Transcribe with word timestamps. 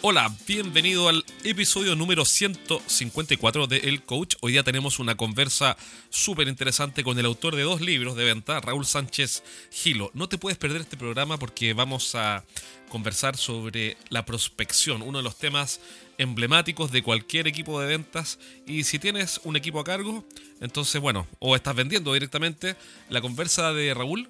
Hola, 0.00 0.32
bienvenido 0.46 1.08
al 1.08 1.24
episodio 1.42 1.96
número 1.96 2.24
154 2.24 3.66
de 3.66 3.78
El 3.78 4.04
Coach. 4.04 4.36
Hoy 4.40 4.52
día 4.52 4.62
tenemos 4.62 5.00
una 5.00 5.16
conversa 5.16 5.76
súper 6.08 6.46
interesante 6.46 7.02
con 7.02 7.18
el 7.18 7.26
autor 7.26 7.56
de 7.56 7.62
dos 7.62 7.80
libros 7.80 8.14
de 8.14 8.22
venta, 8.22 8.60
Raúl 8.60 8.86
Sánchez 8.86 9.42
Gilo. 9.72 10.12
No 10.14 10.28
te 10.28 10.38
puedes 10.38 10.56
perder 10.56 10.82
este 10.82 10.96
programa 10.96 11.36
porque 11.36 11.72
vamos 11.72 12.14
a 12.14 12.44
conversar 12.90 13.36
sobre 13.36 13.96
la 14.08 14.24
prospección, 14.24 15.02
uno 15.02 15.18
de 15.18 15.24
los 15.24 15.36
temas 15.36 15.80
emblemáticos 16.16 16.92
de 16.92 17.02
cualquier 17.02 17.48
equipo 17.48 17.80
de 17.80 17.88
ventas. 17.88 18.38
Y 18.68 18.84
si 18.84 19.00
tienes 19.00 19.40
un 19.42 19.56
equipo 19.56 19.80
a 19.80 19.84
cargo, 19.84 20.24
entonces, 20.60 21.00
bueno, 21.00 21.26
o 21.40 21.56
estás 21.56 21.74
vendiendo 21.74 22.12
directamente, 22.12 22.76
la 23.08 23.20
conversa 23.20 23.72
de 23.72 23.92
Raúl, 23.94 24.28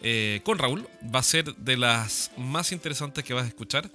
eh, 0.00 0.42
con 0.44 0.58
Raúl, 0.58 0.86
va 1.12 1.18
a 1.18 1.24
ser 1.24 1.56
de 1.56 1.76
las 1.76 2.30
más 2.36 2.70
interesantes 2.70 3.24
que 3.24 3.34
vas 3.34 3.46
a 3.46 3.48
escuchar. 3.48 3.90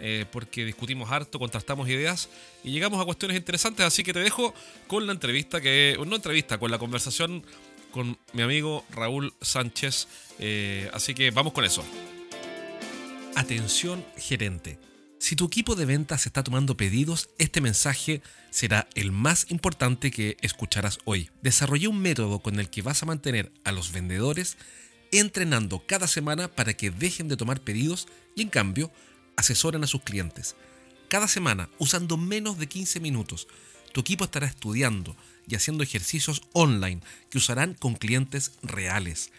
Eh, 0.00 0.26
porque 0.30 0.64
discutimos 0.64 1.10
harto, 1.10 1.40
contrastamos 1.40 1.88
ideas 1.88 2.28
y 2.62 2.70
llegamos 2.70 3.00
a 3.00 3.04
cuestiones 3.04 3.36
interesantes, 3.36 3.84
así 3.84 4.04
que 4.04 4.12
te 4.12 4.20
dejo 4.20 4.54
con 4.86 5.06
la 5.06 5.12
entrevista, 5.12 5.60
que 5.60 5.98
no 6.06 6.14
entrevista, 6.14 6.58
con 6.58 6.70
la 6.70 6.78
conversación 6.78 7.44
con 7.90 8.16
mi 8.32 8.42
amigo 8.42 8.84
Raúl 8.90 9.34
Sánchez, 9.40 10.06
eh, 10.38 10.88
así 10.92 11.14
que 11.14 11.32
vamos 11.32 11.52
con 11.52 11.64
eso. 11.64 11.84
Atención 13.34 14.04
gerente. 14.16 14.78
Si 15.18 15.34
tu 15.34 15.46
equipo 15.46 15.74
de 15.74 15.84
ventas 15.84 16.26
está 16.26 16.44
tomando 16.44 16.76
pedidos, 16.76 17.30
este 17.38 17.60
mensaje 17.60 18.22
será 18.50 18.88
el 18.94 19.10
más 19.10 19.50
importante 19.50 20.12
que 20.12 20.36
escucharás 20.42 20.98
hoy. 21.04 21.30
Desarrollé 21.42 21.88
un 21.88 22.00
método 22.00 22.38
con 22.38 22.60
el 22.60 22.70
que 22.70 22.82
vas 22.82 23.02
a 23.02 23.06
mantener 23.06 23.50
a 23.64 23.72
los 23.72 23.90
vendedores 23.90 24.56
entrenando 25.10 25.82
cada 25.86 26.06
semana 26.06 26.48
para 26.48 26.74
que 26.74 26.90
dejen 26.90 27.28
de 27.28 27.36
tomar 27.36 27.60
pedidos 27.60 28.06
y 28.34 28.42
en 28.42 28.48
cambio 28.48 28.92
asesoran 29.38 29.84
a 29.84 29.86
sus 29.86 30.02
clientes. 30.02 30.56
Cada 31.08 31.28
semana, 31.28 31.70
usando 31.78 32.16
menos 32.16 32.58
de 32.58 32.66
15 32.66 32.98
minutos, 33.00 33.46
tu 33.92 34.00
equipo 34.00 34.24
estará 34.24 34.46
estudiando 34.46 35.16
y 35.46 35.54
haciendo 35.54 35.84
ejercicios 35.84 36.42
online 36.52 37.00
que 37.30 37.38
usarán 37.38 37.74
con 37.74 37.94
clientes 37.94 38.52
reales. 38.62 39.30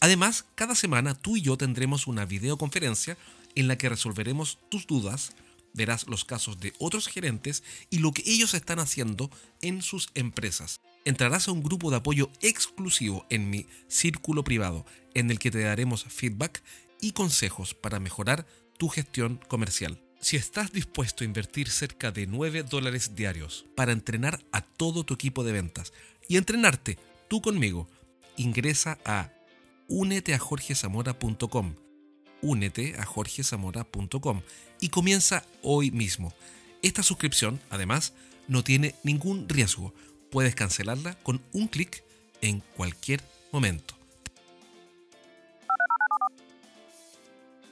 Además, 0.00 0.46
cada 0.54 0.76
semana 0.76 1.14
tú 1.14 1.36
y 1.36 1.42
yo 1.42 1.58
tendremos 1.58 2.06
una 2.06 2.24
videoconferencia 2.24 3.18
en 3.56 3.66
la 3.66 3.76
que 3.76 3.88
resolveremos 3.88 4.58
tus 4.70 4.86
dudas, 4.86 5.32
verás 5.74 6.06
los 6.06 6.24
casos 6.24 6.60
de 6.60 6.72
otros 6.78 7.08
gerentes 7.08 7.64
y 7.90 7.98
lo 7.98 8.12
que 8.12 8.22
ellos 8.26 8.54
están 8.54 8.78
haciendo 8.78 9.28
en 9.60 9.82
sus 9.82 10.08
empresas. 10.14 10.80
Entrarás 11.04 11.48
a 11.48 11.52
un 11.52 11.64
grupo 11.64 11.90
de 11.90 11.96
apoyo 11.96 12.30
exclusivo 12.42 13.26
en 13.28 13.50
mi 13.50 13.66
círculo 13.88 14.44
privado, 14.44 14.86
en 15.14 15.32
el 15.32 15.40
que 15.40 15.50
te 15.50 15.62
daremos 15.62 16.04
feedback 16.04 16.62
y 17.00 17.10
consejos 17.10 17.74
para 17.74 17.98
mejorar 17.98 18.46
tu 18.78 18.88
gestión 18.88 19.40
comercial. 19.48 20.00
Si 20.20 20.36
estás 20.36 20.72
dispuesto 20.72 21.22
a 21.22 21.26
invertir 21.26 21.68
cerca 21.68 22.10
de 22.10 22.26
9 22.26 22.62
dólares 22.62 23.14
diarios 23.14 23.66
para 23.76 23.92
entrenar 23.92 24.40
a 24.50 24.62
todo 24.62 25.04
tu 25.04 25.14
equipo 25.14 25.44
de 25.44 25.52
ventas 25.52 25.92
y 26.26 26.36
entrenarte 26.38 26.98
tú 27.28 27.40
conmigo, 27.40 27.88
ingresa 28.36 28.98
a 29.04 29.30
uneteajorgezamora.com 29.88 31.74
únete 32.40 32.94
a 32.98 33.04
jorgezamora.com 33.04 34.42
y 34.80 34.88
comienza 34.88 35.44
hoy 35.62 35.90
mismo. 35.90 36.32
Esta 36.82 37.02
suscripción, 37.02 37.60
además, 37.70 38.12
no 38.46 38.62
tiene 38.62 38.94
ningún 39.02 39.48
riesgo. 39.48 39.92
Puedes 40.30 40.54
cancelarla 40.54 41.14
con 41.22 41.42
un 41.52 41.68
clic 41.68 42.04
en 42.40 42.60
cualquier 42.76 43.22
momento. 43.52 43.97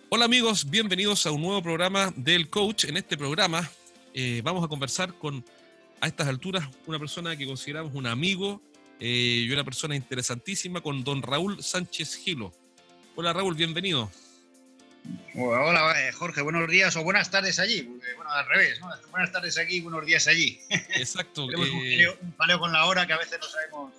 Hola 0.08 0.26
amigos, 0.26 0.70
bienvenidos 0.70 1.26
a 1.26 1.32
un 1.32 1.42
nuevo 1.42 1.60
programa 1.60 2.12
del 2.14 2.48
coach. 2.48 2.84
En 2.84 2.96
este 2.96 3.18
programa 3.18 3.68
eh, 4.14 4.40
vamos 4.44 4.64
a 4.64 4.68
conversar 4.68 5.12
con, 5.14 5.44
a 6.00 6.06
estas 6.06 6.28
alturas, 6.28 6.64
una 6.86 7.00
persona 7.00 7.36
que 7.36 7.44
consideramos 7.44 7.92
un 7.92 8.06
amigo 8.06 8.62
eh, 9.00 9.44
y 9.48 9.50
una 9.50 9.64
persona 9.64 9.96
interesantísima, 9.96 10.80
con 10.80 11.02
don 11.02 11.22
Raúl 11.22 11.60
Sánchez 11.60 12.18
Gilo. 12.18 12.54
Hola 13.16 13.32
Raúl, 13.32 13.56
bienvenido. 13.56 14.08
Hola 15.34 16.08
eh, 16.08 16.12
Jorge, 16.12 16.40
buenos 16.40 16.70
días 16.70 16.94
o 16.94 17.02
buenas 17.02 17.28
tardes 17.32 17.58
allí. 17.58 17.82
Bueno, 17.82 18.30
al 18.30 18.46
revés, 18.46 18.80
¿no? 18.80 18.88
Buenas 19.10 19.32
tardes 19.32 19.58
aquí, 19.58 19.80
buenos 19.80 20.06
días 20.06 20.28
allí. 20.28 20.60
Exacto. 20.70 21.48
Tenemos 21.48 21.68
un, 21.68 22.32
paleo, 22.32 22.60
con 22.60 22.72
la 22.72 22.84
hora 22.84 23.08
que 23.08 23.12
a 23.12 23.18
veces 23.18 23.40
no 23.40 23.48
sabemos 23.48 23.92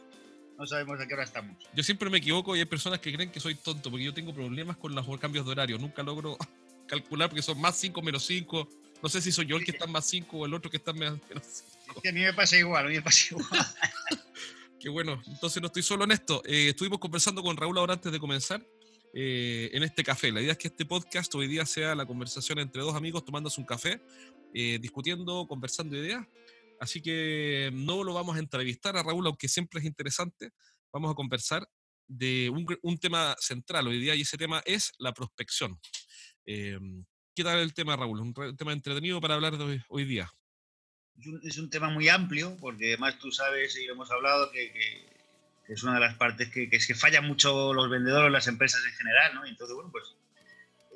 no 0.57 0.65
sabemos 0.65 0.99
a 0.99 1.07
qué 1.07 1.13
hora 1.13 1.23
estamos. 1.23 1.55
Yo 1.73 1.83
siempre 1.83 2.09
me 2.09 2.17
equivoco 2.17 2.55
y 2.55 2.59
hay 2.59 2.65
personas 2.65 2.99
que 2.99 3.13
creen 3.13 3.31
que 3.31 3.39
soy 3.39 3.55
tonto 3.55 3.89
porque 3.89 4.05
yo 4.05 4.13
tengo 4.13 4.33
problemas 4.33 4.77
con 4.77 4.93
los 4.95 5.19
cambios 5.19 5.45
de 5.45 5.51
horario. 5.51 5.77
Nunca 5.77 6.03
logro 6.03 6.37
calcular 6.87 7.29
porque 7.29 7.41
son 7.41 7.59
más 7.61 7.77
5 7.77 8.01
menos 8.01 8.25
5. 8.25 8.69
No 9.01 9.09
sé 9.09 9.21
si 9.21 9.31
soy 9.31 9.45
yo 9.45 9.57
el 9.57 9.63
que 9.63 9.71
está 9.71 9.85
más 9.85 10.05
5 10.07 10.37
o 10.37 10.45
el 10.45 10.53
otro 10.53 10.71
que 10.71 10.77
está 10.77 10.93
menos 10.93 11.19
5. 11.87 12.01
a 12.07 12.11
mí 12.11 12.21
me 12.21 12.33
pasa 12.33 12.57
igual, 12.57 12.85
a 12.85 12.89
mí 12.89 12.95
me 12.95 13.01
pasa 13.01 13.27
igual. 13.31 13.47
Qué 14.79 14.89
bueno, 14.89 15.21
entonces 15.25 15.61
no 15.61 15.67
estoy 15.67 15.83
solo 15.83 16.03
en 16.03 16.11
esto. 16.11 16.41
Eh, 16.45 16.69
estuvimos 16.69 16.99
conversando 16.99 17.41
con 17.41 17.57
Raúl 17.57 17.77
ahora 17.77 17.93
antes 17.93 18.11
de 18.11 18.19
comenzar 18.19 18.63
eh, 19.13 19.71
en 19.73 19.83
este 19.83 20.03
café. 20.03 20.31
La 20.31 20.39
idea 20.39 20.51
es 20.51 20.57
que 20.57 20.67
este 20.67 20.85
podcast 20.85 21.33
hoy 21.33 21.47
día 21.47 21.65
sea 21.65 21.95
la 21.95 22.05
conversación 22.05 22.59
entre 22.59 22.81
dos 22.83 22.95
amigos 22.95 23.25
tomándose 23.25 23.59
un 23.59 23.65
café, 23.65 23.99
eh, 24.53 24.77
discutiendo, 24.79 25.47
conversando 25.47 25.97
ideas 25.97 26.25
Así 26.79 27.01
que 27.01 27.71
no 27.73 28.03
lo 28.03 28.13
vamos 28.13 28.35
a 28.35 28.39
entrevistar 28.39 28.97
a 28.97 29.03
Raúl, 29.03 29.25
aunque 29.25 29.47
siempre 29.47 29.79
es 29.79 29.85
interesante. 29.85 30.51
Vamos 30.91 31.11
a 31.11 31.15
conversar 31.15 31.67
de 32.07 32.49
un, 32.81 32.97
tema 32.97 33.35
central 33.39 33.87
hoy 33.87 33.99
día 33.99 34.15
y 34.15 34.21
ese 34.21 34.37
tema 34.37 34.61
es 34.65 34.93
la 34.97 35.13
prospección. 35.13 35.79
Em, 36.45 37.05
¿Qué 37.35 37.43
tal 37.43 37.59
el 37.59 37.73
tema, 37.73 37.95
Raúl? 37.95 38.19
Un 38.19 38.33
tema 38.55 38.73
entretenido 38.73 39.21
para 39.21 39.35
hablar 39.35 39.57
de 39.57 39.83
hoy, 39.89 40.05
día. 40.05 40.31
Es 41.43 41.57
un, 41.57 41.69
tema 41.69 41.89
muy 41.89 42.09
amplio, 42.09 42.55
porque 42.59 42.89
además 42.89 43.19
tú 43.19 43.31
sabes 43.31 43.77
y 43.77 43.85
hemos 43.85 44.09
hablado 44.11 44.51
que, 44.51 44.71
es 45.67 45.83
una 45.83 45.95
de 45.95 45.99
las 45.99 46.15
partes 46.15 46.49
que, 46.49 46.69
es 46.71 46.87
que 46.87 46.95
fallan 46.95 47.27
mucho 47.27 47.73
los 47.73 47.89
vendedores, 47.89 48.31
las 48.31 48.47
empresas 48.47 48.81
en 48.85 48.93
general, 48.93 49.35
¿no? 49.35 49.45
entonces, 49.45 49.75
bueno, 49.75 49.91
pues 49.91 50.15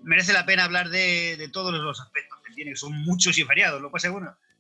merece 0.03 0.33
la 0.33 0.45
pena 0.45 0.63
hablar 0.63 0.89
de, 0.89 1.49
todos 1.51 1.73
los 1.73 1.99
aspectos 1.99 2.39
que 2.45 2.53
tiene, 2.53 2.71
que 2.71 2.77
son 2.77 2.93
muchos 2.93 3.37
y 3.37 3.43
variados. 3.43 3.81
Lo 3.81 3.89
que 3.89 3.93
pasa 3.93 4.07
es 4.07 4.13
bueno, 4.13 4.29
eh, 4.29 4.50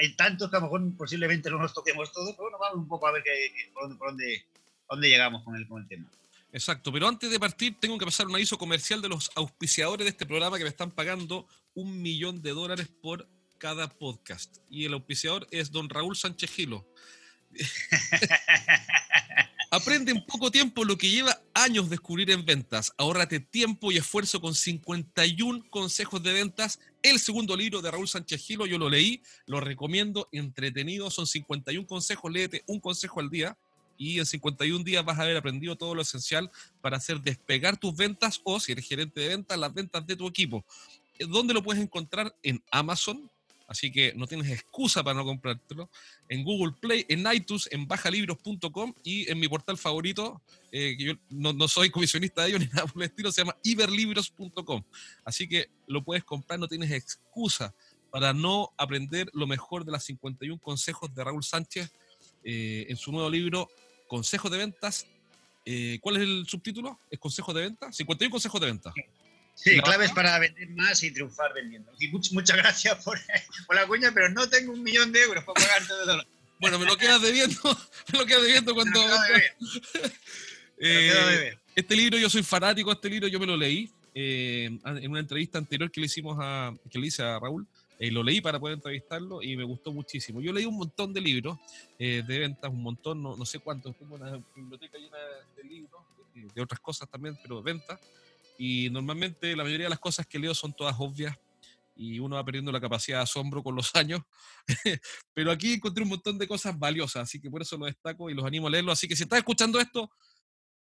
hay 0.00 0.14
tantos 0.14 0.50
que 0.50 0.56
a 0.56 0.60
lo 0.60 0.66
mejor 0.66 0.96
posiblemente 0.96 1.50
no 1.50 1.58
nos 1.58 1.74
toquemos 1.74 2.12
todos, 2.12 2.30
pero 2.30 2.44
bueno, 2.44 2.58
vamos 2.58 2.78
un 2.78 2.88
poco 2.88 3.06
a 3.06 3.12
ver 3.12 3.24
por, 3.72 3.98
dónde, 3.98 4.44
dónde, 4.88 5.08
llegamos 5.08 5.42
con 5.44 5.56
el, 5.56 5.66
con 5.66 5.82
el 5.82 5.88
tema. 5.88 6.08
Exacto, 6.52 6.92
pero 6.92 7.06
antes 7.06 7.30
de 7.30 7.38
partir 7.38 7.76
tengo 7.78 7.98
que 7.98 8.06
pasar 8.06 8.26
un 8.26 8.34
aviso 8.34 8.56
comercial 8.56 9.02
de 9.02 9.08
los 9.08 9.30
auspiciadores 9.34 10.04
de 10.04 10.10
este 10.10 10.26
programa 10.26 10.56
que 10.56 10.64
me 10.64 10.70
están 10.70 10.90
pagando 10.90 11.46
un 11.74 12.00
millón 12.00 12.42
de 12.42 12.50
dólares 12.50 12.88
por 13.02 13.28
cada 13.58 13.88
podcast. 13.88 14.56
Y 14.70 14.86
el 14.86 14.94
auspiciador 14.94 15.46
es 15.50 15.70
don 15.70 15.90
Raúl 15.90 16.16
Sánchez 16.16 16.50
Gilo. 16.50 16.86
Aprende 19.70 20.12
en 20.12 20.24
poco 20.24 20.50
tiempo 20.50 20.84
lo 20.84 20.96
que 20.96 21.10
lleva 21.10 21.38
años 21.52 21.90
descubrir 21.90 22.30
en 22.30 22.46
ventas. 22.46 22.92
Ahórrate 22.96 23.40
tiempo 23.40 23.92
y 23.92 23.98
esfuerzo 23.98 24.40
con 24.40 24.54
51 24.54 25.68
consejos 25.68 26.22
de 26.22 26.32
ventas. 26.32 26.80
El 27.02 27.20
segundo 27.20 27.56
libro 27.56 27.80
de 27.80 27.90
Raúl 27.90 28.08
Sánchez 28.08 28.44
Gilo, 28.44 28.66
yo 28.66 28.76
lo 28.76 28.90
leí, 28.90 29.22
lo 29.46 29.60
recomiendo, 29.60 30.28
entretenido. 30.32 31.10
Son 31.10 31.26
51 31.26 31.86
consejos, 31.86 32.32
léete 32.32 32.64
un 32.66 32.80
consejo 32.80 33.20
al 33.20 33.30
día 33.30 33.56
y 33.96 34.18
en 34.18 34.26
51 34.26 34.82
días 34.82 35.04
vas 35.04 35.18
a 35.18 35.22
haber 35.22 35.36
aprendido 35.36 35.76
todo 35.76 35.94
lo 35.94 36.02
esencial 36.02 36.50
para 36.80 36.96
hacer 36.96 37.20
despegar 37.20 37.76
tus 37.76 37.96
ventas 37.96 38.40
o, 38.44 38.58
si 38.58 38.72
eres 38.72 38.86
gerente 38.86 39.20
de 39.20 39.28
ventas, 39.28 39.58
las 39.58 39.72
ventas 39.72 40.06
de 40.06 40.16
tu 40.16 40.26
equipo. 40.26 40.64
¿Dónde 41.20 41.54
lo 41.54 41.62
puedes 41.62 41.82
encontrar? 41.82 42.34
En 42.42 42.62
Amazon, 42.70 43.30
Así 43.68 43.92
que 43.92 44.14
no 44.14 44.26
tienes 44.26 44.50
excusa 44.50 45.04
para 45.04 45.18
no 45.18 45.26
comprártelo. 45.26 45.90
En 46.30 46.42
Google 46.42 46.74
Play, 46.80 47.04
en 47.08 47.30
iTunes, 47.30 47.68
en 47.70 47.86
bajalibros.com 47.86 48.94
y 49.04 49.30
en 49.30 49.38
mi 49.38 49.46
portal 49.46 49.76
favorito, 49.76 50.40
eh, 50.72 50.96
que 50.96 51.04
yo 51.04 51.12
no, 51.28 51.68
soy 51.68 51.90
comisionista 51.90 52.42
de 52.42 52.48
ellos 52.48 52.60
ni 52.66 52.66
nada 52.68 52.86
por 52.86 53.02
el 53.02 53.10
estilo, 53.10 53.30
se 53.30 53.42
llama 53.42 53.56
iberlibros.com. 53.62 54.82
Así 55.22 55.46
que 55.46 55.68
lo 55.86 56.02
puedes 56.02 56.24
comprar, 56.24 56.58
no 56.58 56.66
tienes 56.66 56.90
excusa 56.90 57.74
para 58.10 58.32
no 58.32 58.72
aprender 58.78 59.28
lo 59.34 59.46
mejor 59.46 59.84
de 59.84 59.92
las 59.92 60.04
51 60.04 60.58
consejos 60.62 61.14
de 61.14 61.22
Raúl 61.22 61.44
Sánchez 61.44 61.92
eh, 62.44 62.86
en 62.88 62.96
su 62.96 63.12
nuevo 63.12 63.28
libro, 63.28 63.68
Consejos 64.08 64.50
de 64.50 64.56
Ventas. 64.56 65.06
Eh, 65.66 65.98
¿Cuál 66.00 66.16
es 66.16 66.22
el 66.22 66.46
subtítulo? 66.46 66.98
¿Es 67.10 67.18
Consejos 67.18 67.54
de 67.54 67.60
Ventas? 67.60 67.94
51 67.94 68.30
consejos 68.30 68.60
de 68.62 68.66
ventas. 68.66 68.94
Sí, 69.58 69.80
claves 69.80 70.12
para 70.12 70.38
vender 70.38 70.68
más 70.70 71.02
y 71.02 71.10
triunfar 71.10 71.52
vendiendo. 71.52 71.92
Y 71.98 72.08
muchas 72.08 72.56
gracias 72.56 73.02
por, 73.02 73.18
la 73.74 73.86
cuña, 73.88 74.12
pero 74.14 74.28
no 74.28 74.48
tengo 74.48 74.72
un 74.72 74.82
millón 74.84 75.10
de 75.10 75.20
euros 75.20 75.42
para 75.44 75.54
pagarte 75.54 75.92
de 75.94 76.00
dólares. 76.00 76.32
Bueno, 76.60 76.78
me 76.80 76.86
lo 76.86 76.96
quedas 76.96 77.20
debiendo, 77.20 77.60
me 78.12 78.18
lo 78.20 78.26
quedas 78.26 78.42
debiendo 78.42 78.74
cuando... 78.74 79.00
eh, 80.78 81.58
este 81.74 81.96
libro, 81.96 82.18
yo 82.18 82.30
soy 82.30 82.44
fanático 82.44 82.90
de 82.90 82.94
este 82.94 83.10
libro, 83.10 83.26
yo 83.26 83.40
me 83.40 83.46
lo 83.46 83.56
leí 83.56 83.90
eh, 84.14 84.78
en 84.84 85.10
una 85.10 85.20
entrevista 85.20 85.58
anterior 85.58 85.90
que 85.90 86.00
le 86.00 86.06
hicimos 86.06 86.36
a, 86.40 86.72
que 86.88 86.98
le 86.98 87.08
hice 87.08 87.22
a 87.22 87.38
Raúl. 87.38 87.66
Eh, 87.98 88.12
lo 88.12 88.22
leí 88.22 88.40
para 88.40 88.60
poder 88.60 88.74
entrevistarlo 88.74 89.42
y 89.42 89.56
me 89.56 89.64
gustó 89.64 89.92
muchísimo. 89.92 90.40
Yo 90.40 90.52
leí 90.52 90.64
un 90.64 90.76
montón 90.76 91.12
de 91.12 91.20
libros 91.20 91.58
eh, 91.98 92.22
de 92.24 92.38
ventas, 92.38 92.70
un 92.70 92.82
montón, 92.82 93.20
no, 93.20 93.36
no, 93.36 93.44
sé 93.44 93.58
cuántos, 93.58 93.96
tengo 93.96 94.14
una 94.14 94.40
biblioteca 94.54 94.98
llena 94.98 95.18
de 95.56 95.64
libros, 95.64 96.00
de 96.32 96.62
otras 96.62 96.78
cosas 96.78 97.08
también, 97.08 97.36
pero 97.42 97.56
de 97.56 97.72
ventas. 97.72 97.98
Y 98.58 98.90
normalmente 98.90 99.56
la 99.56 99.62
mayoría 99.62 99.86
de 99.86 99.90
las 99.90 100.00
cosas 100.00 100.26
que 100.26 100.38
leo 100.38 100.52
son 100.52 100.74
todas 100.74 100.96
obvias 100.98 101.34
y 101.94 102.18
uno 102.18 102.36
va 102.36 102.44
perdiendo 102.44 102.70
la 102.70 102.80
capacidad 102.80 103.18
de 103.18 103.22
asombro 103.22 103.62
con 103.62 103.74
los 103.74 103.90
años. 103.96 104.20
Pero 105.32 105.50
aquí 105.50 105.74
encontré 105.74 106.02
un 106.02 106.10
montón 106.10 106.38
de 106.38 106.46
cosas 106.46 106.78
valiosas, 106.78 107.22
así 107.22 107.40
que 107.40 107.50
por 107.50 107.62
eso 107.62 107.78
lo 107.78 107.86
destaco 107.86 108.28
y 108.28 108.34
los 108.34 108.44
animo 108.44 108.66
a 108.66 108.70
leerlo. 108.70 108.92
Así 108.92 109.08
que 109.08 109.16
si 109.16 109.22
estás 109.22 109.38
escuchando 109.38 109.80
esto, 109.80 110.10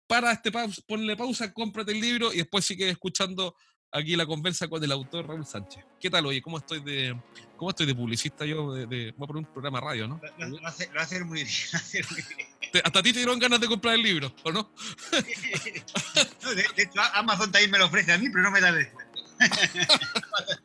para 0.06 0.32
este 0.32 0.52
pausa, 0.52 0.82
ponle 0.86 1.16
pausa, 1.16 1.52
cómprate 1.52 1.92
el 1.92 2.00
libro 2.00 2.32
y 2.32 2.38
después 2.38 2.64
sigue 2.64 2.88
escuchando 2.90 3.56
aquí 3.94 4.16
la 4.16 4.26
conversa 4.26 4.66
con 4.68 4.82
el 4.82 4.90
autor 4.92 5.28
Raúl 5.28 5.46
Sánchez. 5.46 5.84
¿Qué 6.00 6.10
tal, 6.10 6.26
oye? 6.26 6.42
¿Cómo 6.42 6.58
estoy 6.58 6.80
de, 6.80 7.16
cómo 7.56 7.70
estoy 7.70 7.86
de 7.86 7.94
publicista 7.94 8.44
yo? 8.44 8.72
De, 8.72 8.86
voy 8.86 9.24
a 9.24 9.26
poner 9.26 9.36
un 9.36 9.44
programa 9.46 9.80
radio, 9.80 10.08
¿no? 10.08 10.20
Lo, 10.38 10.60
va 10.60 10.68
a 10.68 11.02
hacer 11.02 11.24
muy 11.24 11.44
bien. 11.44 11.48
Hasta 12.84 12.98
a 12.98 13.02
ti 13.02 13.12
te 13.12 13.20
dieron 13.20 13.38
ganas 13.38 13.60
de 13.60 13.68
comprar 13.68 13.94
el 13.94 14.02
libro, 14.02 14.34
¿o 14.42 14.50
no? 14.50 14.72
no 16.42 16.54
de, 16.54 16.66
hecho, 16.76 17.00
Amazon 17.14 17.52
también 17.52 17.70
me 17.70 17.78
lo 17.78 17.86
ofrece 17.86 18.12
a 18.12 18.18
mí, 18.18 18.28
pero 18.30 18.42
no 18.42 18.50
me 18.50 18.60
da 18.60 18.72
descuento. 18.72 19.22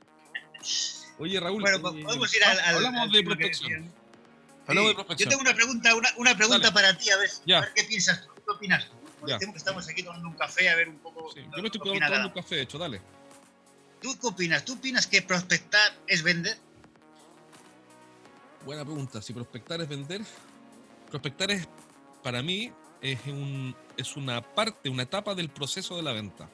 Oye, 1.19 1.39
Raúl. 1.39 1.61
Bueno, 1.61 1.77
eh, 1.77 2.03
podemos 2.03 2.35
ir 2.35 2.43
al. 2.43 2.59
hablamos 2.59 3.11
de 3.11 3.23
prospección. 3.23 3.93
Hablamos 4.65 4.89
de 4.89 4.95
prospección. 4.95 5.29
Yo 5.29 5.37
tengo 5.37 5.41
una 5.41 5.55
pregunta, 5.55 5.95
una, 5.95 6.09
una 6.17 6.35
pregunta 6.35 6.73
para 6.73 6.97
ti, 6.97 7.11
a 7.11 7.17
ver, 7.17 7.29
a 7.55 7.61
ver, 7.61 7.73
qué 7.75 7.83
piensas 7.83 8.25
tú. 8.25 8.29
¿Qué 8.33 8.51
opinas 8.51 8.89
tú? 8.89 8.99
que 9.25 9.57
estamos 9.57 9.87
aquí 9.87 10.01
tomando 10.01 10.29
un 10.29 10.35
café, 10.35 10.69
a 10.69 10.75
ver 10.75 10.89
un 10.89 10.97
poco. 10.99 11.29
Sí, 11.33 11.41
yo 11.41 11.61
me 11.61 11.67
estoy 11.67 11.81
tomando 11.81 12.27
un 12.27 12.33
café, 12.33 12.55
de 12.55 12.61
hecho, 12.63 12.77
dale. 12.77 13.01
¿Tú 14.01 14.17
qué 14.19 14.27
opinas? 14.27 14.65
¿Tú 14.65 14.73
opinas 14.73 15.07
que 15.07 15.21
prospectar 15.21 15.97
es 16.07 16.23
vender? 16.23 16.57
Buena 18.65 18.85
pregunta. 18.85 19.21
Si 19.21 19.33
prospectar 19.33 19.81
es 19.81 19.89
vender, 19.89 20.21
prospectar 21.09 21.51
es, 21.51 21.67
para 22.23 22.41
mí, 22.41 22.71
es, 23.01 23.19
un, 23.25 23.75
es 23.97 24.15
una 24.15 24.41
parte, 24.41 24.89
una 24.89 25.03
etapa 25.03 25.35
del 25.35 25.49
proceso 25.49 25.95
de 25.95 26.03
la 26.03 26.13
venta. 26.13 26.49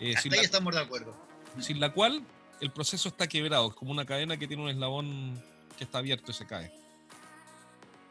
Eh, 0.00 0.14
Hasta 0.16 0.34
ahí 0.34 0.40
estamos 0.40 0.74
de 0.74 0.80
acuerdo. 0.80 1.16
Sin 1.60 1.80
la 1.80 1.92
cual 1.92 2.24
el 2.60 2.72
proceso 2.72 3.08
está 3.08 3.26
quebrado, 3.26 3.70
es 3.70 3.74
como 3.74 3.90
una 3.90 4.04
cadena 4.04 4.36
que 4.36 4.46
tiene 4.46 4.62
un 4.62 4.68
eslabón 4.68 5.42
que 5.76 5.84
está 5.84 5.98
abierto 5.98 6.30
y 6.30 6.34
se 6.34 6.46
cae. 6.46 6.72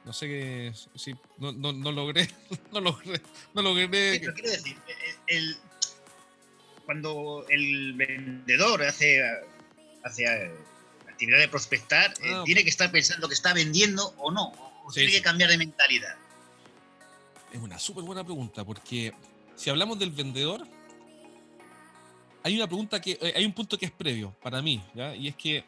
No 0.03 0.13
sé 0.13 0.27
qué. 0.27 0.73
Sí, 0.95 1.15
no, 1.37 1.51
no, 1.51 1.73
no, 1.73 1.91
logré. 1.91 2.27
No 2.71 2.79
logré. 2.79 3.21
No 3.53 3.61
logré. 3.61 3.87
pero 3.87 4.33
quiero 4.33 4.49
decir, 4.49 4.77
el, 5.27 5.57
cuando 6.91 7.45
el 7.47 7.93
vendedor 7.93 8.83
hace, 8.83 9.23
hace 10.03 10.25
eh, 10.25 10.51
actividad 11.09 11.39
de 11.39 11.47
prospectar, 11.47 12.13
eh, 12.21 12.33
ah, 12.33 12.43
tiene 12.43 12.65
que 12.65 12.69
estar 12.69 12.91
pensando 12.91 13.29
que 13.29 13.33
está 13.33 13.53
vendiendo 13.53 14.13
o 14.17 14.29
no. 14.29 14.51
O 14.83 14.91
tiene 14.91 15.09
que 15.09 15.21
cambiar 15.21 15.49
de 15.49 15.57
mentalidad. 15.57 16.17
Es 17.53 17.61
una 17.61 17.79
súper 17.79 18.03
buena 18.03 18.25
pregunta, 18.25 18.65
porque 18.65 19.13
si 19.55 19.69
hablamos 19.69 19.99
del 19.99 20.11
vendedor, 20.11 20.67
hay 22.43 22.57
una 22.57 22.67
pregunta 22.67 22.99
que. 22.99 23.17
Eh, 23.21 23.33
hay 23.37 23.45
un 23.45 23.53
punto 23.53 23.77
que 23.77 23.85
es 23.85 23.91
previo 23.91 24.35
para 24.41 24.61
mí, 24.61 24.83
¿ya? 24.93 25.15
Y 25.15 25.29
es 25.29 25.37
que 25.37 25.63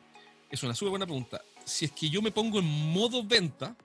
es 0.52 0.62
una 0.62 0.76
súper 0.76 0.90
buena 0.90 1.06
pregunta. 1.06 1.42
Si 1.64 1.86
es 1.86 1.92
que 1.94 2.10
yo 2.10 2.22
me 2.22 2.32
pongo 2.32 2.60
en 2.60 2.66
modo 2.66 3.24
venta, 3.24 3.78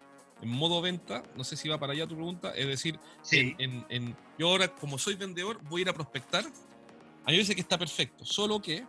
en 0.43 0.49
modo 0.49 0.83
venta, 0.83 1.23
no 1.37 1.45
sé 1.45 1.57
si 1.57 1.69
va 1.69 1.79
para 1.79 1.93
allá 1.93 2.05
tu 2.09 2.17
pregunta, 2.17 2.53
es 2.57 2.67
decir, 2.67 2.99
en, 3.31 4.17
yo 4.37 4.49
ahora 4.49 4.75
como 4.75 4.99
soy 4.99 5.15
vendedor 5.15 5.61
voy 5.69 5.81
a 5.81 5.83
ir 5.83 5.89
a 5.89 5.93
prospectar, 5.93 6.45
a 7.25 7.31
mí 7.31 7.37
me 7.37 7.39
parece 7.39 7.55
que 7.55 7.61
está 7.61 7.79
perfecto, 7.79 8.25
solo 8.25 8.61
que 8.61 8.85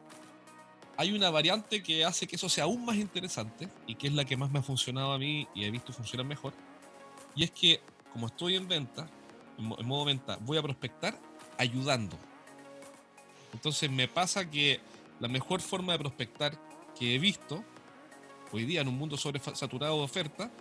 hay 0.98 1.12
una 1.14 1.30
variante 1.30 1.81
que 1.81 2.04
hace 2.04 2.28
que 2.28 2.36
eso 2.36 2.50
sea 2.50 2.66
aún 2.66 2.84
más 2.84 2.98
interesante 2.98 3.70
y 3.88 3.96
que 3.96 4.08
es 4.08 4.14
la 4.14 4.26
que 4.26 4.36
más 4.36 4.52
me 4.52 4.60
ha 4.60 4.64
funcionado 4.64 5.14
a 5.14 5.20
mí 5.20 5.48
y 5.56 5.64
he 5.64 5.72
visto 5.72 5.94
funcionar 5.94 6.26
mejor, 6.26 6.54
y 7.36 7.44
es 7.44 7.52
que 7.52 7.81
como 8.12 8.28
estoy 8.28 8.56
en 8.56 8.68
venta, 8.68 9.08
en 9.58 9.88
modo 9.88 10.06
venta, 10.06 10.38
voy 10.42 10.58
a 10.58 10.62
prospectar 10.62 11.20
ayudando. 11.58 12.18
Entonces 13.54 13.90
me 13.90 14.08
pasa 14.08 14.50
que 14.50 14.80
la 15.20 15.28
mejor 15.28 15.62
forma 15.62 15.94
de 15.94 16.00
prospectar 16.00 16.58
que 16.98 17.16
he 17.16 17.20
visto 17.20 17.64
hoy 18.52 18.66
día 18.66 18.82
en 18.82 18.88
un 18.88 18.98
mundo 18.98 19.18
sobresaturado 19.18 19.98
de 19.98 20.04
oferta 20.04 20.52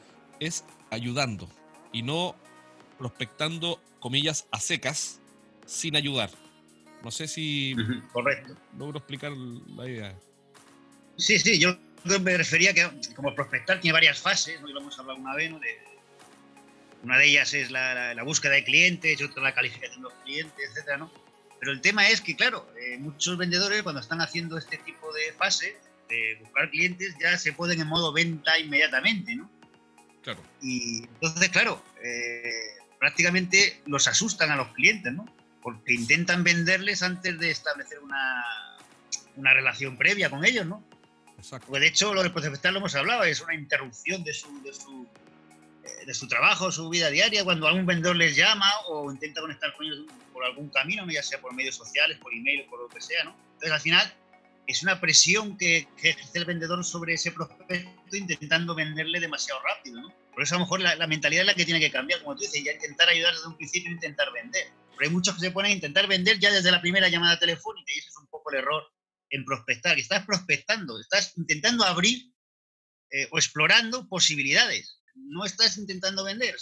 es 0.41 0.65
ayudando 0.91 1.49
y 1.93 2.03
no 2.03 2.35
prospectando, 2.99 3.81
comillas, 4.01 4.47
a 4.51 4.61
secas, 4.61 5.21
sin 5.65 5.97
ayudar. 5.97 6.31
No 7.03 7.11
sé 7.11 7.29
si 7.29 7.77
Correcto. 8.13 8.57
logro 8.77 8.99
explicar 8.99 9.33
la 9.33 9.89
idea. 9.89 10.19
Sí, 11.17 11.39
sí, 11.39 11.59
yo 11.59 11.77
me 12.21 12.37
refería 12.37 12.73
que 12.73 12.89
como 13.15 13.35
prospectar 13.35 13.81
tiene 13.81 13.93
varias 13.93 14.21
fases, 14.21 14.61
¿no? 14.61 14.69
y 14.69 14.73
lo 14.73 14.81
hemos 14.81 14.99
hablado 14.99 15.19
una 15.19 15.35
vez, 15.35 15.53
una 17.03 17.19
de 17.19 17.27
ellas 17.27 17.55
es 17.55 17.71
la, 17.71 18.15
búsqueda 18.25 18.53
de 18.53 18.65
clientes, 18.65 19.23
otra 19.23 19.43
la 19.43 19.55
calificación 19.55 20.03
de 20.03 20.09
los 20.09 20.15
clientes, 20.25 20.71
etcétera, 20.71 20.99
¿no? 20.99 21.13
Pero 21.61 21.73
el 21.73 21.81
tema 21.81 22.09
es 22.09 22.21
que, 22.21 22.37
claro, 22.37 22.69
eh, 22.81 22.99
muchos 22.99 23.37
vendedores 23.37 23.83
cuando 23.83 24.01
están 24.01 24.21
haciendo 24.21 24.57
este 24.57 24.79
tipo 24.79 25.13
de 25.13 25.33
fase 25.33 25.77
de 26.09 26.39
buscar 26.41 26.71
clientes 26.71 27.15
ya 27.21 27.37
se 27.37 27.53
pueden 27.53 27.81
en 27.81 27.89
modo 27.89 28.13
venta 28.13 28.59
inmediatamente, 28.59 29.35
¿no? 29.35 29.51
Y 30.61 31.05
entonces, 31.05 31.49
claro, 31.49 31.83
eh, 32.05 32.77
prácticamente 32.99 33.81
los 33.87 34.07
asustan 34.09 34.51
a 34.51 34.57
los 34.57 34.69
clientes, 34.75 35.13
¿no? 35.13 35.25
Porque 35.69 35.93
intentan 35.93 36.45
venderles 36.45 37.03
antes 37.03 37.39
de 37.39 37.51
establecer 37.51 37.99
una, 37.99 38.43
una 39.37 39.53
relación 39.53 39.99
previa 39.99 40.31
con 40.31 40.47
ellos, 40.47 40.65
¿no? 40.65 40.83
Exacto. 41.37 41.67
Porque 41.67 41.81
de 41.81 41.87
hecho, 41.89 42.15
lo 42.15 42.23
de 42.23 42.31
prospectar 42.31 42.73
lo 42.73 42.79
hemos 42.79 42.95
hablado, 42.95 43.25
es 43.25 43.43
una 43.43 43.55
interrupción 43.55 44.25
de 44.25 44.33
su, 44.33 44.63
de 44.63 44.73
su, 44.73 45.07
eh, 45.85 46.07
de 46.07 46.15
su 46.15 46.27
trabajo, 46.27 46.73
su 46.73 46.89
vida 46.89 47.11
diaria, 47.11 47.45
cuando 47.45 47.69
algún 47.69 47.85
vendedor 47.85 48.17
les 48.17 48.35
llama 48.35 48.67
o 48.89 49.13
intenta 49.13 49.43
conectar 49.43 49.75
con 49.75 49.85
ellos 49.85 50.07
por 50.33 50.43
algún 50.43 50.71
camino, 50.71 51.07
ya 51.11 51.23
sea 51.23 51.39
por 51.39 51.53
medios 51.53 51.77
sociales, 51.77 52.17
por 52.17 52.33
email 52.33 52.65
por 52.71 52.81
lo 52.81 52.89
que 52.89 53.03
sea, 53.03 53.25
¿no? 53.25 53.37
Entonces, 53.55 53.73
al 53.73 53.81
final, 53.81 54.15
es 54.67 54.83
una 54.83 54.99
presión 55.01 55.59
que, 55.59 55.87
ejerce 55.99 56.39
el 56.39 56.47
vendedor 56.47 56.83
sobre 56.83 57.13
ese 57.13 57.31
prospecto 57.31 58.17
intentando 58.17 58.75
venderle 58.75 59.21
demasiado 59.21 59.61
rápido, 59.63 60.01
¿no? 60.01 60.13
Por 60.39 60.45
eso 60.45 60.55
a 60.55 60.59
lo 60.59 60.67
mejor 60.67 60.81
la, 60.81 61.07
mentalidad 61.09 61.41
es 61.41 61.47
la 61.49 61.55
que 61.55 61.65
tiene 61.65 61.81
que 61.81 61.91
cambiar, 61.91 62.23
como 62.23 62.37
tú 62.37 62.43
dices, 62.43 62.63
ya 62.63 62.71
intentar 62.71 63.09
ayudar 63.09 63.35
desde 63.35 63.49
un 63.49 63.57
principio 63.57 63.91
intentar 63.91 64.33
vender. 64.33 64.69
Pero 64.97 65.09
hay 65.09 65.11
muchos 65.11 65.35
que 65.35 65.41
se 65.41 65.51
ponen 65.51 65.73
a 65.73 65.75
intentar 65.75 66.07
vender 66.07 66.39
ya 66.39 66.53
desde 66.53 66.71
la 66.71 66.81
primera 66.81 67.09
llamada 67.09 67.41
telefónica 67.41 67.93
y 67.93 67.99
ese 67.99 68.11
es 68.11 68.17
un 68.19 68.29
poco 68.29 68.53
el 68.53 68.59
error 68.59 68.89
en 69.31 69.45
prospectar. 69.45 69.99
Estás 69.99 70.25
prospectando, 70.25 71.01
estás 71.01 71.37
intentando 71.37 71.83
abrir 71.83 72.33
eh, 73.11 73.27
o 73.33 73.39
explorando 73.39 74.09
posibilidades. 74.09 75.01
No 75.17 75.45
estás 75.45 75.77
intentando 75.77 76.23
vender, 76.23 76.55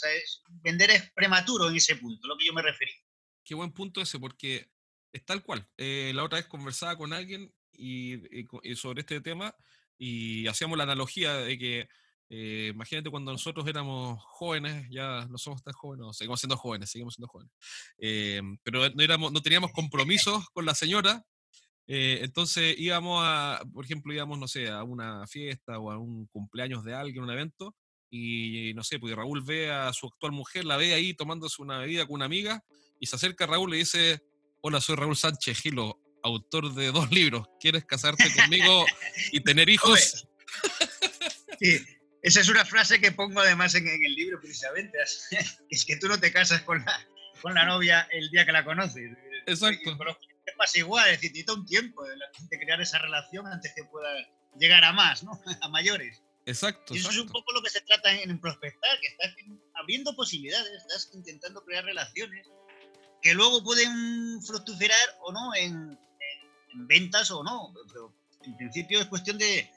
vender 0.63 0.93
es 0.93 1.13
prematuro 1.13 1.69
en 1.69 1.77
ese 1.77 1.97
punto, 1.97 2.29
lo 2.29 2.39
que 2.39 2.47
yo 2.47 2.55
me 2.55 2.63
referí. 2.63 2.93
Qué 3.45 3.55
buen 3.55 3.73
punto 3.73 4.01
ese, 4.01 4.19
porque 4.19 4.71
es 5.13 5.23
tal 5.27 5.43
cual. 5.43 5.69
Eh, 5.77 6.13
la 6.15 6.25
otra 6.25 6.39
vez 6.39 6.47
conversaba 6.47 6.97
con 6.97 7.13
alguien 7.13 7.53
y, 7.75 8.23
sobre 8.75 9.01
este 9.01 9.21
tema 9.21 9.55
y 9.99 10.47
hacíamos 10.47 10.79
la 10.79 10.85
analogía 10.85 11.35
de 11.35 11.59
que 11.59 11.89
eh, 12.29 12.71
imagínate 12.75 13.11
cuando 13.11 13.33
nosotros 13.33 13.67
éramos 13.67 14.21
jóvenes, 14.23 14.87
ya 14.91 15.27
no 15.31 15.39
somos 15.39 15.63
tan 15.63 15.75
jóvenes, 15.75 16.17
seguimos 16.17 16.41
siendo 16.41 16.57
jóvenes, 16.57 16.91
seguimos 16.91 17.15
siendo 17.15 17.29
jóvenes, 17.29 17.53
eh, 17.99 18.43
pero 18.63 18.89
no, 18.89 19.03
éramos, 19.03 19.33
no 19.33 19.41
teníamos 19.43 19.73
compromisos 19.73 20.49
con 20.51 20.65
la 20.65 20.75
señora, 20.75 21.25
eh, 21.87 22.21
entonces 22.23 22.75
íbamos 22.79 23.21
a, 23.25 23.63
por 23.73 23.85
ejemplo, 23.85 24.13
íbamos, 24.13 24.39
no 24.39 24.49
sé, 24.49 24.69
a 24.69 24.83
una 24.83 25.27
fiesta 25.27 25.79
o 25.79 25.91
a 25.91 25.99
un 25.99 26.27
cumpleaños 26.27 26.85
de 26.85 26.95
alguien, 26.95 27.23
un 27.23 27.31
evento, 27.31 27.75
y 28.11 28.73
no 28.75 28.83
sé, 28.83 28.99
pues 28.99 29.15
Raúl 29.15 29.43
ve 29.43 29.71
a 29.71 29.93
su 29.93 30.07
actual 30.07 30.33
mujer, 30.33 30.65
la 30.65 30.77
ve 30.77 30.95
ahí 30.95 31.15
tomándose 31.15 31.61
una 31.61 31.79
bebida 31.79 32.07
con 32.07 32.15
una 32.15 32.25
amiga, 32.25 32.65
y 32.99 33.07
se 33.07 33.17
acerca 33.17 33.45
a 33.45 33.49
Raúl 33.49 33.71
y 33.71 33.73
le 33.73 33.79
dice, 33.79 34.23
hola, 34.63 34.81
soy 34.81 34.97
Raúl 34.97 35.17
Sánchez 35.17 35.61
Gilo, 35.61 36.01
autor 36.23 36.75
de 36.75 36.91
dos 36.91 37.11
libros. 37.11 37.47
¿Quieres 37.61 37.85
casarte 37.85 38.25
conmigo 38.35 38.85
y 39.33 39.41
tener 39.41 39.69
hijos? 39.69 40.27
Sí, 41.59 41.79
esa 42.27 42.41
es 42.41 42.49
una 42.49 42.65
frase 42.65 43.01
que 43.01 43.13
pongo 43.13 43.41
además 43.41 43.77
en, 43.77 43.87
el 43.87 44.15
libro 44.17 44.41
precisamente. 44.41 44.99
Es 45.71 45.85
que 45.85 45.97
tú 45.97 46.09
no 46.09 46.19
te 46.19 46.33
casas 46.33 46.61
con 46.63 46.85
la, 46.85 47.07
con 47.41 47.55
la 47.55 47.65
novia 47.65 48.09
el 48.11 48.29
día 48.31 48.45
que 48.45 48.51
la 48.51 48.65
conoces. 48.65 49.13
Exacto. 49.47 49.93
Es 50.45 50.57
más 50.59 50.75
igual, 50.75 51.07
es 51.07 51.13
decir, 51.13 51.31
necesita 51.31 51.55
un 51.55 51.65
tiempo 51.65 52.05
de, 52.05 52.59
crear 52.59 52.81
esa 52.81 52.99
relación 52.99 53.47
antes 53.47 53.73
que 53.77 53.85
pueda 53.85 54.09
llegar 54.59 54.83
a 54.83 54.93
más, 54.93 55.23
¿no? 55.23 55.41
A 55.63 55.69
mayores. 55.69 56.21
Exacto. 56.47 56.97
Y 56.97 56.99
eso 56.99 57.11
es 57.11 57.19
un 57.19 57.29
poco 57.29 57.53
lo 57.53 57.63
que 57.63 57.71
se 57.71 57.81
trata 57.83 58.13
en, 58.13 58.41
prospectar, 58.41 59.01
que 59.01 59.07
estás 59.07 59.37
abriendo 59.75 60.17
posibilidades, 60.17 60.83
estás 60.83 61.11
intentando 61.15 61.65
crear 61.65 61.85
relaciones 61.85 62.49
que 63.23 63.35
luego 63.35 63.63
pueden 63.63 64.43
fructificar 64.43 64.97
o 65.21 65.33
no 65.33 65.55
en, 65.55 65.97
ventas 66.89 67.31
o 67.31 67.45
no, 67.45 67.73
pero 67.87 68.13
en 68.43 68.57
principio 68.57 69.01
es 69.01 69.07
cuestión 69.07 69.39
de, 69.39 69.71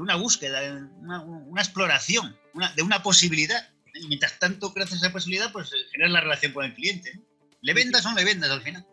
una 0.00 0.16
búsqueda, 0.16 0.60
una, 1.00 1.22
una 1.22 1.62
exploración, 1.62 2.36
de 2.74 2.82
una 2.82 3.02
posibilidad. 3.02 3.68
Y 3.94 4.08
mientras 4.08 4.38
tanto 4.38 4.74
creas 4.74 4.92
esa 4.92 5.10
posibilidad, 5.10 5.50
pues 5.52 5.72
eh, 5.72 5.76
generas 5.92 6.12
la 6.12 6.20
relación 6.20 6.52
con 6.52 6.64
el 6.64 6.74
cliente. 6.74 7.18
¿Le 7.62 7.72
vendas 7.72 8.04
o 8.04 8.10
no 8.10 8.16
le 8.16 8.24
vendas 8.24 8.50
al 8.50 8.62
final? 8.62 8.86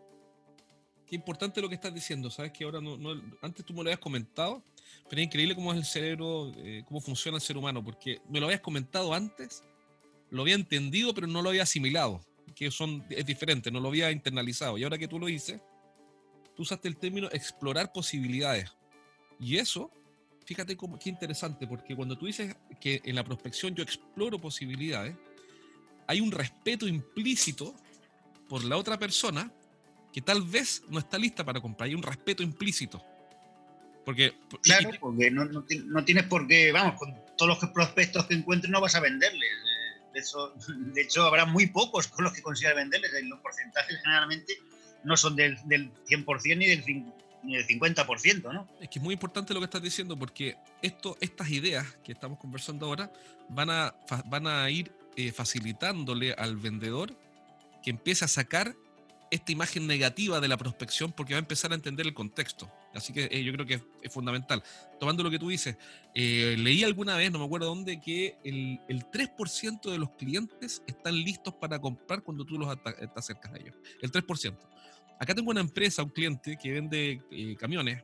Qué 1.06 1.16
importante 1.16 1.60
lo 1.60 1.68
que 1.68 1.74
estás 1.74 1.92
diciendo, 1.92 2.30
sabes 2.30 2.52
que 2.52 2.64
ahora 2.64 2.80
no, 2.80 2.98
antes 3.42 3.64
tú 3.64 3.74
me 3.74 3.82
lo 3.82 3.88
habías 3.88 3.98
comentado, 3.98 4.64
pero 5.08 5.20
es 5.20 5.26
increíble 5.26 5.54
cómo 5.54 5.72
es 5.72 5.78
el 5.78 5.84
cerebro, 5.84 6.50
eh, 6.56 6.82
cómo 6.86 7.00
funciona 7.00 7.36
el 7.36 7.42
ser 7.42 7.58
humano, 7.58 7.84
porque 7.84 8.22
me 8.30 8.40
lo 8.40 8.46
habías 8.46 8.62
comentado 8.62 9.12
antes, 9.12 9.62
lo 10.30 10.42
había 10.42 10.54
entendido, 10.54 11.12
pero 11.12 11.26
no 11.26 11.42
lo 11.42 11.50
había 11.50 11.64
asimilado, 11.64 12.24
que 12.56 12.70
son, 12.70 13.04
es 13.10 13.26
diferente, 13.26 13.70
no 13.70 13.80
lo 13.80 13.88
había 13.88 14.10
internalizado. 14.10 14.78
Y 14.78 14.84
ahora 14.84 14.96
que 14.96 15.06
tú 15.06 15.18
lo 15.18 15.26
dices, 15.26 15.60
tú 16.56 16.62
usaste 16.62 16.88
el 16.88 16.96
término 16.96 17.28
explorar 17.32 17.92
posibilidades. 17.92 18.72
Y 19.38 19.58
eso 19.58 19.90
fíjate 20.44 20.76
cómo, 20.76 20.98
qué 20.98 21.10
interesante, 21.10 21.66
porque 21.66 21.96
cuando 21.96 22.16
tú 22.16 22.26
dices 22.26 22.54
que 22.80 23.00
en 23.04 23.14
la 23.14 23.24
prospección 23.24 23.74
yo 23.74 23.82
exploro 23.82 24.40
posibilidades, 24.40 25.16
hay 26.06 26.20
un 26.20 26.30
respeto 26.30 26.86
implícito 26.86 27.74
por 28.48 28.64
la 28.64 28.76
otra 28.76 28.98
persona 28.98 29.50
que 30.12 30.20
tal 30.20 30.42
vez 30.42 30.82
no 30.88 30.98
está 30.98 31.18
lista 31.18 31.44
para 31.44 31.60
comprar. 31.60 31.88
Hay 31.88 31.94
un 31.94 32.02
respeto 32.02 32.42
implícito. 32.42 33.04
Porque, 34.04 34.34
claro, 34.62 34.90
porque 35.00 35.30
no, 35.30 35.46
no, 35.46 36.04
tienes 36.04 36.24
por 36.24 36.46
qué, 36.46 36.70
vamos, 36.70 36.98
con 36.98 37.14
todos 37.38 37.58
los 37.60 37.70
prospectos 37.70 38.26
que 38.26 38.34
encuentres 38.34 38.70
no 38.70 38.80
vas 38.80 38.94
a 38.94 39.00
venderles. 39.00 39.50
De 40.12 40.20
hecho, 40.20 40.52
de 40.68 41.02
hecho 41.02 41.24
habrá 41.24 41.46
muy 41.46 41.66
pocos 41.66 42.06
con 42.08 42.24
los 42.24 42.34
que 42.34 42.42
consigas 42.42 42.76
venderles. 42.76 43.10
Los 43.24 43.40
porcentajes 43.40 43.98
generalmente 44.02 44.54
no 45.04 45.16
son 45.16 45.34
del, 45.36 45.58
del 45.64 45.90
100% 46.06 46.58
ni 46.58 46.66
del, 46.66 46.84
ni 47.44 47.56
del 47.56 47.66
50%, 47.66 48.52
¿no? 48.52 48.68
Es 48.80 48.88
que 48.88 48.98
es 48.98 49.02
muy 49.02 49.14
importante 49.14 49.54
lo 49.54 49.60
que 49.60 49.64
estás 49.64 49.82
diciendo 49.82 50.18
porque 50.18 50.56
esto, 50.82 51.16
estas 51.20 51.50
ideas 51.50 51.86
que 52.04 52.12
estamos 52.12 52.38
conversando 52.38 52.86
ahora 52.86 53.12
van 53.48 53.70
a, 53.70 53.94
van 54.26 54.46
a 54.46 54.68
ir 54.70 54.92
eh, 55.16 55.32
facilitándole 55.32 56.32
al 56.32 56.56
vendedor 56.56 57.16
que 57.82 57.90
empiece 57.90 58.24
a 58.24 58.28
sacar 58.28 58.74
esta 59.30 59.52
imagen 59.52 59.86
negativa 59.86 60.40
de 60.40 60.48
la 60.48 60.56
prospección 60.56 61.12
porque 61.12 61.34
va 61.34 61.38
a 61.38 61.40
empezar 61.40 61.72
a 61.72 61.74
entender 61.74 62.06
el 62.06 62.14
contexto. 62.14 62.70
Así 62.94 63.12
que 63.12 63.28
eh, 63.30 63.42
yo 63.42 63.52
creo 63.52 63.66
que 63.66 63.82
es, 64.02 64.12
fundamental. 64.12 64.62
Tomando 65.00 65.22
lo 65.22 65.30
que 65.30 65.38
tú 65.38 65.48
dices, 65.48 65.76
eh, 66.14 66.54
leí 66.58 66.84
alguna 66.84 67.16
vez, 67.16 67.32
no 67.32 67.40
me 67.40 67.44
acuerdo 67.44 67.66
dónde, 67.66 68.00
que 68.00 68.36
el, 68.44 68.80
el 68.88 69.04
3% 69.06 69.90
de 69.90 69.98
los 69.98 70.10
clientes 70.10 70.82
están 70.86 71.16
listos 71.16 71.54
para 71.54 71.80
comprar 71.80 72.22
cuando 72.22 72.44
tú 72.44 72.58
los 72.58 72.80
te 72.82 73.10
acercas 73.16 73.52
a 73.52 73.56
ellos. 73.56 73.74
El 74.00 74.12
3%. 74.12 74.56
Acá 75.18 75.34
tengo 75.34 75.50
una 75.50 75.60
empresa, 75.60 76.02
un 76.02 76.10
cliente 76.10 76.56
que 76.60 76.72
vende 76.72 77.56
camiones, 77.58 78.02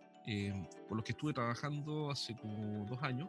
por 0.89 0.97
los 0.97 1.05
que 1.05 1.13
estuve 1.13 1.33
trabajando 1.33 2.11
hace 2.11 2.37
como 2.37 2.87
dos 2.87 3.03
años, 3.03 3.29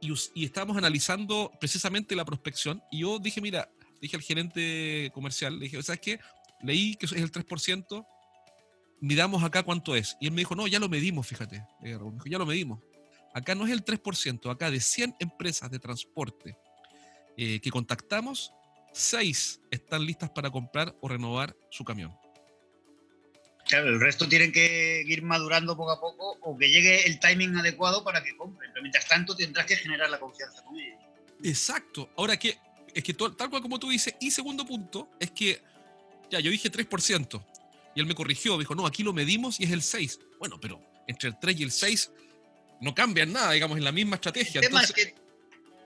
y, 0.00 0.12
y 0.34 0.44
estábamos 0.44 0.76
analizando 0.76 1.50
precisamente 1.58 2.14
la 2.14 2.24
prospección, 2.24 2.82
y 2.90 3.00
yo 3.00 3.18
dije, 3.18 3.40
mira, 3.40 3.68
dije 4.00 4.16
al 4.16 4.22
gerente 4.22 5.10
comercial, 5.12 5.58
le 5.58 5.64
dije, 5.64 5.82
¿sabes 5.82 6.00
qué? 6.00 6.20
Leí 6.62 6.94
que 6.96 7.06
es 7.06 7.12
el 7.12 7.30
3%, 7.32 8.06
midamos 9.00 9.42
acá 9.42 9.62
cuánto 9.62 9.94
es. 9.94 10.16
Y 10.20 10.26
él 10.26 10.32
me 10.32 10.40
dijo, 10.40 10.54
no, 10.54 10.66
ya 10.66 10.78
lo 10.78 10.88
medimos, 10.88 11.26
fíjate. 11.26 11.64
Me 11.80 11.90
dijo, 11.90 12.14
ya 12.26 12.38
lo 12.38 12.46
medimos. 12.46 12.80
Acá 13.34 13.54
no 13.54 13.66
es 13.66 13.72
el 13.72 13.84
3%, 13.84 14.50
acá 14.50 14.70
de 14.70 14.80
100 14.80 15.16
empresas 15.20 15.70
de 15.70 15.78
transporte 15.78 16.56
eh, 17.36 17.60
que 17.60 17.70
contactamos, 17.70 18.52
6 18.92 19.60
están 19.70 20.04
listas 20.04 20.30
para 20.30 20.50
comprar 20.50 20.96
o 21.00 21.08
renovar 21.08 21.54
su 21.70 21.84
camión. 21.84 22.12
Claro, 23.68 23.88
el 23.88 24.00
resto 24.00 24.28
tienen 24.28 24.50
que 24.50 25.02
ir 25.06 25.22
madurando 25.22 25.76
poco 25.76 25.92
a 25.92 26.00
poco 26.00 26.38
o 26.40 26.56
que 26.56 26.70
llegue 26.70 27.06
el 27.06 27.20
timing 27.20 27.56
adecuado 27.56 28.02
para 28.02 28.22
que 28.22 28.36
compren. 28.36 28.70
Pero 28.72 28.82
mientras 28.82 29.06
tanto 29.06 29.36
tendrás 29.36 29.66
que 29.66 29.76
generar 29.76 30.08
la 30.08 30.18
confianza 30.18 30.62
con 30.64 30.78
ellos. 30.78 30.98
Exacto. 31.44 32.10
Ahora 32.16 32.36
que 32.36 32.58
es 32.94 33.04
que 33.04 33.14
tal 33.14 33.50
cual 33.50 33.62
como 33.62 33.78
tú 33.78 33.90
dices, 33.90 34.14
y 34.20 34.30
segundo 34.30 34.64
punto 34.64 35.10
es 35.20 35.30
que, 35.30 35.62
ya, 36.30 36.40
yo 36.40 36.50
dije 36.50 36.70
3%, 36.70 37.44
y 37.94 38.00
él 38.00 38.06
me 38.06 38.14
corrigió, 38.14 38.56
dijo, 38.58 38.74
no, 38.74 38.86
aquí 38.86 39.02
lo 39.02 39.12
medimos 39.12 39.60
y 39.60 39.64
es 39.64 39.70
el 39.70 39.82
6. 39.82 40.18
Bueno, 40.38 40.58
pero 40.60 40.80
entre 41.06 41.28
el 41.28 41.38
3 41.38 41.60
y 41.60 41.62
el 41.64 41.70
6 41.70 42.10
no 42.80 42.94
cambian 42.94 43.32
nada, 43.32 43.52
digamos, 43.52 43.76
en 43.76 43.84
la 43.84 43.92
misma 43.92 44.16
estrategia. 44.16 44.60
El 44.60 44.68
tema 44.68 44.82
es 44.82 44.92
que 44.92 45.14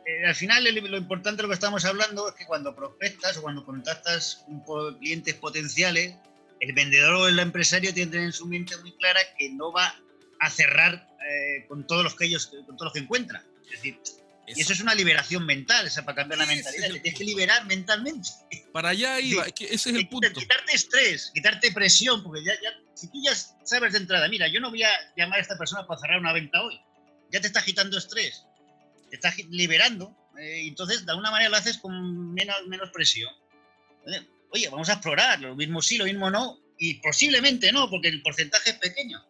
eh, 0.06 0.26
al 0.26 0.34
final 0.34 0.64
lo 0.64 0.96
importante 0.96 1.38
de 1.38 1.42
lo 1.42 1.48
que 1.48 1.54
estamos 1.54 1.84
hablando 1.84 2.28
es 2.28 2.34
que 2.34 2.44
cuando 2.44 2.74
prospectas 2.74 3.36
o 3.36 3.42
cuando 3.42 3.64
contactas 3.64 4.44
con 4.66 4.98
clientes 4.98 5.34
potenciales, 5.34 6.14
el 6.62 6.72
vendedor 6.74 7.14
o 7.14 7.28
el 7.28 7.38
empresario 7.40 7.92
tiene 7.92 8.08
que 8.08 8.12
tener 8.12 8.26
en 8.26 8.32
su 8.32 8.46
mente 8.46 8.76
muy 8.78 8.92
clara 8.92 9.20
que 9.36 9.50
no 9.50 9.72
va 9.72 10.00
a 10.38 10.48
cerrar 10.48 11.08
eh, 11.28 11.66
con 11.66 11.84
todos 11.88 12.04
los 12.04 12.14
que 12.14 12.26
ellos, 12.26 12.46
con 12.46 12.76
todos 12.76 12.86
los 12.86 12.92
que 12.92 13.00
encuentra. 13.00 13.44
Es 13.64 13.70
decir, 13.72 13.98
y 14.46 14.60
eso 14.60 14.72
es 14.72 14.80
una 14.80 14.94
liberación 14.94 15.44
mental, 15.44 15.86
o 15.86 15.90
sea, 15.90 16.04
para 16.04 16.16
cambiar 16.16 16.38
la 16.38 16.46
mentalidad. 16.46 16.86
Te 16.86 17.00
tienes 17.00 17.18
que 17.18 17.24
liberar 17.24 17.66
mentalmente. 17.66 18.28
Para 18.72 18.90
allá 18.90 19.18
iba, 19.18 19.44
que 19.50 19.64
ese 19.64 19.90
es 19.90 19.96
el 19.96 20.08
punto. 20.08 20.32
Quitarte 20.32 20.72
estrés, 20.72 21.32
quitarte 21.34 21.72
presión, 21.72 22.22
porque 22.22 22.44
ya, 22.44 22.52
ya, 22.54 22.70
si 22.94 23.08
tú 23.08 23.20
ya 23.24 23.34
sabes 23.64 23.92
de 23.92 23.98
entrada, 23.98 24.28
mira, 24.28 24.46
yo 24.46 24.60
no 24.60 24.70
voy 24.70 24.84
a 24.84 24.90
llamar 25.16 25.40
a 25.40 25.42
esta 25.42 25.58
persona 25.58 25.84
para 25.86 26.00
cerrar 26.00 26.20
una 26.20 26.32
venta 26.32 26.62
hoy, 26.62 26.78
ya 27.32 27.40
te 27.40 27.48
está 27.48 27.64
quitando 27.64 27.98
estrés, 27.98 28.44
te 29.10 29.16
estás 29.16 29.36
liberando, 29.50 30.16
eh, 30.38 30.66
entonces 30.68 31.04
de 31.04 31.10
alguna 31.10 31.32
manera 31.32 31.50
lo 31.50 31.56
haces 31.56 31.78
con 31.78 32.32
menos, 32.32 32.56
menos 32.68 32.90
presión. 32.90 33.32
Oye, 34.52 34.68
vamos 34.68 34.88
a 34.88 34.94
explorar, 34.94 35.40
lo 35.40 35.54
mismo 35.54 35.80
sí, 35.82 35.96
lo 35.96 36.04
mismo 36.04 36.30
no, 36.30 36.58
y 36.78 36.94
posiblemente 36.94 37.72
no, 37.72 37.88
porque 37.90 38.08
el 38.08 38.22
porcentaje 38.22 38.70
es 38.70 38.76
pequeño 38.76 39.20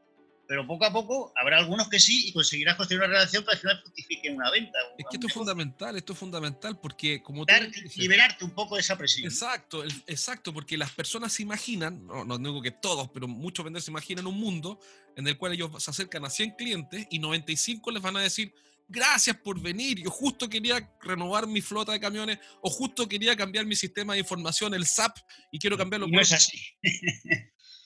pero 0.52 0.66
poco 0.66 0.84
a 0.84 0.92
poco 0.92 1.32
habrá 1.34 1.56
algunos 1.56 1.88
que 1.88 1.98
sí 1.98 2.28
y 2.28 2.32
conseguirás 2.34 2.76
construir 2.76 3.00
una 3.00 3.08
relación 3.08 3.42
para 3.42 3.58
que 3.58 3.68
al 3.68 3.72
final 3.72 3.82
justifique 3.84 4.30
una 4.30 4.50
venta. 4.50 4.78
Es 4.98 5.06
que 5.08 5.16
esto 5.16 5.26
es 5.26 5.32
fundamental, 5.32 5.96
esto 5.96 6.12
es 6.12 6.18
fundamental 6.18 6.78
porque 6.78 7.22
como 7.22 7.46
tú 7.46 7.54
liberarte 7.96 8.44
un 8.44 8.50
poco 8.50 8.74
de 8.74 8.82
esa 8.82 8.98
presión. 8.98 9.32
Exacto, 9.32 9.82
exacto, 9.82 10.52
porque 10.52 10.76
las 10.76 10.90
personas 10.90 11.32
se 11.32 11.42
imaginan, 11.42 12.06
no, 12.06 12.26
no 12.26 12.36
digo 12.36 12.60
que 12.60 12.70
todos, 12.70 13.08
pero 13.14 13.26
muchos 13.26 13.64
vendedores 13.64 13.86
se 13.86 13.92
imaginan 13.92 14.26
un 14.26 14.38
mundo 14.38 14.78
en 15.16 15.26
el 15.26 15.38
cual 15.38 15.54
ellos 15.54 15.70
se 15.82 15.90
acercan 15.90 16.26
a 16.26 16.28
100 16.28 16.50
clientes 16.50 17.06
y 17.10 17.18
95 17.18 17.90
les 17.90 18.02
van 18.02 18.18
a 18.18 18.20
decir, 18.20 18.52
gracias 18.92 19.36
por 19.38 19.60
venir, 19.60 20.00
yo 20.02 20.10
justo 20.10 20.48
quería 20.48 20.94
renovar 21.00 21.46
mi 21.46 21.60
flota 21.60 21.92
de 21.92 22.00
camiones 22.00 22.38
o 22.60 22.70
justo 22.70 23.08
quería 23.08 23.34
cambiar 23.34 23.64
mi 23.64 23.74
sistema 23.74 24.12
de 24.12 24.20
información, 24.20 24.74
el 24.74 24.86
SAP, 24.86 25.16
y 25.50 25.58
quiero 25.58 25.78
cambiarlo. 25.78 26.06
No 26.06 26.20
es 26.20 26.32
así. 26.32 26.62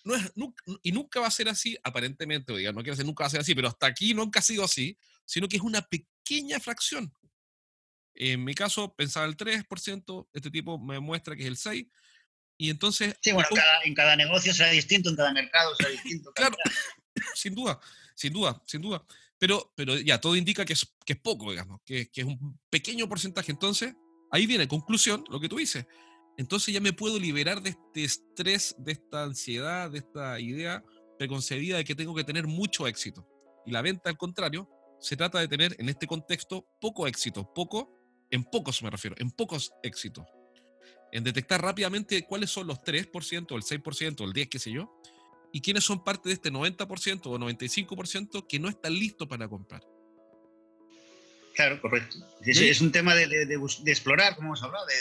no 0.04 0.16
es, 0.16 0.32
y 0.82 0.92
nunca 0.92 1.20
va 1.20 1.28
a 1.28 1.30
ser 1.30 1.48
así, 1.48 1.76
aparentemente, 1.82 2.52
no 2.52 2.58
quiero 2.58 2.92
decir 2.92 3.06
nunca 3.06 3.24
va 3.24 3.28
a 3.28 3.30
ser 3.30 3.40
así, 3.40 3.54
pero 3.54 3.68
hasta 3.68 3.86
aquí 3.86 4.12
nunca 4.12 4.40
ha 4.40 4.42
sido 4.42 4.64
así, 4.64 4.98
sino 5.24 5.48
que 5.48 5.56
es 5.56 5.62
una 5.62 5.82
pequeña 5.82 6.60
fracción. 6.60 7.12
En 8.14 8.44
mi 8.44 8.54
caso, 8.54 8.94
pensaba 8.94 9.26
el 9.26 9.36
3%, 9.36 10.28
este 10.32 10.50
tipo 10.50 10.78
me 10.78 10.98
muestra 11.00 11.36
que 11.36 11.42
es 11.42 11.48
el 11.48 11.56
6%, 11.56 11.90
y 12.58 12.70
entonces... 12.70 13.14
Sí, 13.20 13.32
bueno, 13.32 13.48
en 13.84 13.94
cada 13.94 14.16
negocio 14.16 14.52
será 14.52 14.70
distinto, 14.70 15.10
en 15.10 15.16
cada 15.16 15.32
mercado 15.32 15.74
será 15.76 15.90
distinto. 15.90 16.32
claro, 16.34 16.56
sin 17.34 17.54
duda, 17.54 17.78
sin 18.14 18.32
duda, 18.32 18.62
sin 18.66 18.80
duda. 18.80 19.04
Pero, 19.38 19.72
pero 19.74 19.98
ya, 19.98 20.20
todo 20.20 20.36
indica 20.36 20.64
que 20.64 20.72
es, 20.72 20.94
que 21.04 21.14
es 21.14 21.20
poco, 21.20 21.50
digamos, 21.50 21.80
que, 21.84 22.08
que 22.08 22.22
es 22.22 22.26
un 22.26 22.58
pequeño 22.70 23.08
porcentaje. 23.08 23.52
Entonces, 23.52 23.94
ahí 24.30 24.46
viene, 24.46 24.66
conclusión, 24.66 25.24
lo 25.28 25.40
que 25.40 25.48
tú 25.48 25.56
dices 25.56 25.86
entonces 26.36 26.74
ya 26.74 26.80
me 26.80 26.92
puedo 26.92 27.18
liberar 27.18 27.62
de 27.62 27.70
este 27.70 28.04
estrés, 28.04 28.74
de 28.78 28.92
esta 28.92 29.24
ansiedad, 29.24 29.90
de 29.90 29.98
esta 29.98 30.38
idea 30.38 30.84
preconcebida 31.18 31.78
de 31.78 31.84
que 31.84 31.94
tengo 31.94 32.14
que 32.14 32.24
tener 32.24 32.46
mucho 32.46 32.86
éxito. 32.86 33.26
Y 33.64 33.70
la 33.70 33.80
venta, 33.80 34.10
al 34.10 34.18
contrario, 34.18 34.68
se 35.00 35.16
trata 35.16 35.40
de 35.40 35.48
tener 35.48 35.74
en 35.78 35.88
este 35.88 36.06
contexto 36.06 36.66
poco 36.80 37.06
éxito, 37.06 37.52
poco, 37.54 37.94
en 38.30 38.44
pocos 38.44 38.82
me 38.82 38.90
refiero, 38.90 39.16
en 39.18 39.30
pocos 39.30 39.72
éxitos. 39.82 40.26
En 41.10 41.24
detectar 41.24 41.62
rápidamente 41.62 42.26
cuáles 42.26 42.50
son 42.50 42.66
los 42.66 42.80
3%, 42.80 43.54
el 43.56 43.62
6%, 43.62 44.24
el 44.24 44.32
10%, 44.32 44.48
qué 44.48 44.58
sé 44.58 44.72
yo, 44.72 44.92
y 45.56 45.62
quiénes 45.62 45.84
son 45.84 46.04
parte 46.04 46.28
de 46.28 46.34
este 46.34 46.52
90% 46.52 47.22
o 47.24 47.38
95% 47.38 48.46
que 48.46 48.58
no 48.58 48.68
están 48.68 48.92
listos 48.92 49.26
para 49.26 49.48
comprar. 49.48 49.82
Claro, 51.54 51.80
correcto. 51.80 52.18
Es, 52.44 52.82
un 52.82 52.92
tema 52.92 53.14
de, 53.14 53.58
explorar, 53.86 54.36
como 54.36 54.48
hemos 54.48 54.62
hablado, 54.62 54.84
de, 54.84 54.94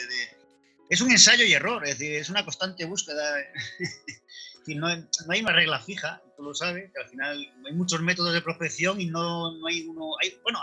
es 0.89 1.01
un 1.01 1.11
ensayo 1.11 1.43
y 1.43 1.51
error, 1.51 1.83
es 1.83 1.99
decir, 1.99 2.15
es 2.15 2.29
una 2.29 2.45
constante 2.45 2.85
búsqueda. 2.85 3.35
no, 4.67 4.87
hay 4.87 5.41
una 5.41 5.51
regla 5.51 5.81
fija, 5.81 6.23
tú 6.37 6.43
lo 6.43 6.53
sabes, 6.53 6.89
que 6.89 7.03
al 7.03 7.09
final 7.09 7.53
hay 7.65 7.73
muchos 7.73 8.01
métodos 8.01 8.33
de 8.33 8.41
prospección 8.41 9.01
y 9.01 9.07
no, 9.07 9.51
no 9.57 9.67
hay 9.67 9.85
uno. 9.85 10.11
Hay, 10.23 10.39
bueno, 10.41 10.61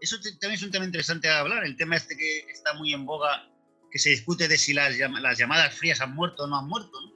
eso 0.00 0.16
también 0.40 0.54
es 0.54 0.62
un 0.64 0.72
tema 0.72 0.84
interesante 0.84 1.28
a 1.28 1.38
hablar, 1.38 1.64
el 1.64 1.76
tema 1.76 1.94
este 1.94 2.16
que 2.16 2.40
está 2.50 2.72
muy 2.74 2.92
en 2.92 3.06
boga, 3.06 3.48
que 3.88 4.00
se 4.00 4.10
discute 4.10 4.48
de 4.48 4.58
si 4.58 4.74
las, 4.74 4.98
las 4.98 5.38
llamadas 5.38 5.72
frías 5.76 6.00
han 6.00 6.12
muerto 6.12 6.42
o 6.42 6.46
no 6.48 6.58
han 6.58 6.66
muerto. 6.66 7.15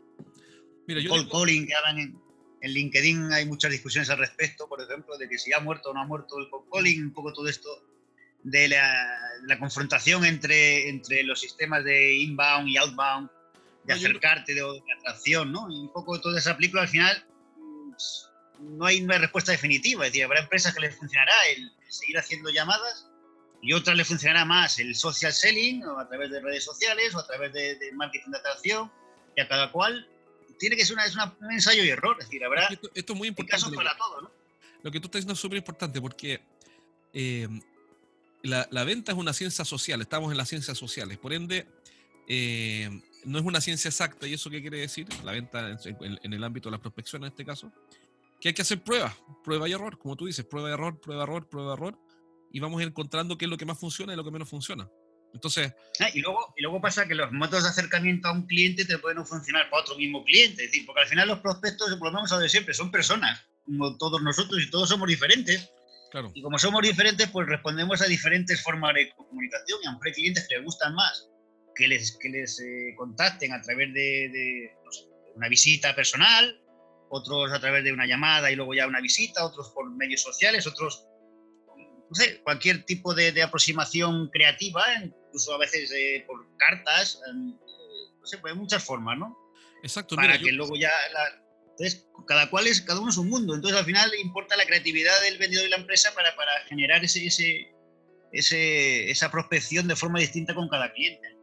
Mira, 0.94 1.00
yo 1.00 1.28
calling 1.28 1.66
que 1.66 1.75
hablan 1.75 1.99
en, 1.99 2.20
en, 2.62 2.73
LinkedIn, 2.73 3.32
hay 3.32 3.47
muchas 3.47 3.70
discusiones 3.70 4.11
al 4.11 4.18
respecto, 4.18 4.68
por 4.68 4.80
ejemplo, 4.80 5.16
de 5.16 5.28
que 5.28 5.38
si 5.38 5.52
ha 5.52 5.61
muerto 5.61 5.90
o 5.90 5.94
no 5.94 6.00
ha 6.00 6.06
muerto 6.06 6.38
el 6.38 6.49
cold 6.50 6.68
calling, 6.73 7.02
un 7.04 7.12
poco 7.12 7.32
todo 7.32 7.49
esto 7.49 7.68
de 8.42 8.68
la, 8.68 9.59
confrontación 9.59 10.25
entre, 10.25 10.88
entre 10.88 11.23
los 11.23 11.40
sistemas 11.40 11.85
de 11.85 12.16
inbound 12.16 12.68
y 12.68 12.76
outbound, 12.76 13.30
de 13.85 13.92
acercarte, 13.94 14.54
de, 14.54 14.62
atracción, 14.99 15.52
¿no? 15.52 15.70
Y 15.70 15.75
un 15.75 15.92
poco 15.92 16.20
toda 16.20 16.38
esa 16.38 16.56
película 16.56 16.82
al 16.82 16.88
final 16.88 17.25
pues, 17.88 18.28
no 18.61 18.87
hay 18.87 19.02
una 19.02 19.18
respuesta 19.18 19.52
definitiva. 19.52 20.06
Es 20.06 20.12
decir, 20.12 20.25
habrá 20.25 20.40
empresas 20.40 20.75
que 20.75 20.80
les 20.80 20.97
funcionará 20.97 21.32
el, 21.56 21.70
seguir 21.88 22.18
haciendo 22.18 22.50
llamadas 22.50 23.06
y 23.62 23.73
otras 23.73 23.97
les 23.97 24.06
funcionará 24.06 24.44
más 24.44 24.78
el 24.78 24.94
social 24.94 25.32
selling 25.32 25.85
o 25.85 25.99
a 25.99 26.09
través 26.09 26.30
de 26.30 26.40
redes 26.40 26.64
sociales 26.64 27.14
o 27.14 27.18
a 27.18 27.26
través 27.26 27.52
de, 27.52 27.78
marketing 27.94 28.30
de 28.30 28.38
atracción 28.38 28.90
y 29.37 29.40
a 29.40 29.49
cada 29.49 29.70
cual 29.70 30.09
tiene 30.61 30.76
que 30.76 30.85
ser 30.85 30.95
una, 30.95 31.07
es 31.07 31.17
un 31.17 31.52
ensayo 31.52 31.83
y 31.83 31.88
error. 31.88 32.17
Es 32.21 32.26
decir, 32.26 32.45
habrá 32.45 32.69
esto, 32.69 32.90
es 32.95 33.09
muy 33.17 33.29
importante. 33.29 33.62
casos 33.62 33.75
para 33.75 33.97
todo, 33.97 34.21
¿no? 34.21 34.31
Lo 34.83 34.90
que 34.90 35.00
tú 35.00 35.07
estás 35.07 35.21
diciendo 35.21 35.33
es 35.33 35.40
súper 35.40 35.59
importante 35.59 36.00
porque 36.00 36.40
eh, 37.12 37.49
la, 38.43 38.85
venta 38.85 39.12
es 39.12 39.19
una 39.19 39.33
ciencia 39.33 39.64
social, 39.64 40.00
estamos 40.00 40.31
en 40.31 40.37
las 40.37 40.49
ciencias 40.49 40.79
sociales, 40.79 41.19
por 41.19 41.33
ende, 41.33 41.67
eh, 42.29 42.88
no 43.25 43.38
es 43.38 43.45
una 43.45 43.61
ciencia 43.61 43.88
exacta, 43.88 44.26
¿y 44.26 44.35
eso 44.35 44.49
qué 44.49 44.61
quiere 44.61 44.79
decir? 44.79 45.07
La 45.25 45.33
venta 45.33 45.79
en, 45.90 46.33
el 46.33 46.45
ámbito 46.45 46.69
de 46.69 46.76
la 46.76 46.81
prospección 46.81 47.25
en 47.25 47.29
este 47.29 47.45
caso, 47.45 47.73
que 48.40 48.49
hay 48.49 48.55
que 48.55 48.62
hacer 48.62 48.83
pruebas, 48.83 49.14
prueba 49.45 49.69
y 49.69 49.73
error, 49.73 49.99
como 49.99 50.17
tú 50.17 50.26
dices, 50.26 50.45
prueba 50.45 50.71
y 50.71 50.73
error, 50.73 50.99
prueba, 51.00 51.25
error, 51.25 51.49
prueba, 51.49 51.75
error, 51.75 51.99
y 52.52 52.61
vamos 52.61 52.83
encontrando 52.83 53.37
qué 53.37 53.45
es 53.45 53.50
lo 53.50 53.59
que 53.59 53.67
más 53.67 53.79
funciona 53.79 54.12
y 54.12 54.17
lo 54.17 54.25
que 54.25 54.31
menos 54.31 54.49
funciona. 54.49 54.88
Entonces... 55.32 55.72
Ah, 56.00 56.08
y, 56.12 56.20
luego, 56.20 56.54
y 56.56 56.62
luego 56.62 56.80
pasa 56.80 57.06
que 57.06 57.14
los 57.14 57.30
métodos 57.30 57.64
de 57.64 57.70
acercamiento 57.70 58.28
a 58.28 58.32
un 58.32 58.46
cliente 58.46 58.84
te 58.84 58.99
pueden 58.99 59.25
funcionar 59.26 59.68
para 59.70 59.82
otro 59.82 59.96
mismo 59.96 60.25
cliente, 60.25 60.64
es 60.64 60.70
decir, 60.70 60.87
porque 60.87 61.02
al 61.02 61.08
final 61.08 61.28
los 61.28 61.40
prospectos, 61.40 61.88
por 61.96 62.08
lo 62.08 62.14
menos 62.14 62.40
de 62.40 62.49
siempre, 62.49 62.75
son 62.75 62.90
personas, 62.90 63.40
como 63.64 63.96
todos 63.99 64.22
nosotros, 64.22 64.62
y 64.62 64.70
todos 64.70 64.88
somos 64.88 65.08
diferentes. 65.08 65.70
Claro. 66.10 66.32
Y 66.34 66.42
como 66.42 66.58
somos 66.58 66.82
diferentes, 66.82 67.28
pues 67.28 67.46
respondemos 67.46 68.02
a 68.02 68.06
diferentes 68.06 68.62
formas 68.62 68.94
de 68.94 69.10
comunicación, 69.10 69.78
y 69.82 69.87
a 69.87 69.99
hay 70.02 70.12
clientes 70.12 70.46
que 70.49 70.56
les 70.56 70.64
gustan 70.64 70.94
más 70.94 71.30
que 71.80 71.88
les, 71.88 72.16
que 72.18 72.28
les 72.28 72.60
eh, 72.60 72.94
contacten 72.96 73.52
a 73.52 73.62
través 73.62 73.92
de, 73.94 74.28
de 74.28 74.76
una 75.34 75.49
visita 75.49 75.94
personal, 75.94 76.60
otros 77.08 77.52
a 77.52 77.58
través 77.58 77.84
de 77.84 77.92
una 77.92 78.06
llamada 78.06 78.50
y 78.50 78.56
luego 78.56 78.75
ya 78.75 78.87
una 78.87 79.00
visita, 79.00 79.44
otros 79.44 79.70
por 79.70 79.90
medios 79.90 80.22
sociales, 80.22 80.66
otros, 80.66 81.06
no 81.76 82.14
sé, 82.14 82.40
cualquier 82.42 82.84
tipo 82.84 83.14
de, 83.14 83.42
aproximación 83.42 84.28
creativa, 84.28 84.82
incluso 85.30 85.54
a 85.54 85.58
veces 85.58 85.92
eh, 85.92 86.25
por 86.26 86.44
cartas, 86.56 87.20
no 87.32 88.26
sé, 88.26 88.38
pues 88.38 88.54
muchas 88.56 88.82
formas, 88.82 89.16
¿no? 89.16 89.38
Exacto. 89.82 90.16
Para 90.16 90.38
que 90.38 90.52
luego 90.52 90.76
ya, 90.76 90.90
entonces, 91.70 92.06
cada 92.26 92.50
cual 92.50 92.66
es, 92.66 92.82
cada 92.82 93.00
uno 93.00 93.10
es 93.10 93.16
un 93.16 93.30
mundo, 93.30 93.54
entonces 93.54 93.78
al 93.78 93.87
final 93.87 94.10
importa 94.20 94.56
la 94.56 94.66
creatividad 94.66 95.20
del 95.22 95.38
vendedor 95.38 95.66
y 95.66 95.70
la 95.70 95.76
empresa 95.76 96.10
para, 96.14 96.34
para 96.37 96.52
generar 96.68 97.04
ese, 97.04 97.25
ese, 97.25 97.72
ese, 98.32 99.10
esa 99.10 99.30
prospección 99.30 99.88
de 99.88 99.96
forma 99.96 100.18
distinta 100.18 100.54
con 100.54 100.68
cada 100.68 100.92
cliente. 100.92 101.37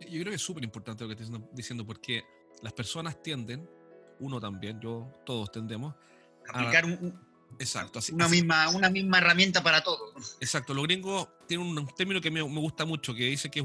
Yo 0.00 0.20
creo 0.20 0.26
que 0.26 0.34
es 0.36 0.42
súper 0.42 0.62
importante 0.62 1.04
lo 1.04 1.08
que 1.08 1.22
estás 1.22 1.40
diciendo 1.52 1.86
porque 1.86 2.22
las 2.62 2.72
personas 2.74 3.22
tienden 3.22 3.68
uno 4.20 4.40
también, 4.40 4.80
yo, 4.80 5.10
todos 5.24 5.50
tendemos. 5.50 5.94
Aplicar 6.48 6.84
un, 6.84 7.25
exacto, 7.58 8.00
una, 8.12 8.28
Misma, 8.28 8.68
una 8.70 8.90
misma 8.90 9.18
herramienta 9.18 9.62
para 9.62 9.82
todo. 9.82 10.12
Exacto, 10.40 10.74
los 10.74 10.84
gringos 10.84 11.28
tienen 11.46 11.66
un 11.66 11.86
término 11.94 12.20
que 12.20 12.30
me, 12.30 12.42
gusta 12.42 12.84
mucho, 12.84 13.14
que 13.14 13.24
dice 13.24 13.50
que 13.50 13.64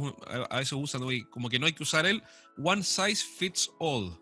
a 0.49 0.57
veces 0.57 0.73
usan 0.73 1.01
como 1.29 1.49
que 1.49 1.59
no 1.59 1.65
hay 1.65 1.73
que 1.73 1.83
usar 1.83 2.05
el 2.05 2.21
one 2.57 2.83
size 2.83 3.23
fits 3.37 3.71
all. 3.79 4.19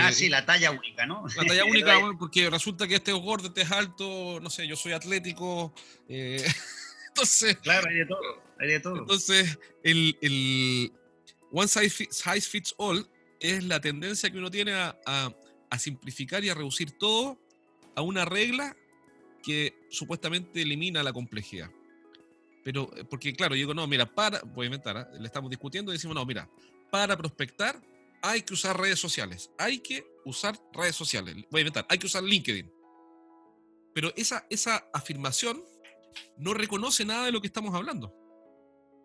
ah, 0.00 0.12
sí, 0.12 0.28
la 0.28 0.44
talla 0.44 0.70
única, 0.70 1.06
¿no? 1.06 1.24
La 1.36 1.44
talla 1.44 1.64
única, 1.70 1.98
porque 2.18 2.50
resulta 2.50 2.86
que 2.86 2.96
este 2.96 3.10
es 3.10 3.16
gordo, 3.18 3.48
este 3.48 3.62
es 3.62 3.70
alto, 3.70 4.38
no 4.40 4.50
sé, 4.50 4.66
yo 4.66 4.76
soy 4.76 4.92
atlético. 4.92 5.74
Eh, 6.08 6.44
entonces. 7.08 7.56
Claro, 7.58 7.88
hay 7.88 7.96
de 7.96 8.06
todo, 8.06 8.42
hay 8.58 8.68
de 8.68 8.80
todo. 8.80 8.96
Entonces, 8.96 9.58
el, 9.82 10.16
el 10.20 10.92
one 11.52 11.68
size, 11.68 12.40
fits 12.40 12.74
all 12.78 13.08
es 13.40 13.64
la 13.64 13.80
tendencia 13.80 14.30
que 14.30 14.38
uno 14.38 14.50
tiene 14.50 14.72
a, 14.74 14.96
a 15.70 15.78
simplificar 15.78 16.44
y 16.44 16.48
a 16.48 16.54
reducir 16.54 16.98
todo 16.98 17.38
a 17.98 18.02
una 18.02 18.24
regla 18.24 18.76
que 19.42 19.74
supuestamente 19.90 20.62
elimina 20.62 21.02
la 21.02 21.12
complejidad. 21.12 21.68
Pero, 22.62 22.90
eh, 22.96 23.04
porque 23.04 23.34
claro, 23.34 23.56
yo 23.56 23.60
digo, 23.60 23.74
no, 23.74 23.88
mira, 23.88 24.06
para, 24.06 24.40
voy 24.42 24.64
a 24.64 24.66
inventar, 24.66 24.96
¿ah? 24.96 25.10
le 25.18 25.26
estamos 25.26 25.50
discutiendo 25.50 25.90
y 25.90 25.96
decimos, 25.96 26.14
no, 26.14 26.24
mira, 26.24 26.48
para 26.92 27.16
prospectar 27.16 27.82
hay 28.22 28.42
que 28.42 28.54
usar 28.54 28.78
redes 28.78 29.00
sociales, 29.00 29.50
hay 29.58 29.80
que 29.80 30.06
usar 30.24 30.56
redes 30.72 30.94
sociales, 30.94 31.34
voy 31.50 31.58
a 31.58 31.62
inventar, 31.62 31.86
hay 31.88 31.98
que 31.98 32.06
usar 32.06 32.22
LinkedIn. 32.22 32.70
Pero 33.94 34.12
esa, 34.16 34.46
esa 34.48 34.88
afirmación 34.94 35.60
no 36.36 36.54
reconoce 36.54 37.04
nada 37.04 37.26
de 37.26 37.32
lo 37.32 37.40
que 37.40 37.48
estamos 37.48 37.74
hablando. 37.74 38.14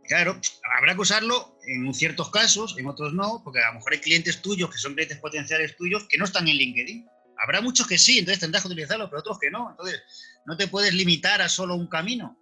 Claro, 0.03 0.39
habrá 0.77 0.93
que 0.93 1.01
usarlo 1.01 1.57
en 1.65 1.91
ciertos 1.95 2.29
casos, 2.29 2.77
en 2.77 2.85
otros 2.85 3.13
no, 3.13 3.41
porque 3.43 3.59
a 3.59 3.69
lo 3.69 3.75
mejor 3.75 3.93
hay 3.93 3.99
clientes 3.99 4.39
tuyos 4.43 4.69
que 4.69 4.77
son 4.77 4.93
clientes 4.93 5.17
potenciales 5.17 5.75
tuyos 5.77 6.05
que 6.07 6.19
no 6.19 6.25
están 6.25 6.47
en 6.47 6.57
LinkedIn. 6.57 7.07
Habrá 7.37 7.61
muchos 7.61 7.87
que 7.87 7.97
sí, 7.97 8.19
entonces 8.19 8.39
tendrás 8.39 8.63
que 8.63 8.67
utilizarlo, 8.67 9.09
pero 9.09 9.19
otros 9.19 9.39
que 9.39 9.51
no. 9.51 9.71
Entonces, 9.71 10.01
no 10.45 10.57
te 10.57 10.67
puedes 10.67 10.93
limitar 10.93 11.41
a 11.41 11.49
solo 11.49 11.75
un 11.75 11.87
camino. 11.87 12.39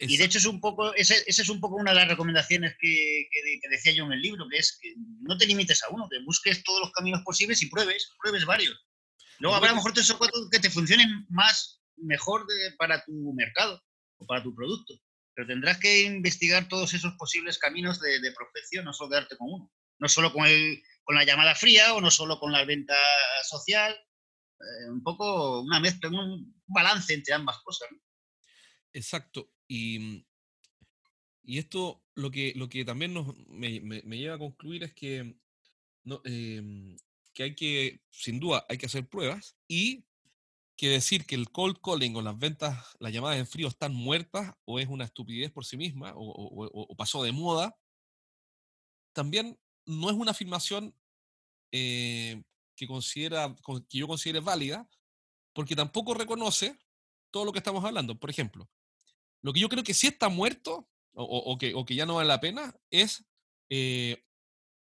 Y 0.00 0.16
de 0.16 0.24
hecho 0.24 0.38
es 0.38 0.44
un 0.44 0.60
poco, 0.60 0.94
esa 0.94 1.14
es 1.26 1.48
un 1.48 1.60
poco 1.60 1.74
una 1.74 1.90
de 1.90 1.96
las 1.96 2.08
recomendaciones 2.08 2.76
que, 2.78 3.28
decía 3.68 3.92
yo 3.92 4.04
en 4.04 4.12
el 4.12 4.22
libro, 4.22 4.46
que 4.48 4.58
es 4.58 4.78
que 4.80 4.94
no 5.22 5.36
te 5.36 5.46
limites 5.46 5.82
a 5.82 5.88
uno, 5.90 6.08
que 6.08 6.22
busques 6.24 6.62
todos 6.62 6.80
los 6.80 6.92
caminos 6.92 7.22
posibles 7.24 7.62
y 7.62 7.66
pruebes, 7.66 8.12
pruebes 8.22 8.44
varios. 8.44 8.78
Luego 9.40 9.56
habrá 9.56 9.70
a 9.70 9.72
lo 9.72 9.76
mejor 9.76 9.92
tres 9.92 10.08
o 10.10 10.18
cuatro 10.18 10.48
que 10.52 10.60
te 10.60 10.70
funcionen 10.70 11.26
más, 11.30 11.80
mejor 11.96 12.46
para 12.78 13.04
tu 13.04 13.12
mercado 13.34 13.82
o 14.18 14.26
para 14.26 14.40
tu 14.42 14.54
producto 14.54 14.94
pero 15.38 15.46
tendrás 15.46 15.78
que 15.78 16.02
investigar 16.02 16.66
todos 16.66 16.94
esos 16.94 17.14
posibles 17.14 17.58
caminos 17.58 18.00
de, 18.00 18.18
de 18.18 18.32
prospección, 18.32 18.84
no 18.84 18.92
solo 18.92 19.10
quedarte 19.10 19.36
con 19.36 19.46
uno. 19.48 19.72
No 20.00 20.08
solo 20.08 20.32
con, 20.32 20.44
el, 20.44 20.82
con 21.04 21.14
la 21.14 21.22
llamada 21.22 21.54
fría 21.54 21.94
o 21.94 22.00
no 22.00 22.10
solo 22.10 22.40
con 22.40 22.50
la 22.50 22.64
venta 22.64 22.96
social, 23.44 23.96
eh, 24.60 24.90
un 24.90 25.02
poco 25.02 25.60
una 25.60 25.80
mezcla, 25.80 26.10
un 26.10 26.54
balance 26.66 27.14
entre 27.14 27.34
ambas 27.34 27.58
cosas. 27.58 27.88
Exacto. 28.92 29.50
Y, 29.68 30.26
y, 31.44 31.58
esto 31.58 32.02
lo 32.14 32.30
que, 32.30 32.52
lo 32.56 32.68
que 32.68 32.84
también 32.84 33.14
nos, 33.14 33.36
me, 33.48 33.80
me, 33.80 34.18
lleva 34.18 34.34
a 34.34 34.38
concluir 34.38 34.82
es 34.82 34.94
que, 34.94 35.36
no, 36.04 36.20
em, 36.24 36.96
que 37.32 37.42
hay 37.44 37.54
que, 37.54 38.00
sin 38.10 38.40
duda, 38.40 38.64
hay 38.68 38.78
que 38.78 38.86
hacer 38.86 39.08
pruebas 39.08 39.56
y 39.68 40.04
que 40.76 40.88
decir 40.88 41.26
que 41.26 41.34
el 41.34 41.50
cold 41.50 41.78
calling 41.82 42.14
o 42.16 42.22
las 42.22 42.38
ventas, 42.38 42.96
las 43.00 43.12
llamadas 43.12 43.38
en 43.38 43.46
frío 43.46 43.68
están 43.68 43.92
muertas 43.94 44.54
o 44.64 44.78
es 44.78 44.88
una 44.88 45.04
estupidez 45.04 45.50
por 45.50 45.64
sí 45.64 45.76
misma 45.76 46.12
o, 46.14 46.94
pasó 46.96 47.22
de 47.24 47.32
moda, 47.32 47.76
también 49.12 49.58
no 49.86 50.08
es 50.08 50.16
una 50.16 50.30
afirmación 50.30 50.94
eh, 51.72 52.42
que, 52.78 52.86
considera, 52.86 53.54
que 53.88 53.98
yo 53.98 54.06
considere 54.06 54.40
válida, 54.40 54.88
porque 55.52 55.74
tampoco 55.74 56.14
reconoce 56.14 56.78
todo 57.30 57.44
lo 57.44 57.52
que 57.52 57.58
estamos 57.58 57.84
hablando. 57.84 58.18
Por 58.18 58.30
ejemplo, 58.30 58.70
lo 59.42 59.52
que 59.52 59.60
yo 59.60 59.68
creo 59.68 59.82
que 59.82 59.94
sí 59.94 60.06
está 60.06 60.28
muerto 60.28 60.88
o, 61.12 61.58
que, 61.58 61.74
que, 61.84 61.94
ya 61.96 62.06
no 62.06 62.14
vale 62.14 62.28
la 62.28 62.40
pena 62.40 62.72
es 62.90 63.24
eh, 63.68 64.24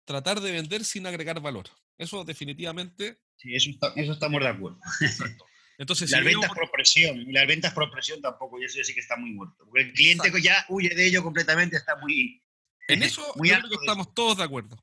tratar 0.06 0.40
de 0.40 0.52
vender 0.52 0.86
sin 0.86 1.08
agregar 1.08 1.42
valor. 1.42 1.66
Eso 1.98 2.24
definitivamente... 2.24 3.20
Sí, 3.38 3.56
eso, 3.56 3.72
eso 3.96 4.14
estamos 4.14 4.40
de 4.40 4.48
acuerdo. 4.48 4.80
Exacto. 5.02 5.46
Entonces, 5.80 6.12
las 6.12 6.24
ventas 6.24 6.52
por 6.54 6.70
presión, 6.70 7.26
las 7.34 7.48
ventas 7.48 7.74
por 7.74 7.90
presión 7.90 8.22
tampoco, 8.22 8.62
y 8.62 8.66
eso 8.66 8.84
sí 8.84 8.94
que 8.94 9.00
está 9.00 9.18
muy 9.18 9.32
muerto. 9.32 9.66
Porque 9.66 9.82
el 9.82 9.94
cliente 9.94 10.32
que 10.32 10.40
ya 10.40 10.64
huye 10.70 10.90
de 10.90 11.08
ello 11.08 11.24
completamente, 11.24 11.78
está 11.78 11.96
muy. 11.96 12.44
En 12.88 13.02
eso 13.02 13.24
muy 13.36 13.50
yo 13.50 13.58
creo 13.58 13.70
que 13.70 13.76
estamos 13.78 14.14
todos 14.14 14.38
de 14.38 14.44
acuerdo. 14.44 14.78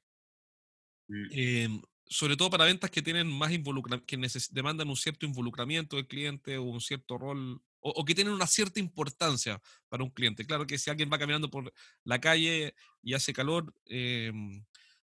Mm. 1.06 1.26
Em, 1.30 1.82
sobre 2.08 2.36
todo 2.36 2.50
para 2.50 2.64
ventas 2.64 2.90
que 2.90 3.02
tienen 3.02 3.26
más 3.26 3.52
involucramiento, 3.52 4.06
que 4.06 4.18
demandan 4.50 4.88
un 4.88 4.96
cierto 4.96 5.26
involucramiento 5.26 5.96
del 5.96 6.06
cliente 6.06 6.56
o 6.56 6.62
un 6.64 6.80
cierto 6.80 7.18
rol, 7.18 7.60
o, 7.80 8.04
que 8.04 8.14
tienen 8.14 8.32
una 8.32 8.46
cierta 8.46 8.80
importancia 8.80 9.60
para 9.88 10.02
un 10.02 10.10
cliente. 10.10 10.44
Claro 10.44 10.66
que 10.66 10.78
si 10.78 10.90
alguien 10.90 11.10
va 11.12 11.18
caminando 11.18 11.50
por 11.50 11.72
la 12.04 12.20
calle 12.20 12.74
y 13.02 13.14
hace 13.14 13.32
calor, 13.32 13.74
eh, 13.86 14.32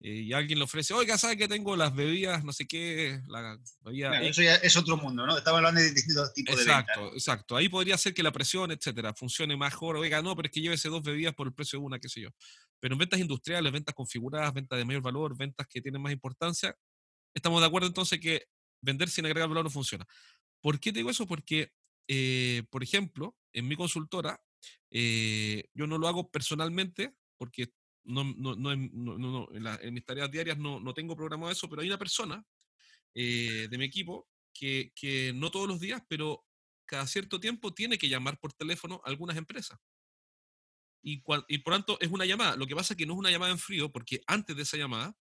eh, 0.04 0.22
y 0.22 0.32
alguien 0.32 0.58
le 0.58 0.64
ofrece, 0.64 0.92
oiga, 0.94 1.16
¿sabe 1.16 1.36
que 1.36 1.46
tengo 1.46 1.76
las 1.76 1.94
bebidas, 1.94 2.42
no 2.42 2.52
sé 2.52 2.66
qué? 2.66 3.20
La 3.28 3.56
eso 4.22 4.42
ya 4.42 4.56
es 4.56 4.76
otro 4.76 4.96
mundo, 4.96 5.24
¿no? 5.24 5.38
Estamos 5.38 5.58
hablando 5.58 5.80
de 5.80 5.92
distintos 5.92 6.34
tipos 6.34 6.56
de 6.56 6.64
ventas. 6.64 6.88
Exacto, 6.88 7.12
exacto. 7.14 7.56
Ahí 7.56 7.68
podría 7.68 7.96
ser 7.96 8.12
que 8.12 8.24
la 8.24 8.32
presión, 8.32 8.72
etcétera, 8.72 9.14
funcione 9.14 9.56
mejor. 9.56 9.96
Oiga, 9.96 10.20
no, 10.20 10.34
pero 10.34 10.46
es 10.46 10.52
que 10.52 10.60
llévese 10.60 10.88
dos 10.88 11.02
bebidas 11.02 11.34
por 11.34 11.46
el 11.46 11.54
precio 11.54 11.78
de 11.78 11.84
una, 11.84 12.00
qué 12.00 12.08
sé 12.08 12.20
yo. 12.20 12.30
Pero 12.80 12.96
en 12.96 12.98
ventas 12.98 13.20
industriales, 13.20 13.72
ventas 13.72 13.94
configuradas, 13.94 14.52
ventas 14.52 14.76
de 14.76 14.84
mayor 14.84 15.02
valor, 15.02 15.36
ventas 15.36 15.68
que 15.68 15.80
tienen 15.80 16.02
más 16.02 16.12
importancia, 16.12 16.76
estamos 17.32 17.60
de 17.60 17.68
acuerdo 17.68 17.86
entonces 17.86 18.18
que 18.18 18.48
vender 18.80 19.08
sin 19.08 19.24
agregar 19.24 19.48
valor 19.48 19.62
no 19.62 19.70
funciona. 19.70 20.04
¿Por 20.60 20.80
qué 20.80 20.92
te 20.92 20.98
digo 20.98 21.10
eso? 21.10 21.28
Porque, 21.28 21.72
eh, 22.08 22.64
por 22.70 22.82
ejemplo, 22.82 23.36
en 23.52 23.68
mi 23.68 23.76
consultora, 23.76 24.42
eh, 24.90 25.68
yo 25.74 25.86
no 25.86 25.96
lo 25.96 26.08
hago 26.08 26.28
personalmente 26.28 27.14
porque 27.36 27.72
no, 28.04 28.24
no, 28.24 28.56
no, 28.56 28.76
no 29.18 29.48
en, 29.52 29.94
mis 29.94 30.04
tareas 30.04 30.30
diarias 30.30 30.58
no, 30.58 30.94
tengo 30.94 31.16
programado 31.16 31.52
eso, 31.52 31.68
pero 31.68 31.82
hay 31.82 31.88
una 31.88 31.98
persona 31.98 32.44
eh, 33.14 33.68
de 33.70 33.78
mi 33.78 33.84
equipo 33.84 34.28
que, 34.52 34.92
que, 34.94 35.32
no 35.34 35.50
todos 35.50 35.68
los 35.68 35.80
días, 35.80 36.02
pero 36.08 36.44
cada 36.86 37.06
cierto 37.06 37.40
tiempo 37.40 37.72
tiene 37.72 37.98
que 37.98 38.08
llamar 38.08 38.38
por 38.38 38.52
teléfono 38.52 39.00
a 39.04 39.08
algunas 39.08 39.36
empresas. 39.36 39.78
Y, 41.02 41.22
y 41.48 41.58
por 41.58 41.72
tanto 41.74 41.98
es 42.00 42.10
una 42.10 42.24
llamada. 42.24 42.56
Lo 42.56 42.66
que 42.66 42.76
pasa 42.76 42.94
es 42.94 42.98
que 42.98 43.06
no 43.06 43.14
es 43.14 43.18
una 43.18 43.30
llamada 43.30 43.52
en 43.52 43.58
frío, 43.58 43.90
porque 43.90 44.22
antes 44.26 44.54
de 44.54 44.62
esa 44.62 44.76
llamada 44.76 45.16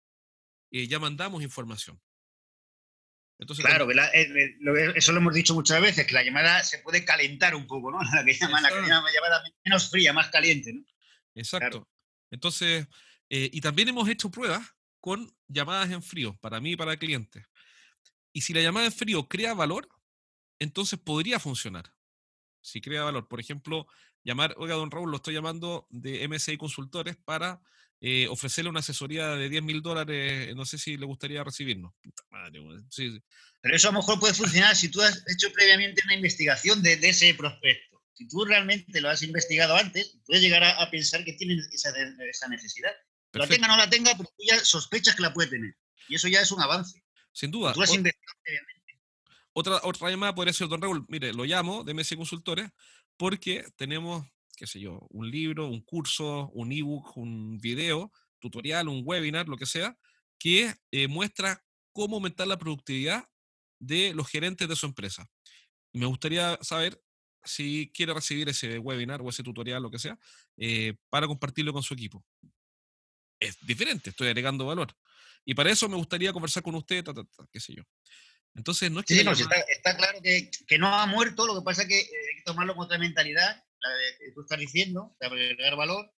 eh, 0.71 0.87
ya 0.87 0.99
mandamos 0.99 1.43
información. 1.43 2.01
Entonces, 3.39 3.65
claro, 3.65 3.91
eh, 3.91 4.57
eso 4.95 5.13
lo 5.13 5.19
hemos 5.19 5.33
dicho 5.33 5.55
muchas 5.55 5.81
veces, 5.81 6.07
que 6.07 6.13
la 6.13 6.23
llamada 6.23 6.63
se 6.63 6.79
puede 6.81 7.07
calentar 7.07 7.55
un 7.55 7.67
poco, 7.67 7.91
¿no? 7.91 7.99
La 8.15 8.23
que 8.23 8.35
llaman 8.35 8.63
la 8.63 8.71
llamada 8.71 9.43
menos 9.65 9.91
fría, 9.91 10.13
más 10.13 10.29
caliente, 10.29 10.75
¿no? 10.75 10.85
Exacto. 11.35 11.89
Entonces, 12.31 12.87
eh, 13.29 13.51
y 13.53 13.61
también 13.61 13.89
hemos 13.89 14.09
hecho 14.09 14.31
pruebas 14.31 14.75
con 15.01 15.33
llamadas 15.49 15.91
en 15.91 16.03
frío, 16.03 16.37
para 16.41 16.61
mí 16.61 16.73
y 16.73 16.77
para 16.77 16.97
clientes. 16.97 17.45
Y 18.33 18.43
si 18.43 18.53
la 18.53 18.61
llamada 18.61 18.87
en 18.87 18.93
frío 18.93 19.29
crea 19.29 19.55
valor, 19.55 19.89
entonces 20.59 20.99
podría 20.99 21.41
funcionar. 21.41 21.93
Si 22.61 22.81
crea 22.81 23.05
valor, 23.05 23.27
por 23.29 23.41
ejemplo, 23.41 23.87
llamar, 24.23 24.55
oiga, 24.59 24.75
don 24.75 24.91
Raúl, 24.91 25.11
lo 25.11 25.17
estoy 25.17 25.35
llamando 25.35 25.87
de 25.91 26.29
MSI 26.29 26.57
Consultores 26.57 27.17
para 27.17 27.61
eh, 28.03 28.29
ofrecerle 28.29 28.71
una 28.71 28.81
asesoría 28.81 29.29
de 29.29 29.49
10 29.49 29.63
mil 29.63 29.83
dólares, 29.83 30.55
no 30.57 30.65
sé 30.65 30.79
si 30.79 30.97
le 30.97 31.05
gustaría 31.05 31.45
recibirnos. 31.45 31.93
Pero 33.61 33.77
eso 33.77 33.89
a 33.89 33.93
lo 33.93 33.99
mejor 33.99 34.19
puede 34.19 34.33
funcionar 34.33 34.75
si 34.75 34.91
tú 34.91 35.03
has 35.03 35.23
hecho 35.29 35.53
previamente 35.53 36.03
una 36.05 36.15
investigación 36.15 36.83
de, 36.83 36.95
ese 36.95 37.35
prospecto. 37.35 37.90
Si 38.21 38.29
tú 38.29 38.45
realmente 38.45 39.01
lo 39.01 39.09
has 39.09 39.23
investigado 39.23 39.75
antes, 39.75 40.19
puedes 40.27 40.43
llegar 40.43 40.63
a, 40.63 40.91
pensar 40.91 41.25
que 41.25 41.33
tiene 41.33 41.55
esa, 41.73 41.91
esa 42.29 42.49
necesidad. 42.49 42.91
La 43.33 43.47
tenga 43.47 43.65
o 43.65 43.71
no 43.71 43.79
la 43.79 43.89
tenga, 43.89 44.15
pero 44.15 44.29
tú 44.37 44.45
ya 44.47 44.63
sospechas 44.63 45.17
que 45.17 45.23
la 45.23 45.33
puede 45.33 45.49
tener. 45.49 45.75
Y 46.07 46.17
eso 46.17 46.29
ya 46.29 46.43
es 46.43 46.53
un 46.53 46.61
avance. 46.61 47.03
Sin 47.33 47.51
duda. 47.51 47.73
Tú 47.73 47.81
has 47.81 47.95
investigado 47.95 48.39
previamente. 48.43 49.01
Otra, 49.55 49.81
otra 49.85 50.11
llamada 50.11 50.35
podría 50.35 50.53
ser, 50.53 50.69
don 50.69 50.83
Raúl, 50.83 51.07
mire, 51.09 51.33
lo 51.33 51.47
llamo 51.47 51.83
de 51.83 51.95
MS 51.95 52.15
Consultores 52.15 52.69
porque 53.17 53.65
tenemos, 53.77 54.27
qué 54.55 54.67
sé 54.67 54.81
yo, 54.81 55.07
un 55.09 55.31
libro, 55.31 55.69
un 55.69 55.81
curso, 55.81 56.51
un 56.51 56.73
ebook, 56.73 57.17
un 57.17 57.57
video, 57.57 58.13
tutorial, 58.39 58.89
un 58.89 59.01
webinar, 59.03 59.49
lo 59.49 59.57
que 59.57 59.65
sea, 59.65 59.97
que 60.39 60.75
eh, 60.91 61.09
muestra 61.09 61.65
cómo 61.95 62.17
aumentar 62.17 62.47
la 62.47 62.59
productividad 62.59 63.27
de 63.79 64.13
los 64.13 64.29
gerentes 64.29 64.69
de 64.69 64.77
su 64.77 64.85
empresa. 64.85 65.27
me 65.95 66.05
gustaría 66.05 66.59
saber 66.61 67.01
si 67.45 67.91
quiere 67.95 68.15
recibir 68.15 68.49
ese 68.49 68.79
webinar 68.79 69.21
o 69.23 69.29
ese 69.29 69.43
tutorial, 69.43 69.83
lo 69.83 69.91
que 69.91 69.99
sea, 69.99 70.19
eh, 70.57 70.95
para 71.09 71.27
compartirlo 71.27 71.73
con 71.73 71.83
su 71.83 71.95
equipo. 71.95 72.25
Es 73.39 73.59
diferente, 73.67 74.11
estoy 74.11 74.29
agregando 74.29 74.67
valor. 74.67 74.95
Y 75.45 75.55
para 75.55 75.71
eso 75.71 75.89
me 75.89 75.97
gustaría 75.97 76.33
conversar 76.33 76.63
con 76.63 76.75
usted, 76.75 77.05
qué 77.51 77.61
sé 77.61 77.75
yo. 77.75 77.83
Entonces, 78.55 78.91
no 78.91 79.01
es 79.01 79.07
que... 79.07 79.15
Sí, 79.15 79.25
no, 79.25 79.33
está, 79.33 79.97
claro 79.97 80.21
que, 80.23 80.51
que, 80.67 80.79
no 80.79 80.95
ha 80.95 81.07
muerto, 81.07 81.47
lo 81.47 81.55
que 81.55 81.65
pasa 81.65 81.83
es 81.83 81.89
que 81.89 82.01
eh, 82.01 82.29
hay 82.31 82.37
que 82.37 82.43
tomarlo 82.45 82.75
con 82.75 82.85
otra 82.85 82.99
mentalidad, 82.99 83.65
la 83.81 83.91
que 84.19 84.33
tú 84.33 84.43
estás 84.43 84.59
diciendo, 84.59 85.17
de 85.21 85.27
agregar 85.27 85.77
valor, 85.77 86.13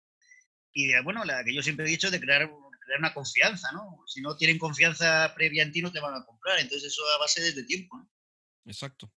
y 0.73 0.87
de, 0.87 1.01
bueno, 1.01 1.23
la 1.25 1.43
que 1.43 1.53
yo 1.53 1.61
siempre 1.61 1.85
he 1.85 1.89
dicho 1.89 2.09
de 2.09 2.19
crear, 2.19 2.49
crear 2.85 2.99
una 2.99 3.13
confianza, 3.13 3.71
¿no? 3.73 4.03
Si 4.07 4.21
no 4.21 4.37
tienen 4.37 4.57
confianza 4.57 5.33
previa 5.35 5.63
en 5.63 5.71
ti, 5.71 5.81
no 5.81 5.91
te 5.91 5.99
van 5.99 6.15
a 6.15 6.25
comprar, 6.25 6.59
entonces 6.59 6.91
eso 6.91 7.03
a 7.15 7.19
base 7.19 7.41
desde 7.41 7.63
tiempo, 7.63 7.97
¿no? 7.97 8.09
Exacto. 8.65 9.11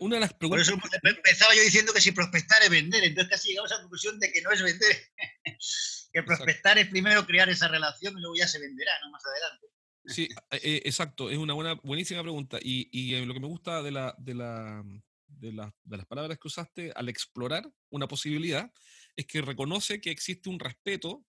Una 0.00 0.16
de 0.16 0.20
las 0.20 0.32
preguntas... 0.34 0.68
Por 0.68 0.78
eso 0.78 0.98
empezaba 1.02 1.54
yo 1.54 1.62
diciendo 1.62 1.92
que 1.92 2.00
si 2.00 2.12
prospectar 2.12 2.62
es 2.62 2.70
vender, 2.70 3.04
entonces 3.04 3.30
casi 3.30 3.48
llegamos 3.50 3.72
a 3.72 3.76
la 3.76 3.80
conclusión 3.82 4.18
de 4.18 4.32
que 4.32 4.42
no 4.42 4.50
es 4.50 4.62
vender, 4.62 4.96
que 6.12 6.22
prospectar 6.22 6.78
es 6.78 6.88
primero 6.88 7.26
crear 7.26 7.48
esa 7.48 7.68
relación 7.68 8.16
y 8.16 8.20
luego 8.20 8.36
ya 8.36 8.48
se 8.48 8.58
venderá, 8.58 8.92
¿no? 9.02 9.10
Más 9.10 9.22
adelante. 9.26 9.66
Sí, 10.06 10.28
eh, 10.50 10.82
exacto, 10.84 11.30
es 11.30 11.38
una 11.38 11.54
buena, 11.54 11.74
buenísima 11.74 12.22
pregunta. 12.22 12.58
Y, 12.62 12.88
y 12.92 13.14
eh, 13.14 13.26
lo 13.26 13.34
que 13.34 13.40
me 13.40 13.46
gusta 13.46 13.82
de, 13.82 13.90
la, 13.90 14.14
de, 14.18 14.34
la, 14.34 14.84
de, 15.26 15.52
la, 15.52 15.74
de, 15.84 15.96
las 15.96 16.06
palabras 16.06 16.38
que 16.38 16.48
usaste 16.48 16.92
al 16.94 17.08
explorar 17.08 17.70
una 17.90 18.08
posibilidad 18.08 18.72
es 19.16 19.26
que 19.26 19.42
reconoce 19.42 20.00
que 20.00 20.10
existe 20.10 20.48
un 20.48 20.58
respeto, 20.58 21.24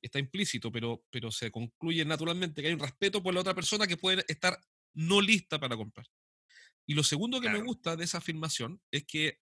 está 0.00 0.18
implícito, 0.18 0.70
pero, 0.70 1.04
pero 1.10 1.30
se 1.30 1.50
concluye 1.50 2.04
naturalmente 2.04 2.60
que 2.60 2.68
hay 2.68 2.74
un 2.74 2.80
respeto 2.80 3.22
por 3.22 3.34
la 3.34 3.40
otra 3.40 3.54
persona 3.54 3.86
que 3.86 3.96
puede 3.96 4.24
estar 4.28 4.58
no 4.94 5.20
lista 5.20 5.58
para 5.58 5.76
comprar. 5.76 6.06
Y 6.86 6.94
lo 6.94 7.02
segundo 7.02 7.40
que 7.40 7.50
me 7.50 7.62
gusta 7.62 7.96
de 7.96 8.04
esa 8.04 8.18
afirmación 8.18 8.80
es 8.90 9.04
que 9.04 9.40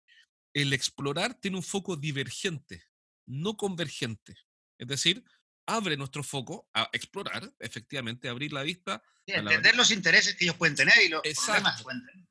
el 0.55 0.73
explorar 0.73 1.35
tiene 1.35 1.57
un 1.57 1.63
foco 1.63 1.97
divergente, 1.97 2.83
no 3.27 3.57
convergente. 3.57 4.37
Es 4.79 4.89
decir, 4.89 5.25
abre 5.67 5.97
nuestro 5.97 6.23
foco 6.23 6.69
a 6.73 6.89
explorar, 6.93 7.55
efectivamente, 7.59 8.29
abrir 8.29 8.53
la 8.53 8.63
vista. 8.63 9.03
entender 9.27 9.77
los 9.77 9.91
intereses 9.91 10.35
que 10.35 10.47
ellos 10.47 10.57
pueden 10.57 10.75
tener 10.75 10.95
y 11.05 11.09
los 11.09 11.23
problemas 11.23 11.77
que 11.77 11.83
pueden 11.85 12.07
tener. 12.07 12.29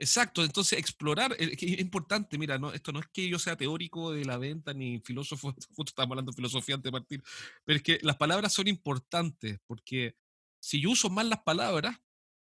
Exacto, 0.00 0.44
entonces 0.44 0.78
explorar 0.78 1.34
eh, 1.40 1.56
es 1.60 1.80
importante, 1.80 2.38
mira, 2.38 2.56
no, 2.56 2.72
esto 2.72 2.92
no 2.92 3.00
es 3.00 3.06
que 3.12 3.28
yo 3.28 3.36
sea 3.38 3.56
teórico 3.56 4.12
de 4.12 4.24
la 4.24 4.38
venta 4.38 4.72
ni 4.72 5.00
filósofo, 5.00 5.52
justo 5.74 5.90
estamos 5.90 6.12
hablando 6.12 6.30
de 6.30 6.36
filosofía 6.36 6.76
antes 6.76 6.92
de 6.92 6.98
partir, 6.98 7.22
pero 7.64 7.78
es 7.78 7.82
que 7.82 7.98
las 8.02 8.16
palabras 8.16 8.52
son 8.52 8.68
importantes 8.68 9.58
porque 9.66 10.14
si 10.62 10.80
yo 10.80 10.90
uso 10.90 11.10
mal 11.10 11.28
las 11.28 11.42
palabras, 11.42 11.98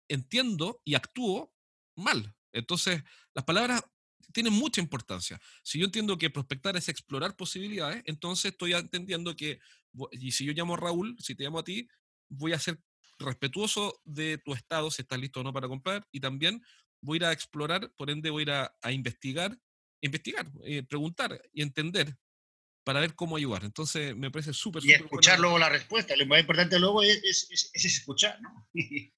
entiendo 0.07 0.79
y 0.85 0.93
actúo 0.93 1.51
mal. 1.99 2.35
Entonces, 2.51 3.03
las 3.33 3.45
palabras 3.45 3.83
tienen 4.33 4.53
mucha 4.53 4.81
importancia. 4.81 5.39
Si 5.63 5.79
yo 5.79 5.85
entiendo 5.85 6.17
que 6.17 6.29
prospectar 6.29 6.75
es 6.77 6.89
explorar 6.89 7.35
posibilidades, 7.35 8.03
entonces 8.05 8.51
estoy 8.51 8.73
entendiendo 8.73 9.35
que 9.35 9.59
y 10.11 10.31
si 10.31 10.45
yo 10.45 10.53
llamo 10.53 10.75
a 10.75 10.77
Raúl, 10.77 11.17
si 11.19 11.35
te 11.35 11.43
llamo 11.43 11.59
a 11.59 11.63
ti, 11.63 11.87
voy 12.29 12.53
a 12.53 12.59
ser 12.59 12.79
respetuoso 13.17 14.01
de 14.05 14.37
tu 14.37 14.53
estado, 14.53 14.91
si 14.91 15.01
estás 15.01 15.19
listo 15.19 15.41
o 15.41 15.43
no 15.43 15.51
para 15.51 15.67
comprar, 15.67 16.07
y 16.11 16.19
también 16.19 16.63
voy 17.01 17.15
a 17.15 17.17
ir 17.17 17.25
a 17.25 17.31
explorar, 17.33 17.91
por 17.95 18.09
ende 18.09 18.29
voy 18.29 18.41
a 18.41 18.43
ir 18.43 18.51
a, 18.51 18.91
investigar, 18.91 19.57
investigar, 20.01 20.49
eh, 20.63 20.83
preguntar 20.83 21.41
y 21.51 21.61
entender 21.61 22.15
para 22.83 23.01
ver 23.01 23.15
cómo 23.15 23.35
ayudar. 23.35 23.65
Entonces 23.65 24.15
me 24.15 24.31
parece 24.31 24.53
súper, 24.53 24.83
Y 24.85 24.93
escuchar 24.93 25.39
luego 25.39 25.59
la 25.59 25.69
respuesta. 25.69 26.15
Lo 26.15 26.25
más 26.25 26.39
importante 26.39 26.79
luego 26.79 27.03
es, 27.03 27.47
escuchar, 27.73 28.41
¿no? 28.41 28.69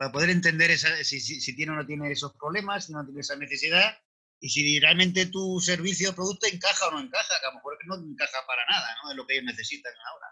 para 0.00 0.12
poder 0.12 0.30
entender 0.30 0.70
esa, 0.70 1.04
si, 1.04 1.20
si, 1.20 1.54
tiene 1.54 1.72
o 1.72 1.74
no 1.74 1.84
tiene 1.84 2.10
esos 2.10 2.32
problemas, 2.32 2.86
si 2.86 2.92
no 2.94 3.04
tiene 3.04 3.20
esa 3.20 3.36
necesidad, 3.36 3.98
y 4.40 4.48
si 4.48 4.80
realmente 4.80 5.26
tu 5.26 5.60
servicio 5.60 6.08
o 6.08 6.14
producto 6.14 6.46
encaja 6.46 6.88
o 6.88 6.92
no 6.92 7.00
encaja, 7.00 7.38
que 7.38 7.46
a 7.46 7.50
lo 7.50 7.56
mejor 7.56 7.76
no 7.84 7.96
encaja 7.96 8.38
para 8.46 8.64
nada, 8.64 8.96
¿no? 8.96 9.10
Es 9.10 9.16
lo 9.18 9.26
que 9.26 9.34
ellos 9.34 9.44
necesitan 9.44 9.92
ahora. 10.08 10.26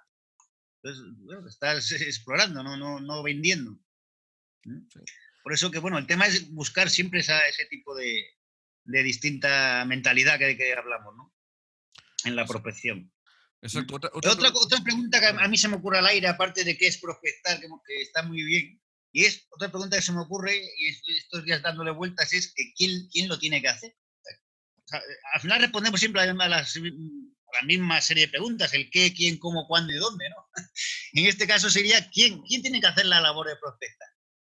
Entonces, 0.82 1.04
bueno, 1.18 1.46
estás 1.46 1.92
explorando, 2.00 2.62
no, 2.62 2.78
no, 2.78 2.98
no 2.98 3.22
vendiendo. 3.22 3.78
Por 5.42 5.52
eso 5.52 5.70
que, 5.70 5.80
bueno, 5.80 5.98
el 5.98 6.06
tema 6.06 6.26
es 6.26 6.50
buscar 6.50 6.88
siempre 6.88 7.20
esa, 7.20 7.46
ese 7.46 7.66
tipo 7.66 7.94
de, 7.94 8.24
de 8.84 9.02
distinta 9.02 9.84
mentalidad 9.84 10.38
que, 10.38 10.56
que 10.56 10.72
hablamos, 10.72 11.14
¿no? 11.14 11.34
En 12.24 12.36
la 12.36 12.46
prospección. 12.46 13.12
Exacto. 13.60 13.96
Otra, 13.96 14.10
otra, 14.14 14.32
otra, 14.32 14.82
pregunta 14.82 15.20
que 15.20 15.26
a 15.26 15.46
mí 15.46 15.58
se 15.58 15.68
me 15.68 15.76
ocurre 15.76 15.98
al 15.98 16.06
aire, 16.06 16.26
aparte 16.26 16.64
de 16.64 16.78
qué 16.78 16.86
es 16.86 16.96
prospectar, 16.96 17.60
que, 17.60 17.68
que 17.86 18.00
está 18.00 18.22
muy 18.22 18.42
bien, 18.42 18.80
y 19.12 19.24
es 19.24 19.46
otra 19.50 19.70
pregunta 19.70 19.96
que 19.96 20.02
se 20.02 20.12
me 20.12 20.20
ocurre, 20.20 20.56
y 20.56 20.88
estos 21.16 21.44
días 21.44 21.62
dándole 21.62 21.90
vueltas, 21.90 22.32
es 22.32 22.52
que 22.54 22.72
¿quién, 22.76 23.08
quién 23.10 23.28
lo 23.28 23.38
tiene 23.38 23.60
que 23.60 23.68
hacer? 23.68 23.94
al 25.34 25.40
final 25.42 25.60
respondemos 25.60 26.00
siempre 26.00 26.22
a 26.22 26.32
la, 26.32 26.46
la 26.46 27.66
misma 27.66 28.00
serie 28.00 28.26
de 28.26 28.30
preguntas, 28.30 28.72
el 28.74 28.90
qué, 28.90 29.12
quién, 29.12 29.38
cómo, 29.38 29.66
cuándo 29.66 29.92
y 29.92 29.96
dónde, 29.96 30.28
¿no? 30.30 30.48
En 31.12 31.26
este 31.26 31.46
caso 31.46 31.70
sería 31.70 32.08
quién, 32.10 32.42
quién 32.42 32.62
tiene 32.62 32.80
que 32.80 32.86
hacer 32.86 33.06
la 33.06 33.20
labor 33.20 33.48
de 33.48 33.56
prospectar. 33.56 34.08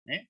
¿Eh? 0.07 0.27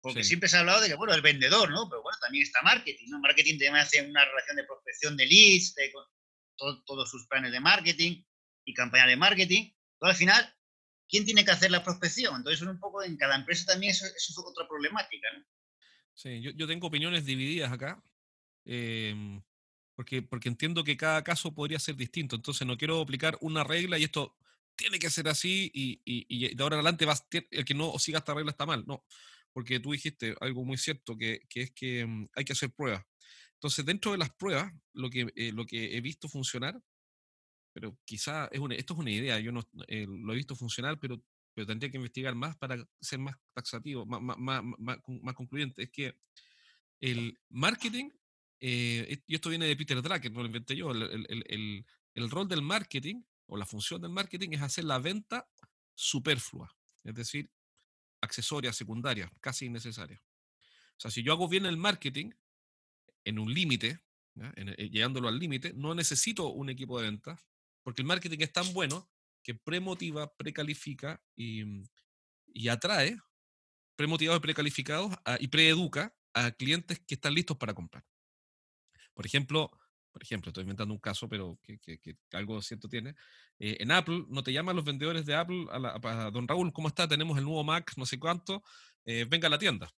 Porque 0.00 0.24
siempre 0.24 0.48
se 0.48 0.56
ha 0.56 0.60
hablado 0.60 0.80
de 0.82 0.88
que, 0.88 0.94
bueno, 0.94 1.14
el 1.14 1.22
vendedor, 1.22 1.70
¿no? 1.70 1.88
Pero 1.88 2.02
bueno, 2.02 2.18
también 2.20 2.44
está 2.44 2.60
marketing, 2.62 3.06
¿no? 3.08 3.20
Marketing 3.20 3.52
también 3.52 3.76
hace 3.76 4.02
una 4.02 4.24
relación 4.24 4.56
de 4.56 4.64
prospección 4.64 5.16
de 5.16 5.26
leads, 5.26 5.74
de 5.74 5.92
todos 6.56 7.10
sus 7.10 7.26
planes 7.26 7.52
de 7.52 7.60
marketing 7.60 8.22
y 8.66 8.74
campaña 8.74 9.06
de 9.06 9.16
marketing. 9.16 9.72
Pero 9.98 10.10
al 10.10 10.16
final, 10.16 10.54
¿quién 11.14 11.24
tiene 11.24 11.44
que 11.44 11.52
hacer 11.52 11.70
la 11.70 11.84
prospección? 11.84 12.34
Entonces, 12.38 12.60
un 12.62 12.80
poco 12.80 13.04
en 13.04 13.16
cada 13.16 13.36
empresa 13.36 13.66
también 13.66 13.92
eso, 13.92 14.04
es 14.04 14.36
otra 14.36 14.66
problemática, 14.66 15.28
¿no? 15.32 15.44
Sí, 16.12 16.42
yo, 16.42 16.50
yo, 16.50 16.66
tengo 16.66 16.88
opiniones 16.88 17.24
divididas 17.24 17.70
acá, 17.70 18.02
em, 18.64 19.40
porque, 19.94 20.22
porque 20.22 20.48
entiendo 20.48 20.82
que 20.82 20.96
cada 20.96 21.22
caso 21.22 21.54
podría 21.54 21.78
ser 21.78 21.94
distinto, 21.94 22.34
entonces 22.34 22.66
no 22.66 22.76
quiero 22.76 23.00
aplicar 23.00 23.38
una 23.40 23.62
regla 23.62 23.96
y 23.96 24.02
esto 24.02 24.36
tiene 24.74 24.98
que 24.98 25.08
ser 25.08 25.28
así 25.28 25.70
y, 25.72 26.02
y, 26.04 26.26
y 26.28 26.52
de 26.52 26.60
ahora 26.64 26.74
en 26.74 26.80
adelante 26.80 27.04
vas, 27.04 27.24
el 27.30 27.64
que 27.64 27.74
no 27.74 27.96
siga 28.00 28.18
esta 28.18 28.34
regla 28.34 28.50
está 28.50 28.66
mal, 28.66 28.82
no, 28.84 29.04
porque 29.52 29.78
tú 29.78 29.92
dijiste 29.92 30.34
algo 30.40 30.64
muy 30.64 30.78
cierto, 30.78 31.16
que, 31.16 31.42
que 31.48 31.62
es 31.62 31.70
que 31.70 32.04
mm, 32.04 32.28
hay 32.34 32.44
que 32.44 32.54
hacer 32.54 32.72
pruebas. 32.72 33.04
Entonces, 33.52 33.84
dentro 33.84 34.10
de 34.10 34.18
las 34.18 34.30
pruebas, 34.34 34.72
lo 34.94 35.08
que, 35.10 35.32
eh, 35.36 35.52
lo 35.52 35.64
que 35.64 35.96
he 35.96 36.00
visto 36.00 36.28
funcionar 36.28 36.76
pero 37.74 37.98
quizá 38.04 38.46
es 38.52 38.60
una, 38.60 38.76
esto 38.76 38.94
es 38.94 39.00
una 39.00 39.10
idea, 39.10 39.38
yo 39.40 39.50
no 39.50 39.68
eh, 39.88 40.06
lo 40.08 40.32
he 40.32 40.36
visto 40.36 40.54
funcionar, 40.54 40.98
pero, 41.00 41.20
pero 41.52 41.66
tendría 41.66 41.90
que 41.90 41.96
investigar 41.96 42.34
más 42.36 42.56
para 42.56 42.76
ser 43.00 43.18
más 43.18 43.36
taxativo, 43.52 44.06
más, 44.06 44.22
más, 44.22 44.62
más, 44.78 44.98
más 45.06 45.34
concluyente. 45.34 45.82
Es 45.82 45.90
que 45.90 46.16
el 47.00 47.36
marketing, 47.48 48.10
eh, 48.60 49.18
y 49.26 49.34
esto 49.34 49.50
viene 49.50 49.66
de 49.66 49.76
Peter 49.76 50.00
Drucker, 50.00 50.30
no 50.30 50.40
lo 50.40 50.46
inventé 50.46 50.76
yo, 50.76 50.92
el, 50.92 51.02
el, 51.02 51.44
el, 51.48 51.86
el, 52.14 52.30
rol 52.30 52.48
del 52.48 52.62
marketing 52.62 53.22
o 53.46 53.56
la 53.56 53.66
función 53.66 54.00
del 54.00 54.12
marketing 54.12 54.50
es 54.52 54.62
hacer 54.62 54.84
la 54.84 55.00
venta 55.00 55.48
superflua, 55.96 56.72
es 57.02 57.14
decir, 57.14 57.50
accesoria, 58.20 58.72
secundaria, 58.72 59.30
casi 59.40 59.66
innecesaria. 59.66 60.22
O 60.96 61.00
sea, 61.00 61.10
si 61.10 61.24
yo 61.24 61.32
hago 61.32 61.48
bien 61.48 61.66
el 61.66 61.76
marketing 61.76 62.30
en 63.24 63.40
un 63.40 63.52
límite, 63.52 63.98
eh, 64.36 64.88
llegándolo 64.90 65.26
al 65.26 65.40
límite, 65.40 65.72
no 65.74 65.92
necesito 65.92 66.48
un 66.52 66.70
equipo 66.70 67.00
de 67.00 67.10
ventas, 67.10 67.44
porque 67.84 68.02
el 68.02 68.08
marketing 68.08 68.38
es 68.40 68.52
tan 68.52 68.72
bueno 68.72 69.08
que 69.44 69.54
premotiva, 69.54 70.34
precalifica 70.34 71.22
y, 71.36 71.64
mm, 71.64 71.84
y 72.46 72.68
atrae 72.68 73.16
premotivados 73.94 74.40
y 74.40 74.42
precalificados 74.42 75.14
y 75.38 75.46
preeduca 75.46 76.12
a 76.32 76.50
clientes 76.50 76.98
que 77.06 77.14
están 77.14 77.34
listos 77.34 77.56
para 77.56 77.74
comprar. 77.74 78.04
Por 79.14 79.24
ejemplo, 79.24 79.70
por 80.14 80.22
ejemplo, 80.22 80.50
estoy 80.50 80.62
inventando 80.62 80.94
un 80.94 81.00
caso, 81.00 81.28
pero 81.28 81.58
que, 81.60 82.16
algo 82.32 82.62
cierto 82.62 82.88
tiene. 82.88 83.16
Eh, 83.58 83.78
en 83.80 83.90
Apple, 83.90 84.26
no 84.28 84.44
te 84.44 84.52
llaman 84.52 84.76
los 84.76 84.84
vendedores 84.84 85.26
de 85.26 85.34
Apple 85.34 85.66
a, 85.72 86.30
don 86.30 86.46
Raúl, 86.46 86.72
¿cómo 86.72 86.86
está? 86.86 87.08
Tenemos 87.08 87.36
el 87.36 87.42
nuevo 87.42 87.64
Mac, 87.64 87.92
no 87.96 88.06
sé 88.06 88.16
cuánto, 88.20 88.62
eh, 89.04 89.26
venga 89.28 89.48
a 89.48 89.50
la 89.50 89.58
tienda. 89.58 89.92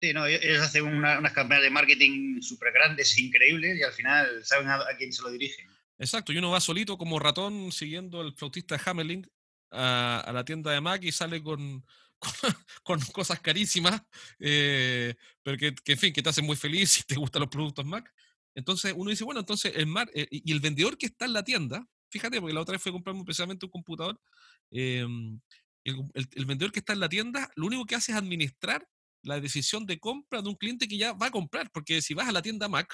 Sí, 0.00 0.14
no, 0.14 0.24
ellos 0.24 0.60
hacen 0.60 0.84
unas 0.84 1.32
campañas 1.34 1.64
de 1.64 1.70
marketing 1.70 2.40
súper 2.40 2.72
grandes, 2.72 3.18
increíbles, 3.18 3.78
y 3.78 3.82
al 3.82 3.92
final 3.92 4.42
saben 4.42 4.68
a, 4.68 4.86
quién 4.96 5.12
se 5.12 5.20
lo 5.20 5.30
dirigen. 5.30 5.68
Exacto, 5.98 6.32
y 6.32 6.38
uno 6.38 6.50
va 6.50 6.60
solito 6.60 6.98
como 6.98 7.18
ratón 7.18 7.72
siguiendo 7.72 8.20
el 8.20 8.34
flautista 8.34 8.80
Hamelin 8.84 9.26
a, 9.70 10.30
la 10.32 10.44
tienda 10.44 10.70
de 10.70 10.80
Mac 10.80 11.02
y 11.02 11.12
sale 11.12 11.42
con, 11.42 11.84
con, 12.82 13.00
cosas 13.12 13.40
carísimas, 13.40 14.02
eh, 14.38 15.14
pero 15.42 15.56
que, 15.56 15.74
en 15.92 15.98
fin, 15.98 16.12
que 16.12 16.22
te 16.22 16.28
hacen 16.28 16.44
muy 16.44 16.56
feliz 16.56 17.00
y 17.00 17.02
te 17.04 17.16
gustan 17.16 17.40
los 17.40 17.50
productos 17.50 17.84
Mac. 17.84 18.12
Entonces 18.54 18.94
uno 18.96 19.10
dice, 19.10 19.24
bueno, 19.24 19.40
entonces 19.40 19.72
el 19.74 19.86
Mac, 19.86 20.10
eh, 20.14 20.26
y 20.30 20.52
el 20.52 20.60
vendedor 20.60 20.98
que 20.98 21.06
está 21.06 21.24
en 21.24 21.32
la 21.32 21.44
tienda, 21.44 21.86
fíjate, 22.10 22.40
porque 22.40 22.54
la 22.54 22.60
otra 22.60 22.72
vez 22.72 22.82
fue 22.82 22.90
a 22.90 22.94
comprarme 22.94 23.24
precisamente 23.24 23.66
un 23.66 23.72
computador, 23.72 24.20
em, 24.70 25.40
el, 25.84 26.44
vendedor 26.46 26.72
que 26.72 26.80
está 26.80 26.92
en 26.92 27.00
la 27.00 27.08
tienda, 27.08 27.50
lo 27.54 27.66
único 27.66 27.84
que 27.86 27.94
hace 27.94 28.12
es 28.12 28.18
administrar 28.18 28.86
la 29.22 29.40
decisión 29.40 29.86
de 29.86 29.98
compra 29.98 30.42
de 30.42 30.48
un 30.48 30.56
cliente 30.56 30.88
que 30.88 30.96
ya 30.96 31.12
va 31.12 31.26
a 31.26 31.30
comprar, 31.30 31.70
porque 31.70 32.02
si 32.02 32.14
vas 32.14 32.28
a 32.28 32.32
la 32.32 32.42
tienda 32.42 32.68
Mac, 32.68 32.92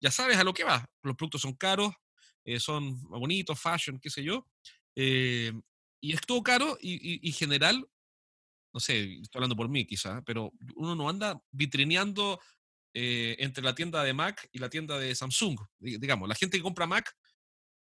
ya 0.00 0.10
sabes 0.10 0.36
a 0.36 0.44
lo 0.44 0.54
que 0.54 0.64
vas. 0.64 0.84
Los 1.02 1.16
productos 1.16 1.42
son 1.42 1.54
caros, 1.54 1.94
eh, 2.44 2.60
son 2.60 3.00
bonitos, 3.02 3.60
fashion, 3.60 3.98
qué 3.98 4.10
sé 4.10 4.22
yo. 4.22 4.46
Eh, 4.96 5.52
y 6.00 6.12
es 6.14 6.20
todo 6.22 6.42
caro 6.42 6.76
y, 6.80 7.26
y, 7.26 7.32
general, 7.32 7.86
no 8.74 8.80
sé, 8.80 9.20
estoy 9.20 9.38
hablando 9.38 9.56
por 9.56 9.68
mí 9.68 9.86
quizá, 9.86 10.22
pero 10.22 10.52
uno 10.74 10.96
no 10.96 11.08
anda 11.08 11.40
vitrineando 11.52 12.40
eh, 12.94 13.36
entre 13.38 13.62
la 13.62 13.74
tienda 13.74 14.02
de 14.02 14.12
Mac 14.12 14.48
y 14.52 14.58
la 14.58 14.68
tienda 14.68 14.98
de 14.98 15.14
Samsung. 15.14 15.58
Digamos, 15.78 16.28
la 16.28 16.34
gente 16.34 16.56
que 16.56 16.62
compra 16.62 16.86
Mac 16.86 17.16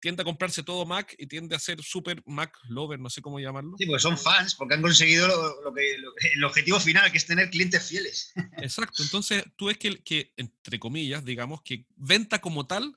tiende 0.01 0.23
a 0.23 0.25
comprarse 0.25 0.63
todo 0.63 0.87
Mac 0.87 1.15
y 1.19 1.27
tiende 1.27 1.57
a 1.57 1.59
ser 1.59 1.83
super 1.83 2.23
Mac 2.27 2.57
lover, 2.69 3.01
no 3.01 3.11
sé 3.11 3.21
cómo 3.21 3.41
llamarlo. 3.41 3.75
Sí, 3.79 3.87
pues 3.87 4.03
son 4.03 4.17
fans, 4.17 4.55
porque 4.55 4.75
han 4.75 4.83
conseguido 4.83 5.27
lo, 5.63 5.75
que, 5.75 5.95
el 6.35 6.45
objetivo 6.45 6.79
final, 6.79 7.11
que 7.11 7.19
es 7.19 7.27
tener 7.27 7.51
clientes 7.51 7.89
fieles. 7.89 8.33
Exacto, 8.59 9.03
entonces 9.03 9.43
tú 9.57 9.67
ves 9.67 9.79
que, 9.79 10.03
que, 10.05 10.33
entre 10.37 10.79
comillas, 10.79 11.25
digamos, 11.25 11.63
que 11.63 11.87
venta 11.97 12.41
como 12.41 12.67
tal 12.67 12.97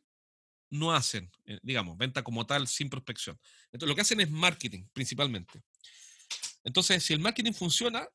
no 0.69 0.93
hacen, 0.93 1.31
eh, 1.45 1.59
digamos, 1.63 1.97
venta 1.97 2.23
como 2.23 2.45
tal 2.45 2.67
sin 2.67 2.89
prospección. 2.89 3.39
Entonces 3.71 3.89
lo 3.89 3.95
que 3.95 4.01
hacen 4.01 4.19
es 4.19 4.29
marketing, 4.29 4.85
principalmente. 4.93 5.61
Entonces, 6.63 7.03
si 7.03 7.13
el 7.13 7.19
marketing 7.19 7.53
funciona, 7.53 8.07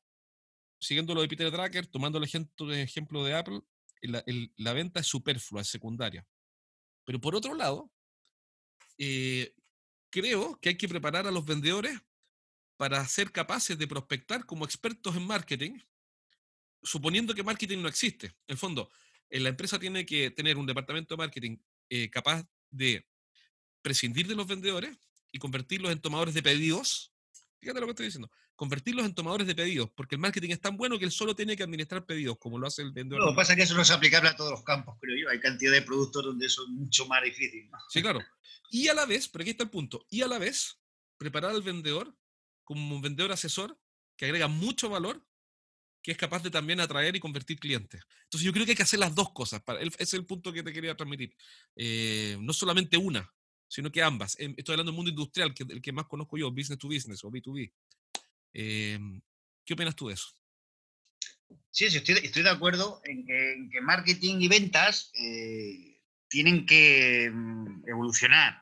siguiendo 0.79 1.15
lo 1.15 1.21
de 1.21 1.27
Peter 1.27 1.49
Drucker, 1.49 1.87
tomando 1.87 2.19
el 2.19 2.25
ejemplo, 2.25 3.23
de 3.23 3.33
Apple, 3.33 3.61
la, 4.01 4.73
venta 4.73 4.99
es 4.99 5.07
superflua, 5.07 5.61
es 5.61 5.67
secundaria. 5.67 6.25
Pero 7.05 7.19
por 7.19 7.35
otro 7.35 7.55
lado, 7.55 7.91
eh, 8.97 9.55
creo 10.09 10.59
que 10.59 10.69
hay 10.69 10.77
que 10.77 10.87
preparar 10.87 11.25
a 11.25 11.31
los 11.31 11.45
vendedores 11.45 11.99
para 12.77 13.05
ser 13.07 13.31
capaces 13.31 13.77
de 13.77 13.87
prospectar 13.87 14.45
como 14.45 14.65
expertos 14.65 15.15
en 15.15 15.25
marketing, 15.25 15.79
suponiendo 16.83 17.33
que 17.33 17.43
marketing 17.43 17.81
no 17.81 17.87
existe. 17.87 18.35
En 18.47 18.57
fondo, 18.57 18.91
eh, 19.29 19.39
la 19.39 19.49
empresa 19.49 19.79
tiene 19.79 20.05
que 20.05 20.31
tener 20.31 20.57
un 20.57 20.65
departamento 20.65 21.15
de 21.15 21.17
marketing 21.17 21.57
eh, 21.89 22.09
capaz 22.09 22.45
de 22.69 23.05
prescindir 23.81 24.27
de 24.27 24.35
los 24.35 24.47
vendedores 24.47 24.97
y 25.31 25.39
convertirlos 25.39 25.91
en 25.91 25.99
tomadores 25.99 26.33
de 26.33 26.43
pedidos. 26.43 27.13
Fíjate 27.59 27.79
lo 27.79 27.87
que 27.87 27.91
estoy 27.91 28.05
diciendo. 28.07 28.31
Convertirlos 28.55 29.05
en 29.05 29.15
tomadores 29.15 29.47
de 29.47 29.55
pedidos, 29.55 29.89
porque 29.95 30.15
el 30.15 30.21
marketing 30.21 30.51
es 30.51 30.61
tan 30.61 30.77
bueno 30.77 30.99
que 30.99 31.05
él 31.05 31.11
solo 31.11 31.35
tiene 31.35 31.57
que 31.57 31.63
administrar 31.63 32.05
pedidos, 32.05 32.37
como 32.37 32.59
lo 32.59 32.67
hace 32.67 32.83
el 32.83 32.91
vendedor. 32.91 33.23
lo 33.23 33.31
que 33.31 33.35
pasa 33.35 33.53
es 33.53 33.57
que 33.57 33.63
eso 33.63 33.73
no 33.73 33.81
es 33.81 33.89
aplicable 33.89 34.29
a 34.29 34.35
todos 34.35 34.51
los 34.51 34.63
campos, 34.63 34.95
creo 35.01 35.17
yo. 35.17 35.29
Hay 35.29 35.39
cantidad 35.39 35.71
de 35.71 35.81
productos 35.81 36.23
donde 36.23 36.45
eso 36.45 36.63
es 36.63 36.69
mucho 36.69 37.07
más 37.07 37.23
difícil. 37.23 37.69
Sí, 37.89 38.01
claro. 38.01 38.23
Y 38.69 38.87
a 38.87 38.93
la 38.93 39.05
vez, 39.05 39.27
pero 39.27 39.41
aquí 39.41 39.51
está 39.51 39.63
el 39.63 39.69
punto, 39.69 40.05
y 40.09 40.21
a 40.21 40.27
la 40.27 40.37
vez 40.37 40.79
preparar 41.17 41.51
al 41.51 41.61
vendedor 41.61 42.15
como 42.63 42.95
un 42.95 43.01
vendedor 43.01 43.31
asesor 43.31 43.77
que 44.15 44.25
agrega 44.25 44.47
mucho 44.47 44.89
valor, 44.89 45.25
que 46.03 46.11
es 46.11 46.17
capaz 46.17 46.43
de 46.43 46.51
también 46.51 46.81
atraer 46.81 47.15
y 47.15 47.19
convertir 47.21 47.57
clientes. 47.57 48.01
Entonces 48.25 48.45
yo 48.45 48.51
creo 48.51 48.65
que 48.65 48.71
hay 48.71 48.77
que 48.77 48.83
hacer 48.83 48.99
las 48.99 49.15
dos 49.15 49.31
cosas. 49.31 49.63
Ese 49.79 50.03
es 50.03 50.13
el 50.13 50.25
punto 50.25 50.51
que 50.51 50.61
te 50.61 50.73
quería 50.73 50.95
transmitir. 50.95 51.33
Eh, 51.77 52.37
no 52.41 52.51
solamente 52.51 52.97
una, 52.97 53.33
sino 53.69 53.89
que 53.89 54.03
ambas. 54.03 54.37
Em, 54.37 54.53
estoy 54.57 54.73
hablando 54.73 54.91
del 54.91 54.97
mundo 54.97 55.11
industrial, 55.11 55.53
que 55.53 55.63
el 55.63 55.81
que 55.81 55.93
más 55.93 56.05
conozco 56.05 56.37
yo, 56.37 56.51
business 56.51 56.77
to 56.77 56.89
business 56.89 57.23
o 57.23 57.31
B2B. 57.31 57.71
Em, 58.53 59.21
¿Qué 59.65 59.73
opinas 59.73 59.95
tú 59.95 60.09
de 60.09 60.15
eso? 60.15 60.27
Sí, 61.71 61.89
sí 61.89 61.97
estoy, 61.97 62.15
estoy 62.21 62.43
de 62.43 62.49
acuerdo 62.49 63.01
en 63.05 63.25
que, 63.25 63.81
marketing 63.81 64.41
y 64.41 64.49
ventas 64.49 65.09
eh, 65.13 66.01
tienen 66.27 66.65
que 66.65 67.31
mm, 67.33 67.87
evolucionar. 67.87 68.61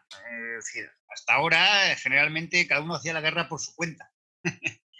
es 0.60 0.66
decir, 0.66 0.88
hasta 1.10 1.34
ahora 1.34 1.96
generalmente 1.96 2.68
cada 2.68 2.82
uno 2.82 2.94
hacía 2.94 3.14
la 3.14 3.22
guerra 3.22 3.50
por 3.50 3.60
su 3.60 3.74
cuenta. 3.74 4.14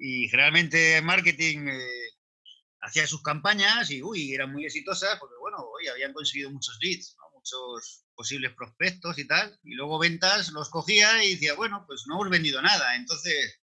y 0.00 0.28
generalmente 0.28 1.00
marketing 1.02 1.68
eh, 1.68 2.08
hacía 2.80 3.06
sus 3.06 3.22
campañas 3.22 3.90
y 3.90 4.02
uy, 4.02 4.34
eran 4.34 4.52
muy 4.52 4.64
exitosas 4.64 5.18
porque 5.20 5.36
bueno, 5.38 5.58
hoy 5.58 5.86
habían 5.88 6.12
conseguido 6.12 6.50
muchos 6.50 6.78
leads, 6.80 7.16
muchos 7.34 8.04
posibles 8.14 8.52
prospectos 8.54 9.18
y 9.18 9.26
tal. 9.26 9.58
Y 9.62 9.74
luego 9.74 9.98
ventas 9.98 10.50
los 10.50 10.70
cogía 10.70 11.22
y 11.22 11.34
decía, 11.34 11.54
bueno, 11.54 11.84
pues 11.86 12.04
no 12.06 12.14
hemos 12.14 12.30
vendido 12.30 12.60
nada. 12.60 12.96
Entonces, 12.96 13.60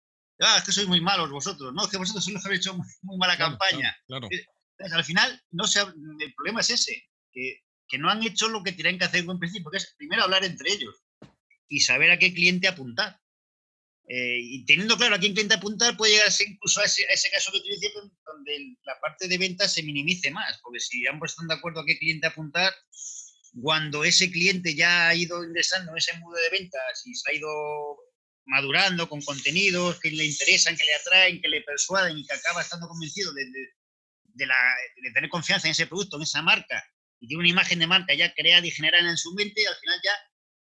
ah, 0.40 0.56
es 0.58 0.64
que 0.64 0.72
sois 0.72 0.88
muy 0.88 1.00
malos 1.00 1.30
vosotros. 1.30 1.72
No, 1.74 1.84
es 1.84 1.90
que 1.90 1.98
vosotros 1.98 2.24
solo 2.24 2.40
habéis 2.44 2.60
hecho 2.60 2.74
muy, 3.02 3.18
mala 3.18 3.36
campaña. 3.36 3.94
Entonces, 4.08 4.46
al 4.92 5.04
final, 5.04 5.42
no 5.50 5.66
se, 5.66 5.80
el 5.80 6.34
problema 6.34 6.60
es 6.60 6.70
ese, 6.70 7.10
que 7.32 7.60
que 7.90 7.98
no 7.98 8.08
han 8.08 8.22
hecho 8.22 8.48
lo 8.48 8.62
que 8.62 8.72
tienen 8.72 8.98
que 8.98 9.04
hacer 9.04 9.24
en 9.28 9.38
principio, 9.38 9.70
que 9.70 9.78
es 9.78 9.94
primero 9.98 10.22
hablar 10.22 10.44
entre 10.44 10.72
ellos 10.72 10.94
y 11.68 11.80
saber 11.80 12.12
a 12.12 12.18
qué 12.18 12.32
cliente 12.32 12.68
apuntar. 12.68 13.20
Eh, 14.12 14.40
y 14.42 14.64
teniendo 14.64 14.96
claro 14.96 15.14
a 15.14 15.20
quién 15.20 15.34
cliente 15.34 15.54
apuntar, 15.54 15.96
puede 15.96 16.14
llegarse 16.14 16.42
incluso 16.42 16.80
a 16.80 16.84
ese, 16.84 17.30
caso 17.30 17.52
que 17.52 17.60
tú 17.60 17.66
dices, 17.68 17.92
donde 18.26 18.74
la 18.82 18.98
parte 18.98 19.28
de 19.28 19.38
ventas 19.38 19.72
se 19.72 19.84
minimice 19.84 20.32
más, 20.32 20.58
porque 20.64 20.80
si 20.80 21.06
ambos 21.06 21.30
están 21.30 21.46
de 21.46 21.54
acuerdo 21.54 21.78
a 21.78 21.86
qué 21.86 21.96
cliente 21.96 22.26
apuntar, 22.26 22.74
cuando 23.62 24.02
ese 24.02 24.28
cliente 24.32 24.74
ya 24.74 25.06
ha 25.06 25.14
ido 25.14 25.44
ingresando 25.44 25.92
en 25.92 25.98
ese 25.98 26.18
mundo 26.18 26.36
de 26.38 26.58
ventas 26.58 27.06
y 27.06 27.14
se 27.14 27.30
ha 27.30 27.36
ido 27.36 27.48
madurando 28.46 29.08
con 29.08 29.22
contenidos 29.22 30.00
que 30.00 30.10
le 30.10 30.24
interesan, 30.24 30.76
que 30.76 30.86
le 30.86 30.94
atraen, 30.96 31.40
que 31.40 31.48
le 31.48 31.62
persuaden 31.62 32.18
y 32.18 32.26
que 32.26 32.34
acaba 32.34 32.62
estando 32.62 32.88
convencido 32.88 33.32
de, 33.32 33.46
tener 35.14 35.30
confianza 35.30 35.68
en 35.68 35.72
ese 35.72 35.86
producto, 35.86 36.16
en 36.16 36.24
esa 36.24 36.42
marca, 36.42 36.84
y 37.20 37.28
tiene 37.28 37.42
una 37.42 37.50
imagen 37.50 37.78
de 37.78 37.86
marca 37.86 38.12
ya 38.12 38.34
creada 38.34 38.66
y 38.66 38.72
generada 38.72 39.08
en 39.08 39.16
su 39.16 39.32
mente, 39.34 39.64
al 39.68 39.76
final 39.76 40.00
ya 40.02 40.14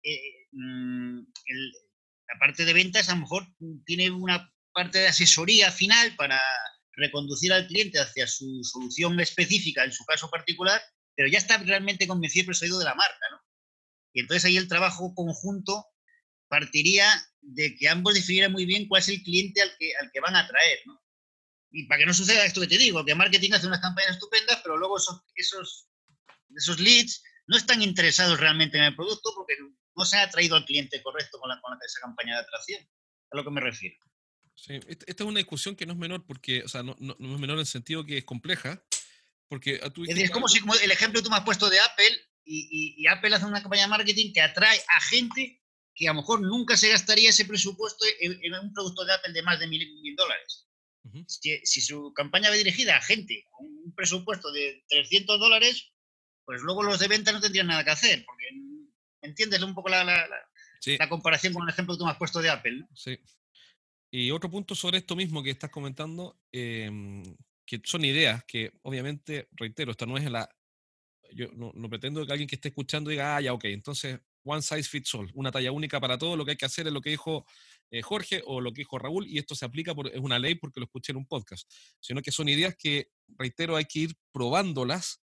eh, 0.04 0.46
mm, 0.52 1.24
la 2.32 2.38
parte 2.38 2.64
de 2.64 2.72
ventas 2.72 3.08
a 3.08 3.14
lo 3.14 3.22
mejor 3.22 3.46
tiene 3.84 4.10
una 4.10 4.50
parte 4.72 4.98
de 4.98 5.08
asesoría 5.08 5.70
final 5.70 6.14
para 6.16 6.40
reconducir 6.92 7.52
al 7.52 7.66
cliente 7.66 7.98
hacia 7.98 8.26
su 8.26 8.60
solución 8.62 9.20
específica 9.20 9.84
en 9.84 9.92
su 9.92 10.04
caso 10.04 10.28
particular, 10.30 10.80
pero 11.14 11.28
ya 11.28 11.38
está 11.38 11.58
realmente 11.58 12.06
convencido 12.06 12.44
y 12.44 12.46
persuadido 12.46 12.78
de 12.78 12.84
la 12.84 12.94
marca, 12.94 13.26
¿no? 13.30 13.40
Y 14.12 14.20
entonces 14.20 14.44
ahí 14.44 14.56
el 14.56 14.68
trabajo 14.68 15.14
conjunto 15.14 15.86
partiría 16.48 17.06
de 17.40 17.74
que 17.76 17.88
ambos 17.88 18.14
definieran 18.14 18.52
muy 18.52 18.64
bien 18.64 18.86
cuál 18.86 19.00
es 19.00 19.08
el 19.08 19.22
cliente 19.22 19.60
al 19.60 19.74
que, 19.78 19.92
al 20.00 20.10
que 20.12 20.20
van 20.20 20.36
a 20.36 20.40
atraer, 20.40 20.78
¿no? 20.86 21.00
Y 21.70 21.86
para 21.86 21.98
que 21.98 22.06
no 22.06 22.14
suceda 22.14 22.44
esto 22.44 22.60
que 22.60 22.68
te 22.68 22.78
digo, 22.78 23.04
que 23.04 23.14
marketing 23.14 23.52
hace 23.52 23.66
unas 23.66 23.80
campañas 23.80 24.12
estupendas, 24.12 24.60
pero 24.62 24.76
luego 24.76 24.96
esos, 24.96 25.22
esos 25.34 25.88
esos 26.56 26.78
leads 26.80 27.22
no 27.46 27.56
están 27.56 27.82
interesados 27.82 28.38
realmente 28.40 28.78
en 28.78 28.84
el 28.84 28.96
producto 28.96 29.32
porque 29.34 29.54
no 29.96 30.04
se 30.04 30.16
ha 30.16 30.22
atraído 30.22 30.56
al 30.56 30.64
cliente 30.64 31.02
correcto 31.02 31.38
con, 31.38 31.48
la, 31.48 31.60
con 31.60 31.76
esa 31.84 32.00
campaña 32.00 32.34
de 32.34 32.42
atracción. 32.42 32.82
A 33.30 33.36
lo 33.36 33.44
que 33.44 33.50
me 33.50 33.60
refiero. 33.60 33.96
Sí, 34.54 34.74
esta 34.88 35.24
es 35.24 35.28
una 35.28 35.38
discusión 35.38 35.74
que 35.74 35.86
no 35.86 35.94
es 35.94 35.98
menor 35.98 36.24
porque, 36.26 36.62
o 36.62 36.68
sea, 36.68 36.82
no, 36.82 36.96
no, 36.98 37.14
es 37.18 37.40
menor 37.40 37.56
en 37.56 37.60
el 37.60 37.66
sentido 37.66 38.06
que 38.06 38.18
es 38.18 38.24
compleja, 38.24 38.84
porque 39.48 39.80
es, 40.06 40.30
como 40.30 40.48
si 40.48 40.60
como 40.60 40.74
el 40.74 40.90
ejemplo 40.90 41.20
que 41.20 41.24
tú 41.24 41.30
me 41.30 41.36
has 41.36 41.44
puesto 41.44 41.68
de 41.68 41.80
Apple 41.80 42.16
y, 42.44 42.94
y, 42.98 43.06
Apple 43.08 43.34
hace 43.34 43.46
una 43.46 43.62
campaña 43.62 43.82
de 43.82 43.88
marketing 43.88 44.32
que 44.32 44.40
atrae 44.40 44.78
a 44.78 45.00
gente 45.00 45.60
que 45.94 46.08
a 46.08 46.12
lo 46.12 46.20
mejor 46.20 46.40
nunca 46.40 46.76
se 46.76 46.88
gastaría 46.88 47.30
ese 47.30 47.44
presupuesto 47.44 48.04
en, 48.20 48.54
un 48.54 48.72
producto 48.72 49.04
de 49.04 49.12
Apple 49.12 49.32
de 49.32 49.42
más 49.42 49.58
de 49.60 49.66
mil, 49.66 50.00
mil 50.00 50.16
dólares. 50.16 50.66
si, 51.26 51.58
si, 51.64 51.80
su 51.80 52.12
campaña 52.14 52.50
va 52.50 52.56
dirigida 52.56 52.96
a 52.96 53.02
gente 53.02 53.44
con 53.50 53.66
un 53.66 53.94
presupuesto 53.94 54.52
de 54.52 54.84
300 54.88 55.38
dólares, 55.38 55.92
pues 56.44 56.60
luego 56.62 56.82
los 56.82 56.98
de 56.98 57.08
venta 57.08 57.32
no 57.32 57.40
tendrían 57.40 57.68
nada 57.68 57.84
que 57.84 57.90
hacer, 57.90 58.24
porque 58.24 58.46
entiendes 59.24 59.62
un 59.62 59.74
poco 59.74 59.88
la, 59.88 60.04
la, 60.04 61.08
comparación 61.08 61.52
con 61.52 61.62
el 61.62 61.70
ejemplo 61.70 61.94
que 61.94 61.98
tú 61.98 62.04
me 62.04 62.10
has 62.10 62.18
puesto 62.18 62.40
de 62.40 62.50
Apple. 62.50 62.78
¿no? 62.80 62.88
Sí. 62.94 63.18
Y 64.10 64.30
otro 64.30 64.48
punto 64.50 64.74
sobre 64.74 64.98
esto 64.98 65.16
mismo 65.16 65.42
que 65.42 65.50
estás 65.50 65.70
comentando, 65.70 66.38
em, 66.52 67.24
que 67.66 67.80
son 67.84 68.04
ideas 68.04 68.44
que 68.44 68.72
obviamente, 68.82 69.48
reitero, 69.52 69.90
esta 69.90 70.06
no 70.06 70.16
es 70.16 70.30
la... 70.30 70.48
Yo 71.32 71.48
no, 71.52 71.72
pretendo 71.88 72.24
que 72.24 72.30
alguien 72.30 72.48
que 72.48 72.54
esté 72.54 72.68
escuchando 72.68 73.10
diga, 73.10 73.34
ah, 73.34 73.40
ya, 73.40 73.52
ok, 73.52 73.64
entonces 73.64 74.20
one 74.44 74.62
size 74.62 74.84
fits 74.84 75.12
all, 75.16 75.32
una 75.34 75.50
talla 75.50 75.72
única 75.72 75.98
para 75.98 76.16
todo, 76.16 76.36
lo 76.36 76.44
que 76.44 76.52
hay 76.52 76.56
que 76.56 76.66
hacer 76.66 76.86
es 76.86 76.92
lo 76.92 77.00
que 77.00 77.10
dijo 77.10 77.44
eh, 77.90 78.02
Jorge 78.02 78.42
o 78.46 78.60
lo 78.60 78.72
que 78.72 78.82
dijo 78.82 78.98
Raúl, 78.98 79.26
y 79.26 79.38
esto 79.38 79.56
se 79.56 79.64
aplica, 79.64 79.96
por, 79.96 80.06
es 80.06 80.20
una 80.20 80.38
ley 80.38 80.54
porque 80.54 80.78
lo 80.78 80.84
escuché 80.84 81.10
en 81.10 81.16
un 81.16 81.26
podcast, 81.26 81.68
sino 81.98 82.22
que 82.22 82.30
son 82.30 82.48
ideas 82.48 82.76
que, 82.78 83.08
reitero, 83.36 83.74
hay 83.74 83.86
que 83.86 84.00
ir 84.00 84.16
probándolas 84.30 85.23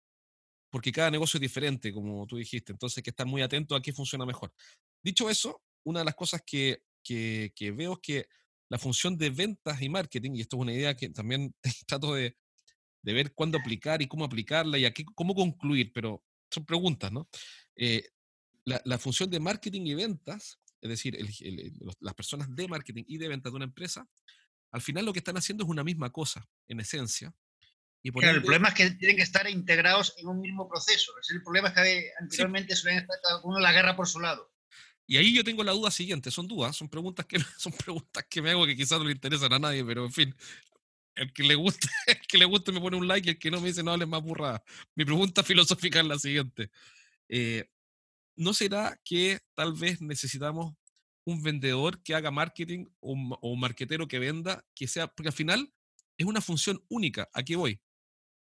porque 0.73 0.91
cada 0.91 1.11
negocio 1.11 1.37
es 1.37 1.43
diferente, 1.43 1.93
como 1.93 2.27
tú 2.27 2.39
dijiste, 2.39 2.73
entonces 2.73 2.97
hay 2.97 3.03
que 3.03 3.11
estar 3.11 3.27
muy 3.27 3.43
atento 3.43 3.77
a 3.77 3.83
qué 3.83 3.93
funciona 3.93 4.25
mejor. 4.25 4.55
Dicho 5.05 5.29
eso, 5.29 5.63
una 5.85 5.99
de 5.99 6.07
las 6.07 6.15
cosas 6.15 6.43
que, 6.47 6.83
que, 7.05 7.75
veo 7.77 7.93
es 7.93 7.99
que 8.03 8.27
la 8.71 8.79
función 8.79 9.19
de 9.19 9.29
ventas 9.29 9.83
y 9.83 9.91
marketing, 9.91 10.31
y 10.35 10.41
esto 10.41 10.57
es 10.57 10.63
una 10.63 10.73
idea 10.73 10.97
que 10.97 11.11
también 11.11 11.55
trato 11.87 12.15
de, 12.15 12.39
de 13.03 13.13
ver 13.13 13.35
cuándo 13.35 13.59
aplicar 13.59 14.01
y 14.01 14.09
cómo 14.09 14.25
aplicarla 14.25 14.79
y 14.79 14.87
aquí, 14.87 15.05
cómo 15.15 15.35
concluir, 15.35 15.93
pero 15.93 16.25
son 16.51 16.65
preguntas, 16.65 17.13
¿no? 17.13 17.29
Eh, 17.77 18.09
la, 18.65 18.99
función 18.99 19.29
de 19.29 19.41
marketing 19.41 19.83
y 19.83 19.95
ventas, 19.95 20.59
es 20.81 20.89
decir, 20.89 21.19
las 22.01 22.15
personas 22.15 22.49
de 22.55 22.67
marketing 22.67 23.05
y 23.07 23.19
de 23.19 23.29
ventas 23.29 23.53
de 23.53 23.57
una 23.57 23.67
empresa, 23.67 24.09
al 24.71 24.81
final 24.81 25.05
lo 25.05 25.13
que 25.13 25.19
están 25.19 25.37
haciendo 25.37 25.65
es 25.65 25.71
una 25.71 25.85
misma 25.85 26.11
cosa, 26.11 26.49
en 26.67 26.81
esencia. 26.81 27.35
Y 28.03 28.09
el 28.09 28.43
problema 28.43 28.69
es 28.69 28.75
que 28.75 28.91
tienen 28.91 29.17
que 29.17 29.23
estar 29.23 29.49
integrados 29.49 30.15
en 30.19 30.27
un 30.27 30.41
mismo 30.41 30.69
proceso. 30.69 31.13
el 31.31 31.43
problema 31.43 31.69
es 31.69 31.75
que 31.75 32.11
anteriormente 32.21 32.75
suelen 32.75 33.01
estar 33.01 33.17
cada 33.23 33.41
uno 33.45 33.61
la 33.61 33.73
guerra 33.73 33.95
por 33.95 34.09
su 34.09 34.19
lado. 34.21 34.51
Y 35.07 35.17
ahí 35.17 35.35
yo 35.35 35.45
tengo 35.45 35.63
la 35.63 35.73
duda 35.73 35.91
siguiente, 35.91 36.31
son 36.31 36.49
dudas, 36.49 36.77
son 36.77 36.89
preguntas 36.89 37.27
que 37.27 37.37
son 37.59 37.73
preguntas 37.73 38.25
que 38.29 38.43
me 38.43 38.51
hago 38.51 38.67
que 38.67 38.77
quizás 38.77 38.99
no 38.99 39.05
le 39.05 39.13
interesan 39.13 39.53
a 39.53 39.59
nadie, 39.59 39.85
pero 39.85 40.05
en 40.05 40.13
fin, 40.13 40.35
el 41.15 41.33
que 41.33 41.43
le 41.43 41.55
guste, 41.55 41.89
el 42.07 42.21
que 42.27 42.39
le 42.39 42.45
guste 42.45 42.73
me 42.73 42.81
pone 42.81 42.97
un 42.97 43.07
like 43.07 43.29
y 43.29 43.33
el 43.33 43.39
que 43.39 43.51
no 43.51 43.61
me 43.61 43.69
dice 43.69 43.83
no 43.83 43.93
hables 43.93 44.09
más 44.09 44.23
burrada. 44.23 44.63
Mi 44.95 45.05
pregunta 45.05 45.43
filosófica 45.45 46.01
es 46.01 46.07
la 46.07 46.19
siguiente. 46.19 46.71
Eh, 47.29 47.69
¿No 48.37 48.55
será 48.55 48.99
que 49.05 49.41
tal 49.55 49.75
vez 49.75 50.01
necesitamos 50.01 50.75
un 51.25 51.43
vendedor 51.43 52.03
que 52.03 52.15
haga 52.15 52.31
marketing 52.31 52.87
o 53.01 53.13
un, 53.13 53.61
marketero 53.61 54.09
que 54.09 54.19
venda, 54.19 54.65
que 54.75 54.89
sea, 54.89 55.07
porque 55.07 55.29
al 55.29 55.35
final 55.35 55.73
es 56.17 56.27
una 56.27 56.41
función 56.41 56.83
única. 56.89 57.29
¿A 57.33 57.43
qué 57.43 57.57
voy? 57.57 57.81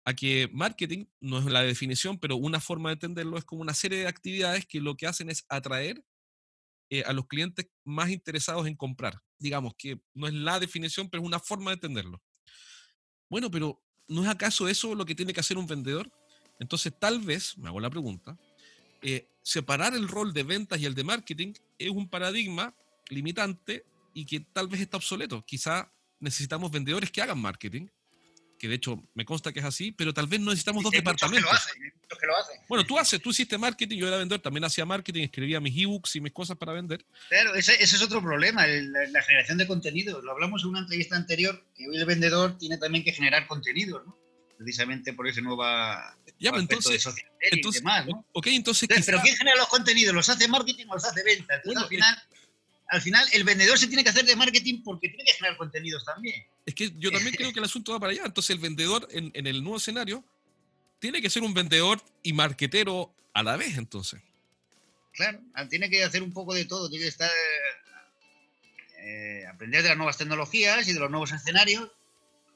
A 0.08 0.14
que 0.14 0.48
marketing 0.54 1.04
no 1.20 1.38
es 1.38 1.44
la 1.44 1.60
definición, 1.62 2.18
pero 2.18 2.36
una 2.36 2.60
forma 2.60 2.88
de 2.88 2.94
entenderlo 2.94 3.36
es 3.36 3.44
como 3.44 3.60
una 3.60 3.74
serie 3.74 3.98
de 3.98 4.06
actividades 4.06 4.64
que 4.64 4.80
lo 4.80 4.96
que 4.96 5.06
hacen 5.06 5.28
es 5.28 5.44
atraer 5.50 6.02
eh, 6.88 7.02
a 7.04 7.12
los 7.12 7.26
clientes 7.26 7.68
más 7.84 8.08
interesados 8.08 8.66
en 8.66 8.74
comprar. 8.74 9.20
Digamos 9.38 9.74
que 9.76 10.00
no 10.14 10.26
es 10.26 10.32
la 10.32 10.58
definición, 10.60 11.10
pero 11.10 11.22
es 11.22 11.26
una 11.26 11.38
forma 11.38 11.72
de 11.72 11.74
entenderlo. 11.74 12.22
Bueno, 13.28 13.50
pero 13.50 13.84
¿no 14.08 14.22
es 14.22 14.30
acaso 14.30 14.66
eso 14.66 14.94
lo 14.94 15.04
que 15.04 15.14
tiene 15.14 15.34
que 15.34 15.40
hacer 15.40 15.58
un 15.58 15.66
vendedor? 15.66 16.10
Entonces, 16.58 16.90
tal 16.98 17.20
vez, 17.20 17.58
me 17.58 17.68
hago 17.68 17.78
la 17.78 17.90
pregunta, 17.90 18.38
eh, 19.02 19.28
separar 19.42 19.92
el 19.92 20.08
rol 20.08 20.32
de 20.32 20.42
ventas 20.42 20.80
y 20.80 20.86
el 20.86 20.94
de 20.94 21.04
marketing 21.04 21.52
es 21.76 21.90
un 21.90 22.08
paradigma 22.08 22.74
limitante 23.10 23.84
y 24.14 24.24
que 24.24 24.40
tal 24.40 24.68
vez 24.68 24.80
está 24.80 24.96
obsoleto. 24.96 25.44
Quizá 25.44 25.92
necesitamos 26.18 26.70
vendedores 26.70 27.10
que 27.10 27.20
hagan 27.20 27.38
marketing 27.38 27.88
que 28.58 28.68
de 28.68 28.74
hecho 28.74 29.02
me 29.14 29.24
consta 29.24 29.52
que 29.52 29.60
es 29.60 29.64
así, 29.64 29.92
pero 29.92 30.12
tal 30.12 30.26
vez 30.26 30.40
no 30.40 30.50
necesitamos 30.50 30.82
dos 30.82 30.92
departamentos. 30.92 31.50
Bueno, 32.68 32.84
tú 32.84 32.98
haces, 32.98 33.22
tú 33.22 33.30
hiciste 33.30 33.56
marketing, 33.56 33.98
yo 33.98 34.08
era 34.08 34.16
vendedor, 34.16 34.40
también 34.40 34.64
hacía 34.64 34.84
marketing, 34.84 35.22
escribía 35.22 35.60
mis 35.60 35.76
ebooks 35.76 36.16
y 36.16 36.20
mis 36.20 36.32
cosas 36.32 36.56
para 36.56 36.72
vender. 36.72 37.04
Claro, 37.28 37.54
ese, 37.54 37.82
es 37.82 38.02
otro 38.02 38.20
problema, 38.20 38.66
la, 38.66 39.22
generación 39.22 39.58
de 39.58 39.66
contenido. 39.66 40.20
Lo 40.20 40.32
hablamos 40.32 40.62
en 40.62 40.70
una 40.70 40.80
entrevista 40.80 41.16
anterior, 41.16 41.64
que 41.74 41.88
hoy 41.88 41.96
el 41.96 42.04
vendedor 42.04 42.58
tiene 42.58 42.78
también 42.78 43.04
que 43.04 43.12
generar 43.12 43.46
contenido, 43.46 44.02
¿no? 44.04 44.16
Precisamente 44.56 45.12
por 45.12 45.28
ese 45.28 45.40
nuevo 45.40 45.62
ya, 46.40 46.50
pues 46.50 46.62
entonces, 46.62 46.92
de 46.92 46.98
social 46.98 47.30
entonces, 47.40 47.80
y 47.80 47.84
demás, 47.84 48.06
¿no? 48.06 48.24
Ok, 48.32 48.46
entonces. 48.48 48.88
Pero 48.88 49.20
¿quién 49.22 49.36
genera 49.36 49.56
los 49.56 49.68
contenidos? 49.68 50.14
¿Los 50.14 50.28
hace 50.28 50.48
marketing 50.48 50.86
o 50.88 50.94
los 50.94 51.04
hace 51.04 51.22
venta? 51.22 51.56
Entonces, 51.56 51.82
al 51.82 51.88
final 51.88 52.22
al 52.88 53.02
final 53.02 53.26
el 53.32 53.44
vendedor 53.44 53.78
se 53.78 53.86
tiene 53.86 54.02
que 54.02 54.10
hacer 54.10 54.24
de 54.24 54.34
marketing 54.34 54.82
porque 54.82 55.08
tiene 55.08 55.24
que 55.24 55.34
generar 55.34 55.56
contenidos 55.56 56.04
también. 56.04 56.44
Es 56.64 56.74
que 56.74 56.92
yo 56.96 57.10
también 57.10 57.34
creo 57.34 57.52
que 57.52 57.58
el 57.58 57.64
asunto 57.64 57.92
va 57.92 58.00
para 58.00 58.12
allá. 58.12 58.22
Entonces 58.24 58.50
el 58.50 58.58
vendedor 58.58 59.06
en, 59.10 59.30
el 59.34 59.62
nuevo 59.62 59.76
escenario 59.76 60.24
tiene 60.98 61.20
que 61.20 61.30
ser 61.30 61.42
un 61.42 61.54
vendedor 61.54 62.02
y 62.22 62.32
marquetero 62.32 63.14
a 63.34 63.42
la 63.42 63.56
vez, 63.56 63.76
entonces. 63.76 64.20
Claro, 65.12 65.40
tiene 65.68 65.90
que 65.90 66.02
hacer 66.02 66.22
un 66.22 66.32
poco 66.32 66.54
de 66.54 66.64
todo, 66.64 66.88
tiene 66.88 67.04
que 67.04 67.10
estar 67.10 67.30
eh, 69.00 69.44
aprender 69.46 69.82
de 69.82 69.90
las 69.90 69.98
nuevas 69.98 70.16
tecnologías 70.16 70.88
y 70.88 70.92
de 70.92 71.00
los 71.00 71.10
nuevos 71.10 71.32
escenarios 71.32 71.90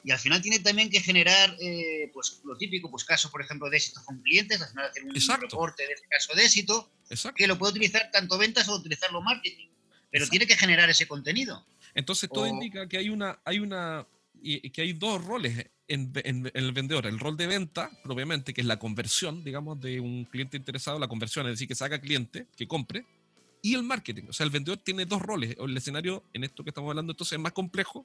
y 0.05 0.11
al 0.11 0.19
final 0.19 0.43
tiene 0.43 0.59
también 0.59 0.91
que 0.91 1.01
generar 1.01 1.57
eh, 1.61 2.11
pues 2.13 2.41
lo 2.45 2.57
típico, 2.57 2.91
pues 2.91 3.05
casos 3.05 3.31
por 3.31 3.43
ejemplo 3.43 3.69
de 3.71 3.77
éxito 3.77 4.03
con 4.05 4.21
clientes, 4.23 4.61
al 4.61 4.69
final 4.69 4.91
hacer 4.91 5.05
un 5.05 5.41
reporte 5.41 5.87
de 5.87 5.93
ese 5.93 6.05
caso 6.09 6.35
de 6.35 6.45
éxito 6.45 6.91
que 7.37 7.47
lo 7.47 7.59
puede 7.59 7.73
utilizar 7.73 8.11
tanto 8.13 8.39
ventas 8.39 8.69
o 8.69 8.77
utilizarlo 8.77 9.21
marketing 9.23 9.69
pero 10.13 10.29
tiene 10.29 10.47
que 10.47 10.57
generar 10.57 10.89
ese 10.91 11.09
contenido. 11.09 11.67
Entonces 11.95 12.31
todo 12.33 12.47
indica 12.47 12.87
que 12.87 12.99
hay 12.99 13.09
una, 13.09 13.41
hay 13.45 13.59
una, 13.59 14.07
y, 14.41 14.71
que 14.71 14.83
hay 14.83 14.93
dos 14.93 15.25
roles 15.25 15.71
en, 15.89 16.51
el 16.55 16.73
vendedor, 16.73 17.07
el 17.07 17.19
rol 17.19 17.37
de 17.37 17.47
venta 17.47 17.91
propiamente, 18.05 18.53
que 18.53 18.61
es 18.61 18.67
la 18.67 18.79
conversión, 18.79 19.43
digamos, 19.43 19.81
de 19.81 20.01
un 20.01 20.27
cliente 20.27 20.59
interesado, 20.59 20.99
la 20.99 21.09
conversión, 21.09 21.47
es 21.47 21.55
decir, 21.55 21.67
que 21.67 21.75
saca 21.75 22.01
cliente, 22.01 22.47
que 22.57 22.69
compre, 22.69 23.07
y 23.63 23.75
el 23.75 23.83
marketing. 23.83 24.25
O 24.29 24.33
sea, 24.33 24.45
el 24.45 24.51
vendedor 24.51 24.79
tiene 24.79 25.07
dos 25.07 25.23
roles. 25.23 25.57
El 25.59 25.77
escenario, 25.77 26.25
en 26.35 26.45
esto 26.45 26.63
que 26.63 26.71
estamos 26.71 26.91
hablando, 26.91 27.13
entonces 27.13 27.33
es 27.33 27.41
más 27.41 27.53
complejo. 27.53 28.05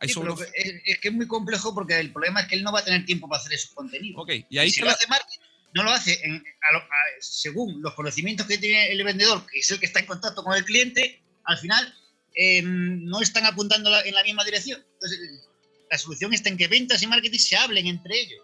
es, 0.00 0.98
que 1.00 1.08
es 1.08 1.14
muy 1.14 1.26
complejo 1.26 1.74
porque 1.74 2.00
el 2.00 2.12
problema 2.12 2.40
es 2.40 2.48
que 2.48 2.54
él 2.54 2.62
no 2.62 2.72
va 2.72 2.80
a 2.80 2.84
tener 2.84 3.04
tiempo 3.04 3.28
para 3.28 3.40
hacer 3.40 3.52
esos 3.52 3.72
contenidos. 3.72 4.22
Ok, 4.22 4.30
y 4.48 4.58
ahí 4.58 4.70
si 4.70 4.80
lo 4.80 4.90
hace 4.90 5.06
marketing, 5.06 5.38
no 5.74 5.82
lo 5.84 5.90
hace 5.90 6.20
según 7.20 7.82
los 7.82 7.94
conocimientos 7.94 8.46
que 8.46 8.58
tiene 8.58 8.92
el 8.92 9.02
vendedor, 9.04 9.44
que 9.46 9.58
es 9.58 9.70
el 9.70 9.80
que 9.80 9.86
está 9.86 10.00
en 10.00 10.06
contacto 10.06 10.44
con 10.44 10.56
el 10.56 10.64
cliente, 10.64 11.22
al 11.44 11.58
final 11.58 11.94
em, 12.34 13.04
no 13.04 13.20
están 13.20 13.46
apuntando 13.46 13.90
en 14.04 14.14
la 14.14 14.22
misma 14.22 14.44
dirección. 14.44 14.84
Entonces, 14.94 15.20
la 15.90 15.98
solución 15.98 16.32
está 16.32 16.48
en 16.48 16.56
que 16.56 16.68
ventas 16.68 17.02
y 17.02 17.06
marketing 17.06 17.38
se 17.38 17.56
hablen 17.56 17.86
entre 17.86 18.18
ellos, 18.18 18.40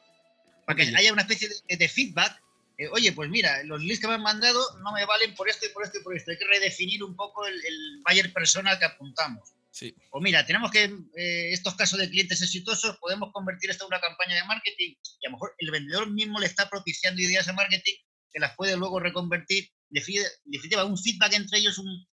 para 0.67 0.77
que 0.77 0.97
haya 0.97 1.13
una 1.13 1.23
especie 1.23 1.49
de, 1.69 1.89
feedback. 1.89 2.41
Eh, 2.77 2.89
Oye, 2.93 3.13
pues 3.13 3.31
mira, 3.31 3.63
los 3.65 3.83
leads 3.83 4.01
que 4.01 4.07
me 4.07 4.15
han 4.15 4.23
mandado 4.23 4.61
no 4.81 4.93
me 4.93 5.05
valen 5.07 5.35
por 5.35 5.49
esto 5.49 5.67
y 5.67 5.71
por 5.71 5.85
esto 5.85 5.99
y 5.99 6.03
por 6.03 6.17
esto. 6.17 6.31
Hay 6.31 6.39
que 6.39 6.47
redefinir 6.47 7.03
un 7.03 7.17
poco 7.17 7.47
el, 7.47 7.55
el 7.55 8.03
buyer 8.07 8.33
persona 8.33 8.79
que 8.79 8.85
apuntamos. 8.85 9.55
Sí. 9.71 9.95
O 10.11 10.21
mira, 10.21 10.45
tenemos 10.45 10.71
que, 10.71 10.85
eh, 11.17 11.53
estos 11.53 11.75
casos 11.77 11.99
de 11.99 12.11
clientes 12.11 12.43
exitosos, 12.43 12.99
podemos 12.99 13.31
convertir 13.33 13.71
esto 13.71 13.85
en 13.85 13.89
una 13.89 14.01
campaña 14.01 14.35
de 14.35 14.45
marketing 14.45 14.95
y 15.21 15.27
a 15.27 15.31
lo 15.31 15.37
mejor 15.37 15.55
el 15.59 15.71
vendedor 15.71 16.11
mismo 16.11 16.41
le 16.41 16.47
está 16.47 16.69
propiciando 16.69 17.23
ideas 17.23 17.47
de 17.47 17.53
marketing 17.53 17.95
que 18.33 18.41
las 18.41 18.57
puede 18.57 18.77
luego 18.77 19.01
reconvertir. 19.01 19.71
definitiva, 19.89 20.85
un 20.85 20.99
feedback 20.99 21.35
entre 21.35 21.59
ellos, 21.59 21.79
un, 21.79 22.07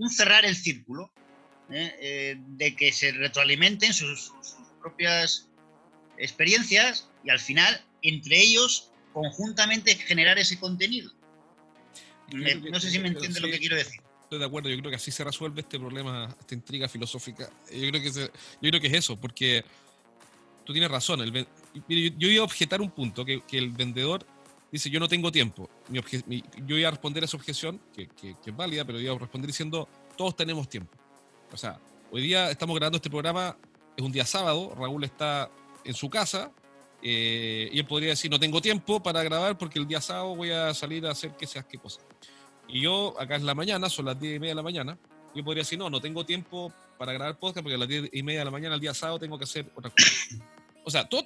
un 0.00 0.10
cerrar 0.10 0.44
el 0.46 0.56
círculo, 0.56 1.12
¿eh? 1.70 1.94
Eh, 2.00 2.36
de 2.38 2.74
que 2.74 2.90
se 2.92 3.12
retroalimenten 3.12 3.92
sus, 3.92 4.32
propias 4.80 5.46
experiencias 6.16 7.10
y 7.22 7.28
al 7.28 7.38
final, 7.38 7.84
entre 8.00 8.40
ellos, 8.40 8.90
conjuntamente 9.12 9.94
generar 9.94 10.38
ese 10.38 10.58
contenido. 10.58 11.12
no 12.32 12.80
sé 12.80 12.90
si 12.90 12.98
me 12.98 13.08
entiende 13.08 13.40
lo 13.40 13.48
que 13.48 13.58
quiero 13.58 13.76
decir. 13.76 14.00
Estoy 14.22 14.38
de 14.38 14.46
acuerdo, 14.46 14.70
yo 14.70 14.78
creo 14.78 14.90
que 14.90 14.96
así 14.96 15.10
se 15.10 15.22
resuelve 15.22 15.60
este 15.60 15.78
problema, 15.78 16.34
esta 16.40 16.54
intriga 16.54 16.88
filosófica. 16.88 17.50
Yo 17.70 17.90
creo 17.90 18.02
que, 18.02 18.10
yo 18.10 18.70
creo 18.70 18.80
que 18.80 18.86
es 18.86 18.94
eso, 18.94 19.20
porque 19.20 19.64
tú 20.64 20.72
tienes 20.72 20.90
razón. 20.90 21.20
El, 21.20 21.46
yo, 21.88 22.28
iba 22.28 22.40
a 22.40 22.44
objetar 22.44 22.80
un 22.80 22.90
punto, 22.90 23.24
que, 23.24 23.42
que 23.46 23.58
el 23.58 23.70
vendedor 23.70 24.24
dice, 24.70 24.90
yo 24.90 25.00
no 25.00 25.08
tengo 25.08 25.32
tiempo. 25.32 25.68
yo 25.88 26.78
iba 26.78 26.88
a 26.88 26.90
responder 26.90 27.22
a 27.22 27.26
esa 27.26 27.36
objeción, 27.36 27.80
que, 27.94 28.08
es 28.22 28.56
válida, 28.56 28.84
pero 28.84 29.00
iba 29.00 29.14
a 29.14 29.18
responder 29.18 29.48
diciendo, 29.48 29.88
todos 30.16 30.36
tenemos 30.36 30.68
tiempo. 30.68 30.96
O 31.52 31.56
sea, 31.56 31.78
hoy 32.10 32.22
día 32.22 32.50
estamos 32.50 32.76
grabando 32.76 32.96
este 32.96 33.10
programa, 33.10 33.56
es 33.96 34.04
un 34.04 34.12
día 34.12 34.24
sábado, 34.24 34.74
Raúl 34.76 35.04
está 35.04 35.50
en 35.84 35.94
su 35.94 36.08
casa, 36.08 36.52
eh, 37.02 37.70
y 37.72 37.78
él 37.78 37.86
podría 37.86 38.10
decir, 38.10 38.30
no 38.30 38.38
tengo 38.38 38.60
tiempo 38.60 39.02
para 39.02 39.22
grabar 39.22 39.56
porque 39.56 39.78
el 39.78 39.86
día 39.86 40.00
sábado 40.00 40.36
voy 40.36 40.50
a 40.50 40.74
salir 40.74 41.06
a 41.06 41.12
hacer 41.12 41.36
que 41.36 41.46
seas 41.46 41.64
qué 41.64 41.78
cosa. 41.78 42.00
Y 42.68 42.82
yo, 42.82 43.16
acá 43.18 43.36
es 43.36 43.42
la 43.42 43.54
mañana, 43.54 43.88
son 43.88 44.04
las 44.04 44.20
10 44.20 44.36
y 44.36 44.38
media 44.38 44.52
de 44.52 44.56
la 44.56 44.62
mañana, 44.62 44.98
yo 45.34 45.44
podría 45.44 45.62
decir, 45.62 45.78
no, 45.78 45.88
no 45.88 46.00
tengo 46.00 46.24
tiempo 46.24 46.72
para 46.98 47.12
grabar 47.12 47.38
podcast 47.38 47.62
porque 47.62 47.74
a 47.74 47.78
las 47.78 47.88
10 47.88 48.10
y 48.12 48.22
media 48.22 48.40
de 48.40 48.44
la 48.44 48.50
mañana, 48.50 48.74
el 48.74 48.80
día 48.80 48.94
sábado, 48.94 49.18
tengo 49.18 49.38
que 49.38 49.44
hacer 49.44 49.70
otra 49.74 49.90
cosa. 49.90 50.10
O 50.84 50.90
sea, 50.90 51.08
todo, 51.08 51.24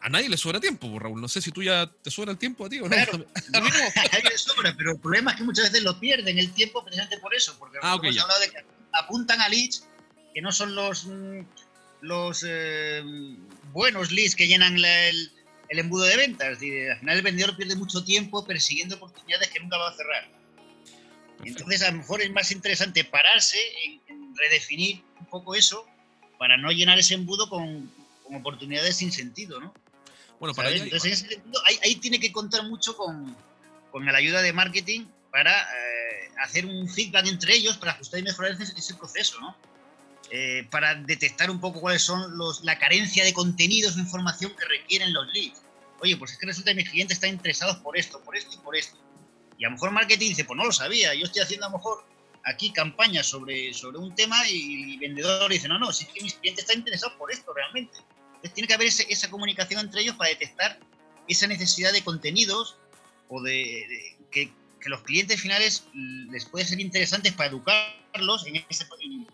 a, 0.00 0.08
nadie 0.08 0.28
le 0.28 0.36
sobra 0.36 0.60
tiempo, 0.60 0.88
pues, 0.90 1.02
Raúl. 1.02 1.20
No 1.20 1.28
sé 1.28 1.40
si 1.40 1.50
tú 1.50 1.62
ya 1.62 1.90
te 2.02 2.10
sobra 2.10 2.32
el 2.32 2.38
tiempo 2.38 2.66
a 2.66 2.68
ti 2.68 2.78
o 2.80 2.82
no. 2.82 2.88
Claro, 2.88 3.12
a 3.54 3.60
mí 3.60 3.68
no. 3.70 4.02
a 4.02 4.30
le 4.30 4.38
sobra, 4.38 4.74
pero 4.76 4.92
el 4.92 4.98
problema 4.98 5.32
es 5.32 5.36
que 5.38 5.44
muchas 5.44 5.70
veces 5.70 5.82
lo 5.82 5.98
pierden 5.98 6.38
el 6.38 6.52
tiempo 6.52 6.82
precisamente 6.84 7.18
por 7.18 7.34
eso. 7.34 7.56
Porque 7.58 7.78
ah, 7.82 7.98
hemos 8.02 8.18
hablado 8.18 8.40
de 8.40 8.50
que 8.50 8.64
apuntan 8.92 9.40
a 9.40 9.48
leads 9.48 9.86
que 10.34 10.40
no 10.40 10.52
son 10.52 10.74
los, 10.74 11.06
mm, 11.06 11.40
los 12.00 12.44
eh, 12.46 13.02
buenos 13.72 14.10
leads 14.10 14.34
que 14.34 14.46
llenan 14.46 14.76
el, 14.76 15.32
embudo 15.68 16.04
de 16.04 16.16
ventas. 16.16 16.48
al 16.48 16.56
final 16.56 17.16
el 17.16 17.22
vendedor 17.22 17.56
pierde 17.56 17.76
mucho 17.76 18.04
tiempo 18.04 18.44
persiguiendo 18.44 18.96
oportunidades 18.96 19.48
que 19.50 19.60
nunca 19.60 19.78
va 19.78 19.90
a 19.90 19.96
cerrar. 19.96 20.28
Entonces 21.44 21.82
a 21.82 21.90
lo 21.90 21.98
mejor 21.98 22.22
es 22.22 22.30
más 22.30 22.52
interesante 22.52 23.04
pararse 23.04 23.58
en 24.08 24.34
redefinir 24.36 25.02
un 25.18 25.26
poco 25.26 25.54
eso 25.54 25.86
para 26.38 26.56
no 26.56 26.70
llenar 26.70 26.98
ese 26.98 27.14
embudo 27.14 27.48
con, 27.48 27.90
oportunidades 28.36 28.96
sin 28.96 29.12
sentido, 29.12 29.60
¿no? 29.60 29.72
Bueno, 30.42 30.54
para 30.54 30.70
Entonces, 30.70 31.04
en 31.04 31.12
ese 31.12 31.28
sentido, 31.28 31.62
ahí, 31.84 31.94
tiene 31.96 32.18
que 32.18 32.32
contar 32.32 32.64
mucho 32.64 32.96
con, 32.96 33.36
con 33.92 34.04
la 34.04 34.18
ayuda 34.18 34.42
de 34.42 34.52
marketing 34.52 35.06
para 35.30 35.52
eh, 35.52 36.30
hacer 36.42 36.66
un 36.66 36.88
feedback 36.88 37.28
entre 37.28 37.54
ellos, 37.54 37.76
para 37.76 37.92
ajustar 37.92 38.18
y 38.18 38.24
mejorar 38.24 38.60
ese, 38.60 38.94
proceso, 38.94 39.40
¿no? 39.40 39.56
Eh, 40.32 40.66
para 40.68 40.96
detectar 40.96 41.48
un 41.48 41.60
poco 41.60 41.80
cuáles 41.80 42.02
son 42.02 42.36
los, 42.36 42.64
la 42.64 42.76
carencia 42.76 43.24
de 43.24 43.32
contenidos 43.32 43.96
o 43.96 44.00
información 44.00 44.52
que 44.56 44.64
requieren 44.64 45.12
los 45.12 45.32
leads. 45.32 45.62
Oye, 46.00 46.16
pues 46.16 46.32
es 46.32 46.38
que 46.38 46.46
resulta 46.46 46.72
que 46.72 46.78
mis 46.78 46.90
clientes 46.90 47.18
están 47.18 47.30
interesados 47.30 47.76
por 47.76 47.96
esto, 47.96 48.20
por 48.24 48.36
esto 48.36 48.56
y 48.56 48.58
por 48.64 48.74
esto. 48.74 48.98
Y 49.58 49.64
a 49.64 49.68
lo 49.68 49.74
mejor 49.74 49.92
marketing 49.92 50.30
dice, 50.30 50.44
pues 50.44 50.56
no 50.56 50.64
lo 50.64 50.72
sabía, 50.72 51.14
yo 51.14 51.26
estoy 51.26 51.42
haciendo 51.42 51.66
a 51.66 51.70
lo 51.70 51.78
mejor 51.78 52.04
aquí 52.44 52.72
campañas 52.72 53.26
sobre, 53.26 53.72
sobre 53.72 53.98
un 53.98 54.12
tema 54.16 54.36
y 54.48 54.94
el 54.94 54.98
vendedor 54.98 55.48
dice, 55.52 55.68
no, 55.68 55.78
no, 55.78 55.92
si 55.92 56.02
es 56.02 56.10
que 56.10 56.20
mis 56.20 56.34
clientes 56.34 56.64
están 56.64 56.78
interesados 56.78 57.16
por 57.16 57.30
esto 57.30 57.54
realmente 57.54 57.96
tiene 58.50 58.66
que 58.66 58.74
haber 58.74 58.88
esa 58.88 59.30
comunicación 59.30 59.80
entre 59.80 60.02
ellos 60.02 60.16
para 60.16 60.30
detectar 60.30 60.78
esa 61.28 61.46
necesidad 61.46 61.92
de 61.92 62.02
contenidos 62.02 62.76
o 63.28 63.42
de, 63.42 64.16
que, 64.30 64.52
que 64.80 64.88
los 64.88 65.02
clientes 65.02 65.40
finales 65.40 65.84
les 65.94 66.44
puede 66.44 66.64
ser 66.64 66.80
interesantes 66.80 67.32
para 67.32 67.50
educarlos 67.50 68.46
en 68.46 68.56
ese, 68.68 68.86
en, 69.00 69.26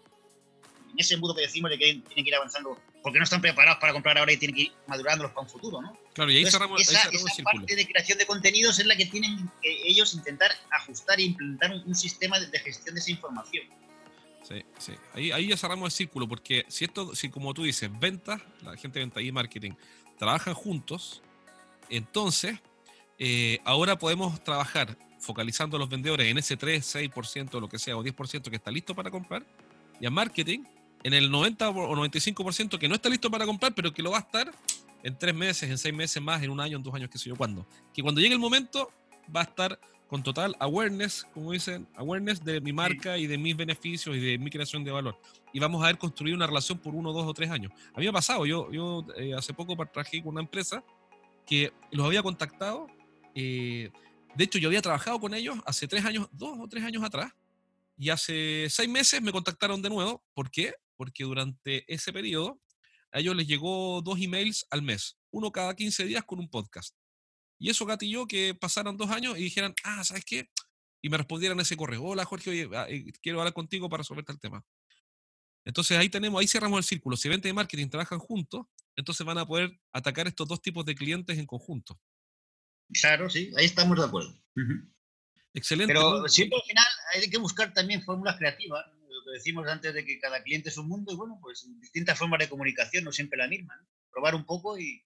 ese 0.96 1.14
embudo 1.14 1.34
que 1.34 1.42
decimos 1.42 1.70
de 1.70 1.78
que 1.78 1.84
tienen 1.84 2.24
que 2.24 2.30
ir 2.30 2.34
avanzando 2.34 2.80
porque 3.02 3.18
no 3.18 3.24
están 3.24 3.40
preparados 3.40 3.78
para 3.78 3.92
comprar 3.92 4.18
ahora 4.18 4.32
y 4.32 4.36
tienen 4.36 4.54
que 4.54 4.62
ir 4.62 4.72
madurándolos 4.86 5.32
para 5.32 5.42
un 5.42 5.48
futuro, 5.48 5.80
¿no? 5.80 5.98
Claro, 6.12 6.30
y 6.30 6.38
ahí 6.38 6.50
cerramos, 6.50 6.80
esa, 6.80 7.08
esa 7.10 7.42
parte 7.44 7.76
de 7.76 7.86
creación 7.86 8.18
de 8.18 8.26
contenidos 8.26 8.78
es 8.78 8.86
la 8.86 8.96
que 8.96 9.06
tienen 9.06 9.48
que 9.62 9.88
ellos 9.88 10.14
intentar 10.14 10.50
ajustar 10.70 11.18
e 11.20 11.22
implementar 11.22 11.72
un, 11.72 11.94
sistema 11.94 12.38
de, 12.40 12.58
gestión 12.58 12.94
de 12.94 13.00
esa 13.00 13.10
información. 13.10 13.64
Sí, 14.48 14.62
sí. 14.78 14.92
Ahí, 15.12 15.30
ahí 15.30 15.48
ya 15.48 15.58
cerramos 15.58 15.92
el 15.92 15.96
círculo, 15.96 16.26
porque 16.26 16.64
si 16.68 16.86
esto, 16.86 17.14
si 17.14 17.28
como 17.28 17.52
tú 17.52 17.64
dices, 17.64 17.90
ventas, 18.00 18.40
la 18.62 18.74
gente 18.78 18.98
de 18.98 19.04
venta 19.04 19.20
y 19.20 19.30
marketing 19.30 19.72
trabajan 20.16 20.54
juntos, 20.54 21.22
entonces 21.90 22.58
eh, 23.18 23.58
ahora 23.64 23.98
podemos 23.98 24.42
trabajar 24.42 24.96
focalizando 25.20 25.76
a 25.76 25.80
los 25.80 25.90
vendedores 25.90 26.28
en 26.28 26.38
ese 26.38 26.56
3, 26.56 26.94
6%, 26.94 27.60
lo 27.60 27.68
que 27.68 27.78
sea, 27.78 27.96
o 27.98 28.02
10% 28.02 28.48
que 28.48 28.56
está 28.56 28.70
listo 28.70 28.94
para 28.94 29.10
comprar, 29.10 29.44
y 30.00 30.06
a 30.06 30.10
marketing 30.10 30.60
en 31.02 31.12
el 31.12 31.30
90 31.30 31.68
o 31.68 31.94
95% 31.94 32.78
que 32.78 32.88
no 32.88 32.94
está 32.94 33.10
listo 33.10 33.30
para 33.30 33.44
comprar, 33.44 33.74
pero 33.74 33.92
que 33.92 34.02
lo 34.02 34.12
va 34.12 34.18
a 34.18 34.20
estar 34.20 34.50
en 35.02 35.18
tres 35.18 35.34
meses, 35.34 35.68
en 35.68 35.76
seis 35.76 35.94
meses 35.94 36.22
más, 36.22 36.42
en 36.42 36.50
un 36.50 36.60
año, 36.60 36.78
en 36.78 36.82
dos 36.82 36.94
años, 36.94 37.10
qué 37.10 37.18
sé 37.18 37.28
yo, 37.28 37.36
cuándo. 37.36 37.66
Que 37.92 38.02
cuando 38.02 38.20
llegue 38.20 38.32
el 38.32 38.40
momento 38.40 38.90
va 39.34 39.40
a 39.40 39.44
estar 39.44 39.78
con 40.08 40.22
total 40.22 40.56
awareness, 40.58 41.26
como 41.34 41.52
dicen, 41.52 41.86
awareness 41.94 42.42
de 42.42 42.60
mi 42.62 42.72
marca 42.72 43.18
y 43.18 43.26
de 43.26 43.36
mis 43.36 43.54
beneficios 43.54 44.16
y 44.16 44.20
de 44.20 44.38
mi 44.38 44.50
creación 44.50 44.82
de 44.82 44.90
valor. 44.90 45.20
Y 45.52 45.60
vamos 45.60 45.82
a 45.82 45.84
haber 45.84 45.98
construido 45.98 46.34
una 46.34 46.46
relación 46.46 46.78
por 46.78 46.94
uno, 46.94 47.12
dos 47.12 47.26
o 47.26 47.34
tres 47.34 47.50
años. 47.50 47.70
A 47.92 47.98
mí 47.98 48.04
me 48.04 48.08
ha 48.08 48.12
pasado, 48.12 48.46
yo, 48.46 48.72
yo 48.72 49.04
eh, 49.16 49.34
hace 49.34 49.52
poco 49.52 49.76
trabajé 49.86 50.22
con 50.22 50.32
una 50.32 50.40
empresa 50.40 50.82
que 51.46 51.72
los 51.92 52.06
había 52.06 52.22
contactado. 52.22 52.86
Eh, 53.34 53.90
de 54.34 54.44
hecho, 54.44 54.58
yo 54.58 54.68
había 54.68 54.80
trabajado 54.80 55.20
con 55.20 55.34
ellos 55.34 55.58
hace 55.66 55.86
tres 55.86 56.04
años, 56.06 56.26
dos 56.32 56.56
o 56.58 56.66
tres 56.68 56.84
años 56.84 57.04
atrás, 57.04 57.32
y 57.98 58.08
hace 58.08 58.66
seis 58.70 58.88
meses 58.88 59.20
me 59.20 59.30
contactaron 59.30 59.82
de 59.82 59.90
nuevo. 59.90 60.22
¿Por 60.32 60.50
qué? 60.50 60.72
Porque 60.96 61.24
durante 61.24 61.84
ese 61.92 62.14
periodo 62.14 62.58
a 63.12 63.20
ellos 63.20 63.36
les 63.36 63.46
llegó 63.46 64.00
dos 64.00 64.18
emails 64.20 64.66
al 64.70 64.80
mes, 64.82 65.18
uno 65.30 65.52
cada 65.52 65.74
15 65.74 66.04
días 66.04 66.24
con 66.24 66.38
un 66.38 66.48
podcast. 66.48 66.94
Y 67.58 67.70
eso 67.70 67.86
gatilló 67.86 68.26
que 68.26 68.54
pasaran 68.54 68.96
dos 68.96 69.10
años 69.10 69.36
y 69.38 69.42
dijeran, 69.42 69.74
ah, 69.84 70.04
¿sabes 70.04 70.24
qué? 70.24 70.48
Y 71.02 71.08
me 71.08 71.16
respondieran 71.16 71.58
ese 71.60 71.76
correo, 71.76 72.02
hola 72.02 72.24
Jorge, 72.24 72.68
ah, 72.74 72.86
eh, 72.88 73.12
quiero 73.20 73.40
hablar 73.40 73.54
contigo 73.54 73.88
para 73.88 74.02
resolverte 74.02 74.32
el 74.32 74.40
tema. 74.40 74.64
Entonces 75.64 75.98
ahí 75.98 76.08
tenemos, 76.08 76.40
ahí 76.40 76.46
cerramos 76.46 76.78
el 76.78 76.84
círculo. 76.84 77.16
Si 77.16 77.28
venta 77.28 77.48
y 77.48 77.52
marketing 77.52 77.88
trabajan 77.88 78.18
juntos, 78.18 78.66
entonces 78.96 79.26
van 79.26 79.38
a 79.38 79.46
poder 79.46 79.78
atacar 79.92 80.26
estos 80.26 80.48
dos 80.48 80.62
tipos 80.62 80.84
de 80.84 80.94
clientes 80.94 81.38
en 81.38 81.46
conjunto. 81.46 82.00
Claro, 83.00 83.28
sí, 83.28 83.52
ahí 83.56 83.66
estamos 83.66 83.98
de 83.98 84.04
acuerdo. 84.04 84.34
Excelente. 85.52 85.92
Pero 85.92 86.26
siempre 86.28 86.58
al 86.58 86.66
final 86.66 86.86
hay 87.14 87.30
que 87.30 87.38
buscar 87.38 87.74
también 87.74 88.02
fórmulas 88.02 88.36
creativas, 88.36 88.86
lo 88.86 89.24
que 89.24 89.32
decimos 89.32 89.68
antes 89.68 89.92
de 89.92 90.04
que 90.04 90.18
cada 90.18 90.42
cliente 90.42 90.70
es 90.70 90.78
un 90.78 90.88
mundo 90.88 91.12
y 91.12 91.16
bueno, 91.16 91.38
pues 91.42 91.68
distintas 91.80 92.18
formas 92.18 92.38
de 92.40 92.48
comunicación, 92.48 93.04
no 93.04 93.12
siempre 93.12 93.38
la 93.38 93.48
misma. 93.48 93.74
Probar 94.10 94.34
un 94.34 94.46
poco 94.46 94.78
y, 94.78 95.04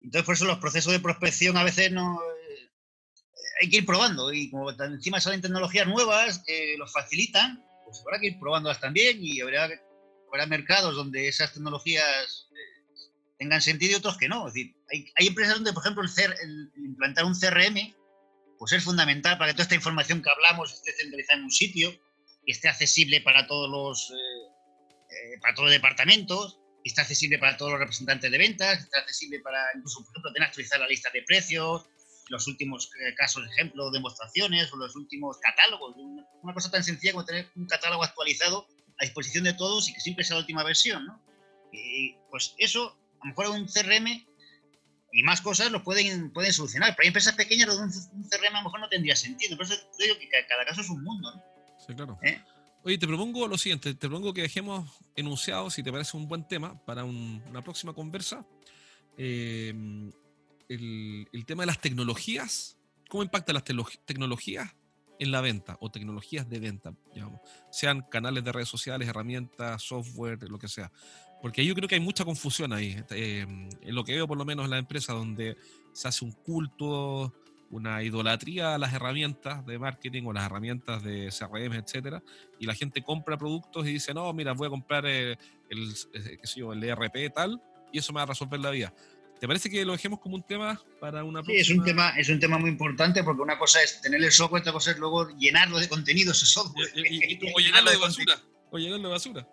entonces, 0.00 0.24
por 0.24 0.34
eso 0.34 0.44
los 0.44 0.58
procesos 0.58 0.92
de 0.92 1.00
prospección 1.00 1.56
a 1.56 1.64
veces 1.64 1.90
no. 1.92 2.20
Eh, 2.20 2.70
hay 3.60 3.70
que 3.70 3.78
ir 3.78 3.86
probando 3.86 4.32
y 4.32 4.50
como 4.50 4.70
encima 4.70 5.20
salen 5.20 5.40
tecnologías 5.40 5.86
nuevas 5.86 6.42
que 6.46 6.76
los 6.78 6.92
facilitan, 6.92 7.64
pues 7.84 8.00
habrá 8.00 8.20
que 8.20 8.28
ir 8.28 8.38
probándolas 8.38 8.80
también 8.80 9.18
y 9.20 9.40
habrá, 9.40 9.70
habrá 10.28 10.46
mercados 10.46 10.94
donde 10.94 11.28
esas 11.28 11.54
tecnologías 11.54 12.48
eh, 12.52 13.12
tengan 13.38 13.62
sentido 13.62 13.92
y 13.92 13.94
otros 13.96 14.18
que 14.18 14.28
no. 14.28 14.46
Es 14.46 14.54
decir, 14.54 14.76
hay, 14.90 15.10
hay 15.16 15.26
empresas 15.28 15.54
donde, 15.54 15.72
por 15.72 15.82
ejemplo, 15.82 16.04
implantar 16.76 17.24
un 17.24 17.34
CRM 17.34 17.94
pues 18.58 18.72
es 18.72 18.84
fundamental 18.84 19.38
para 19.38 19.50
que 19.50 19.54
toda 19.54 19.64
esta 19.64 19.74
información 19.74 20.22
que 20.22 20.30
hablamos 20.30 20.72
esté 20.72 20.92
centralizada 20.92 21.38
en 21.38 21.44
un 21.44 21.50
sitio 21.50 21.92
y 22.44 22.52
esté 22.52 22.68
accesible 22.68 23.20
para 23.20 23.46
todos 23.46 23.68
los, 23.68 24.10
eh, 24.10 25.38
para 25.40 25.54
todos 25.54 25.66
los 25.66 25.74
departamentos 25.74 26.58
está 26.88 27.02
accesible 27.02 27.38
para 27.38 27.56
todos 27.56 27.72
los 27.72 27.80
representantes 27.80 28.30
de 28.30 28.38
ventas, 28.38 28.80
está 28.80 29.00
accesible 29.00 29.40
para 29.40 29.60
incluso, 29.74 30.00
por 30.04 30.12
ejemplo, 30.12 30.32
tener 30.32 30.48
actualizar 30.48 30.80
la 30.80 30.86
lista 30.86 31.10
de 31.12 31.22
precios, 31.22 31.84
los 32.28 32.46
últimos 32.46 32.90
eh, 33.00 33.14
casos, 33.14 33.44
ejemplo, 33.52 33.90
demostraciones 33.90 34.72
o 34.72 34.76
los 34.76 34.96
últimos 34.96 35.38
catálogos. 35.38 35.94
Una 36.42 36.54
cosa 36.54 36.70
tan 36.70 36.82
sencilla 36.82 37.12
como 37.12 37.24
tener 37.24 37.48
un 37.56 37.66
catálogo 37.66 38.04
actualizado 38.04 38.66
a 38.98 39.04
disposición 39.04 39.44
de 39.44 39.54
todos 39.54 39.88
y 39.88 39.94
que 39.94 40.00
siempre 40.00 40.24
sea 40.24 40.36
la 40.36 40.40
última 40.40 40.64
versión, 40.64 41.06
¿no? 41.06 41.22
pues 42.30 42.54
eso, 42.58 42.96
a 43.20 43.26
lo 43.26 43.30
mejor 43.30 43.48
un 43.50 43.66
CRM 43.66 44.26
y 45.12 45.22
más 45.22 45.40
cosas 45.40 45.70
lo 45.70 45.82
pueden, 45.82 46.32
pueden 46.32 46.52
solucionar. 46.52 46.94
Pero 46.96 47.04
hay 47.04 47.08
empresas 47.08 47.34
pequeñas 47.34 47.68
donde 47.68 47.96
un 48.12 48.28
CRM 48.28 48.54
a 48.54 48.58
lo 48.58 48.64
mejor 48.64 48.80
no 48.80 48.88
tendría 48.88 49.16
sentido. 49.16 49.56
Por 49.56 49.66
eso 49.66 49.74
digo 49.98 50.18
que 50.18 50.28
cada 50.48 50.64
caso 50.64 50.80
es 50.80 50.88
un 50.88 51.02
mundo, 51.02 51.34
¿no? 51.34 51.42
Sí, 51.78 51.94
claro. 51.94 52.18
¿Eh? 52.22 52.40
Oye, 52.86 52.98
te 52.98 53.08
propongo 53.08 53.48
lo 53.48 53.58
siguiente, 53.58 53.94
te 53.94 54.08
propongo 54.08 54.32
que 54.32 54.42
dejemos 54.42 54.88
enunciado, 55.16 55.70
si 55.70 55.82
te 55.82 55.90
parece 55.90 56.16
un 56.16 56.28
buen 56.28 56.46
tema, 56.46 56.80
para 56.84 57.02
una 57.02 57.60
próxima 57.60 57.92
conversa, 57.92 58.46
em, 59.18 60.12
el, 60.68 61.44
tema 61.44 61.64
de 61.64 61.66
las 61.66 61.80
tecnologías, 61.80 62.78
cómo 63.08 63.24
impactan 63.24 63.54
las 63.54 63.64
tecnologías 63.64 64.76
en 65.18 65.32
la 65.32 65.40
venta 65.40 65.76
o 65.80 65.90
tecnologías 65.90 66.48
de 66.48 66.60
venta, 66.60 66.94
digamos, 67.12 67.40
sean 67.72 68.02
canales 68.02 68.44
de 68.44 68.52
redes 68.52 68.68
sociales, 68.68 69.08
herramientas, 69.08 69.82
software, 69.82 70.48
lo 70.48 70.60
que 70.60 70.68
sea. 70.68 70.92
Porque 71.42 71.66
yo 71.66 71.74
creo 71.74 71.88
que 71.88 71.96
hay 71.96 72.00
mucha 72.00 72.24
confusión 72.24 72.72
ahí, 72.72 73.02
em, 73.10 73.68
en 73.80 73.94
lo 73.96 74.04
que 74.04 74.12
veo 74.12 74.28
por 74.28 74.38
lo 74.38 74.44
menos 74.44 74.64
en 74.64 74.70
la 74.70 74.78
empresa, 74.78 75.12
donde 75.12 75.56
se 75.92 76.06
hace 76.06 76.24
un 76.24 76.30
culto 76.30 77.34
una 77.70 78.02
idolatría 78.02 78.74
a 78.74 78.78
las 78.78 78.92
herramientas 78.92 79.66
de 79.66 79.78
marketing 79.78 80.24
o 80.26 80.32
las 80.32 80.46
herramientas 80.46 81.02
de 81.02 81.30
CRM, 81.36 81.74
etcétera, 81.74 82.22
y 82.58 82.66
la 82.66 82.74
gente 82.74 83.02
compra 83.02 83.36
productos 83.36 83.86
y 83.86 83.94
dice, 83.94 84.14
no, 84.14 84.32
mira, 84.32 84.52
voy 84.52 84.68
a 84.68 84.70
comprar 84.70 85.04
eh, 85.06 85.36
el, 85.68 85.94
eh, 86.14 86.38
qué 86.40 86.46
sé 86.46 86.60
yo, 86.60 86.72
el 86.72 86.82
ERP 86.82 87.32
tal, 87.34 87.60
y 87.92 87.98
eso 87.98 88.12
me 88.12 88.18
va 88.18 88.22
a 88.22 88.26
resolver 88.26 88.60
la 88.60 88.70
vida. 88.70 88.92
¿Te 89.40 89.46
parece 89.46 89.68
que 89.68 89.84
lo 89.84 89.92
dejemos 89.92 90.18
como 90.20 90.34
un 90.36 90.42
tema 90.42 90.80
para 90.98 91.22
una 91.22 91.42
Sí, 91.44 91.56
es 91.56 91.68
un 91.68 91.84
tema, 91.84 92.10
es 92.10 92.28
un 92.30 92.40
tema 92.40 92.58
muy 92.58 92.70
importante 92.70 93.22
porque 93.22 93.42
una 93.42 93.58
cosa 93.58 93.82
es 93.82 94.00
tener 94.00 94.22
el 94.22 94.32
software, 94.32 94.62
otra 94.62 94.72
cosa 94.72 94.92
es 94.92 94.98
luego 94.98 95.28
llenarlo 95.36 95.78
de 95.78 95.88
contenido 95.88 96.32
ese 96.32 96.46
software. 96.46 96.88
o 97.54 97.58
llenarlo 97.60 97.90
de 97.90 97.98
basura. 97.98 98.40
O 98.70 98.78
llenarlo 98.78 99.08
de 99.08 99.12
basura. 99.12 99.46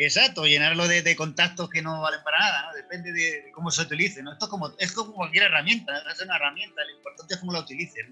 Exacto, 0.00 0.46
llenarlo 0.46 0.86
de, 0.86 1.02
de, 1.02 1.16
contactos 1.16 1.68
que 1.68 1.82
no 1.82 2.00
valen 2.00 2.20
para 2.22 2.38
nada, 2.38 2.66
¿no? 2.68 2.76
depende 2.76 3.12
de, 3.12 3.50
cómo 3.52 3.72
se 3.72 3.82
utilice. 3.82 4.22
¿no? 4.22 4.32
Esto 4.32 4.44
es 4.44 4.50
como, 4.50 4.72
es 4.78 4.92
como 4.92 5.12
cualquier 5.12 5.44
herramienta, 5.44 5.92
es 6.12 6.20
una 6.22 6.36
herramienta, 6.36 6.84
lo 6.84 6.96
importante 6.96 7.34
es 7.34 7.40
cómo 7.40 7.52
la 7.52 7.60
utilices. 7.60 8.06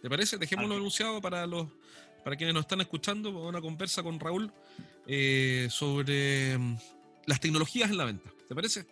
¿Te 0.00 0.08
parece? 0.08 0.38
Dejémoslo 0.38 0.76
anunciado 0.76 1.20
para, 1.20 1.44
los, 1.48 1.66
para 2.22 2.36
quienes 2.36 2.54
nos 2.54 2.62
están 2.62 2.80
escuchando, 2.80 3.30
una 3.30 3.60
conversa 3.60 4.04
con 4.04 4.20
Raúl 4.20 4.52
eh, 5.06 5.66
sobre 5.68 6.56
mm, 6.56 6.76
las 7.26 7.40
tecnologías 7.40 7.90
en 7.90 7.98
la 7.98 8.04
venta. 8.04 8.30
¿Te 8.48 8.54
parece? 8.54 8.86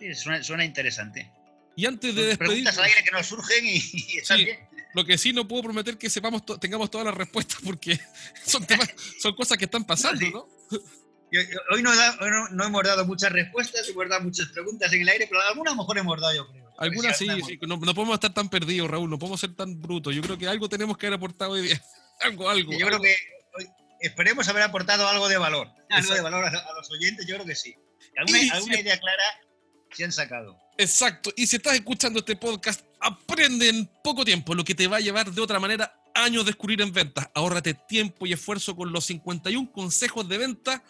Sí, 0.00 0.14
suena, 0.14 0.64
interesante. 0.64 1.30
Y 1.76 1.84
antes 1.84 2.14
de 2.14 2.22
despedir... 2.22 2.48
Preguntas 2.48 2.78
al 2.78 2.84
aire 2.84 3.04
que 3.04 3.10
nos 3.10 3.26
surgen 3.26 3.66
y, 3.66 3.76
y 3.76 4.44
bien. 4.44 4.58
Lo 4.94 5.04
que 5.04 5.16
sí 5.16 5.32
no 5.32 5.46
puedo 5.46 5.62
prometer 5.62 5.96
que 5.96 6.10
sepamos 6.10 6.44
tengamos 6.60 6.90
todas 6.90 7.06
las 7.06 7.14
respuestas 7.14 7.58
porque 7.64 7.98
son, 8.44 8.66
temas, 8.66 8.88
son 9.20 9.34
cosas 9.34 9.58
que 9.58 9.64
están 9.64 9.84
pasando, 9.84 10.30
¿no? 10.30 10.48
Hoy, 11.70 11.82
no, 11.82 12.64
hemos 12.64 12.82
dado 12.82 13.06
muchas 13.06 13.32
respuestas, 13.32 13.88
hemos 13.88 14.08
dado 14.08 14.22
muchas 14.22 14.48
preguntas 14.48 14.92
en 14.92 15.02
el 15.02 15.08
aire, 15.08 15.26
pero 15.26 15.40
algunas 15.48 15.72
a 15.72 15.76
lo 15.76 15.82
mejor 15.82 15.98
hemos 15.98 16.20
dado, 16.20 16.34
yo 16.34 16.48
creo. 16.48 16.72
Algunas 16.78 17.16
sí, 17.16 17.26
sí 17.46 17.58
no, 17.62 17.78
podemos 17.78 18.14
estar 18.14 18.34
tan 18.34 18.48
perdidos, 18.48 18.90
Raúl, 18.90 19.08
no 19.08 19.18
podemos 19.18 19.40
ser 19.40 19.54
tan 19.54 19.80
brutos. 19.80 20.14
Yo 20.14 20.22
creo 20.22 20.36
que 20.36 20.48
algo 20.48 20.68
tenemos 20.68 20.96
que 20.96 21.06
haber 21.06 21.16
aportado 21.16 21.52
hoy 21.52 21.62
día. 21.62 21.82
algo, 22.20 22.48
algo. 22.48 22.72
Yo 22.72 22.86
creo 22.86 23.00
que 23.00 23.16
esperemos 24.00 24.48
haber 24.48 24.64
aportado 24.64 25.08
algo 25.08 25.28
de 25.28 25.38
valor. 25.38 25.68
Algo 25.90 26.14
de 26.14 26.20
valor 26.20 26.44
a, 26.44 26.50
los 26.50 26.90
oyentes, 26.90 27.26
yo 27.26 27.36
creo 27.36 27.46
que 27.46 27.54
sí. 27.54 27.74
Alguna, 28.16 28.80
idea 28.80 28.98
clara 28.98 29.22
se 29.92 30.04
han 30.04 30.12
sacado. 30.12 30.58
Exacto. 30.76 31.32
Y 31.36 31.46
si 31.46 31.56
estás 31.56 31.74
escuchando 31.74 32.18
este 32.18 32.36
podcast, 32.36 32.82
aprende 33.00 33.68
en 33.68 33.88
poco 34.02 34.24
tiempo 34.24 34.54
lo 34.54 34.64
que 34.64 34.74
te 34.74 34.86
va 34.86 34.96
a 34.96 35.00
llevar 35.00 35.30
de 35.30 35.40
otra 35.40 35.60
manera 35.60 35.94
años 36.14 36.44
descubrir 36.44 36.82
en 36.82 36.92
ventas. 36.92 37.28
Ahórrate 37.34 37.74
tiempo 37.74 38.26
y 38.26 38.32
esfuerzo 38.32 38.74
con 38.76 38.92
los 38.92 39.04
51 39.06 39.72
consejos 39.72 40.28
de 40.28 40.38
venta 40.38 40.82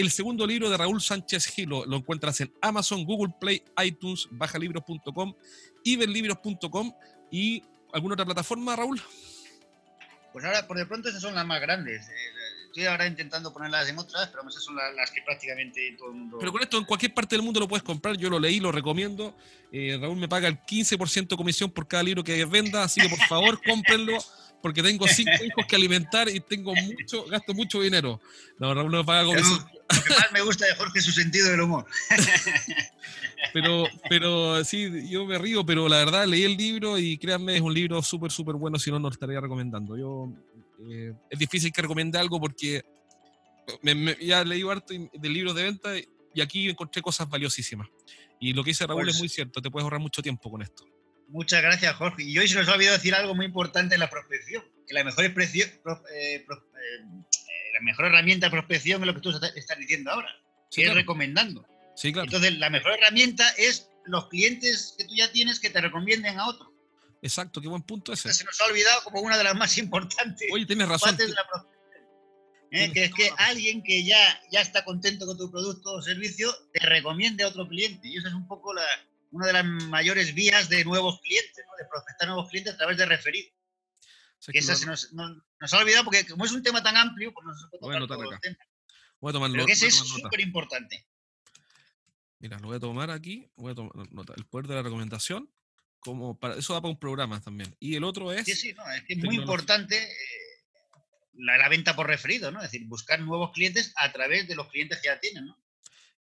el 0.00 0.12
segundo 0.12 0.46
libro 0.46 0.70
de 0.70 0.76
Raúl 0.76 1.00
Sánchez 1.00 1.46
Gilo 1.46 1.84
lo 1.84 1.96
encuentras 1.96 2.40
en 2.40 2.54
Amazon, 2.62 3.04
Google 3.04 3.34
Play, 3.40 3.64
iTunes, 3.84 4.28
bajalibros.com, 4.30 5.34
iberlibros.com 5.82 6.92
y 7.32 7.64
alguna 7.92 8.14
otra 8.14 8.24
plataforma, 8.24 8.76
Raúl. 8.76 9.02
Pues 10.32 10.44
ahora, 10.44 10.66
por 10.68 10.76
de 10.76 10.86
pronto, 10.86 11.08
esas 11.08 11.20
son 11.20 11.34
las 11.34 11.44
más 11.44 11.60
grandes. 11.60 12.08
Eh, 12.08 12.12
estoy 12.66 12.84
ahora 12.84 13.08
intentando 13.08 13.52
ponerlas 13.52 13.88
en 13.88 13.98
otras, 13.98 14.28
pero 14.28 14.48
esas 14.48 14.62
son 14.62 14.76
las, 14.76 15.10
que 15.10 15.20
prácticamente 15.22 15.96
todo 15.98 16.10
el 16.10 16.14
mundo. 16.14 16.36
Pero 16.38 16.52
con 16.52 16.62
esto 16.62 16.78
en 16.78 16.84
cualquier 16.84 17.12
parte 17.12 17.34
del 17.34 17.44
mundo 17.44 17.58
lo 17.58 17.66
puedes 17.66 17.82
comprar. 17.82 18.16
Yo 18.16 18.30
lo 18.30 18.38
leí, 18.38 18.60
lo 18.60 18.70
recomiendo. 18.70 19.36
Eh, 19.72 19.98
Raúl 20.00 20.16
me 20.16 20.28
paga 20.28 20.46
el 20.46 20.60
15% 20.60 21.26
de 21.26 21.36
comisión 21.36 21.72
por 21.72 21.88
cada 21.88 22.04
libro 22.04 22.22
que 22.22 22.44
venda, 22.44 22.84
así 22.84 23.00
que 23.00 23.08
por 23.08 23.18
favor 23.26 23.60
cómprenlo 23.66 24.16
porque 24.62 24.82
tengo 24.82 25.06
cinco 25.06 25.44
hijos 25.44 25.66
que 25.66 25.76
alimentar 25.76 26.28
y 26.28 26.40
tengo 26.40 26.74
mucho, 26.74 27.24
gasto 27.26 27.54
mucho 27.54 27.80
dinero. 27.80 28.20
No, 28.58 28.74
Raúl 28.74 28.90
no 28.90 29.04
paga 29.04 29.22
Lo 29.22 29.32
que 29.32 29.40
más 29.40 30.32
me 30.32 30.42
gusta 30.42 30.66
de 30.66 30.74
Jorge 30.74 30.98
es 30.98 31.04
su 31.04 31.12
sentido 31.12 31.50
del 31.50 31.60
humor. 31.62 31.86
Pero, 33.52 33.86
pero 34.08 34.64
sí, 34.64 35.08
yo 35.08 35.24
me 35.24 35.38
río, 35.38 35.64
pero 35.64 35.88
la 35.88 35.98
verdad 35.98 36.26
leí 36.26 36.42
el 36.42 36.56
libro 36.56 36.98
y 36.98 37.16
créanme, 37.18 37.54
es 37.54 37.60
un 37.60 37.72
libro 37.72 38.02
súper, 38.02 38.32
súper 38.32 38.56
bueno, 38.56 38.80
si 38.80 38.90
no, 38.90 38.98
no 38.98 39.08
lo 39.08 39.12
estaría 39.12 39.40
recomendando. 39.40 39.96
Yo, 39.96 40.28
eh, 40.90 41.14
es 41.30 41.38
difícil 41.38 41.72
que 41.72 41.80
recomiende 41.80 42.18
algo 42.18 42.40
porque 42.40 42.84
me, 43.80 44.16
ya 44.20 44.44
leí 44.44 44.68
harto 44.68 44.92
de 44.92 45.28
libros 45.28 45.54
de 45.54 45.62
venta 45.62 45.90
y 45.96 46.40
aquí 46.40 46.68
encontré 46.68 47.00
cosas 47.00 47.28
valiosísimas. 47.28 47.88
Y 48.40 48.52
lo 48.52 48.64
que 48.64 48.70
dice 48.70 48.86
Raúl 48.86 49.08
es 49.08 49.14
pues 49.14 49.18
muy 49.20 49.28
cierto, 49.28 49.62
te 49.62 49.70
puedes 49.70 49.84
ahorrar 49.84 50.00
mucho 50.00 50.20
tiempo 50.20 50.50
con 50.50 50.60
esto. 50.60 50.84
Muchas 51.28 51.62
gracias, 51.62 51.94
Jorge. 51.96 52.22
Y 52.22 52.38
hoy 52.38 52.48
se 52.48 52.56
nos 52.56 52.68
ha 52.68 52.74
olvidado 52.74 52.96
decir 52.96 53.14
algo 53.14 53.34
muy 53.34 53.46
importante 53.46 53.94
en 53.94 54.00
la 54.00 54.10
prospección, 54.10 54.64
que 54.86 54.94
la 54.94 55.04
mejor, 55.04 55.24
eh, 55.24 55.34
eh, 55.36 56.44
la 57.74 57.80
mejor 57.82 58.06
herramienta 58.06 58.46
de 58.46 58.50
prospección 58.50 59.02
es 59.02 59.06
lo 59.06 59.14
que 59.14 59.20
tú 59.20 59.30
estás 59.30 59.78
diciendo 59.78 60.10
ahora, 60.10 60.34
que 60.70 60.84
es 60.84 60.94
recomendando. 60.94 61.66
Sí, 61.94 62.12
claro. 62.12 62.26
Entonces, 62.26 62.58
la 62.58 62.70
mejor 62.70 62.92
herramienta 62.92 63.46
es 63.58 63.90
los 64.06 64.28
clientes 64.28 64.94
que 64.96 65.04
tú 65.04 65.14
ya 65.14 65.30
tienes 65.30 65.60
que 65.60 65.68
te 65.68 65.80
recomienden 65.80 66.38
a 66.38 66.48
otro. 66.48 66.72
Exacto, 67.20 67.60
qué 67.60 67.68
buen 67.68 67.82
punto 67.82 68.12
ese. 68.12 68.32
Se 68.32 68.44
nos 68.44 68.60
ha 68.60 68.66
olvidado 68.66 69.02
como 69.02 69.20
una 69.20 69.36
de 69.36 69.44
las 69.44 69.54
más 69.54 69.76
importantes. 69.76 70.48
Oye, 70.52 70.64
tienes 70.64 70.88
razón. 70.88 71.16
¿eh? 72.70 72.92
que 72.92 73.04
es 73.04 73.14
que 73.14 73.30
alguien 73.38 73.82
que 73.82 74.04
ya, 74.04 74.40
ya 74.50 74.60
está 74.60 74.84
contento 74.84 75.26
con 75.26 75.36
tu 75.36 75.50
producto 75.50 75.94
o 75.94 76.02
servicio 76.02 76.54
te 76.72 76.80
recomiende 76.80 77.44
a 77.44 77.48
otro 77.48 77.66
cliente. 77.68 78.08
Y 78.08 78.16
esa 78.16 78.28
es 78.28 78.34
un 78.34 78.46
poco 78.46 78.72
la, 78.72 78.84
una 79.30 79.46
de 79.46 79.52
las 79.52 79.64
mayores 79.64 80.34
vías 80.34 80.68
de 80.68 80.84
nuevos 80.84 81.20
clientes, 81.20 81.64
¿no? 81.66 81.72
de 81.76 81.88
prospectar 81.88 82.28
nuevos 82.28 82.48
clientes 82.48 82.74
a 82.74 82.76
través 82.76 82.96
de 82.96 83.06
referir. 83.06 83.52
que 84.46 84.58
esa 84.58 84.74
se 84.74 84.86
nos, 84.86 85.12
nos, 85.12 85.74
ha 85.74 85.78
olvidado 85.78 86.04
porque 86.04 86.26
como 86.26 86.44
es 86.44 86.52
un 86.52 86.62
tema 86.62 86.82
tan 86.82 86.96
amplio, 86.96 87.32
pues 87.32 87.46
no 87.46 87.54
se 87.54 87.66
puede 87.68 87.98
tocar 87.98 88.06
todo 88.06 88.32
el 88.32 88.40
tema. 88.40 88.56
Voy 89.20 89.30
a 89.30 89.32
tomar 89.32 89.50
Pero 89.50 89.66
que 89.66 89.72
ese 89.72 89.88
es 89.88 89.96
súper 89.96 90.40
importante. 90.40 91.06
Mira, 92.38 92.58
lo 92.60 92.68
voy 92.68 92.76
a 92.76 92.80
tomar 92.80 93.10
aquí, 93.10 93.50
voy 93.56 93.72
a 93.72 93.74
tomar 93.74 93.92
nota, 94.12 94.32
el 94.36 94.46
poder 94.46 94.68
de 94.68 94.74
la 94.76 94.82
recomendación, 94.82 95.50
como 95.98 96.38
para, 96.38 96.54
eso 96.54 96.72
da 96.72 96.80
para 96.80 96.92
un 96.92 96.98
programa 96.98 97.40
también. 97.40 97.74
Y 97.80 97.96
el 97.96 98.04
otro 98.04 98.32
es... 98.32 98.44
Sí, 98.44 98.54
sí, 98.54 98.74
no, 98.74 98.88
es 98.92 99.02
que 99.02 99.14
es 99.14 99.24
muy 99.24 99.34
importante 99.34 100.00
eh, 100.00 100.58
la, 101.34 101.68
venta 101.68 101.96
por 101.96 102.06
referido, 102.06 102.52
¿no? 102.52 102.62
Es 102.62 102.70
decir, 102.70 102.86
buscar 102.86 103.20
nuevos 103.20 103.50
clientes 103.52 103.92
a 103.96 104.12
través 104.12 104.46
de 104.46 104.54
los 104.54 104.68
clientes 104.68 105.00
que 105.00 105.08
ya 105.08 105.18
tienen, 105.18 105.46
¿no? 105.46 105.58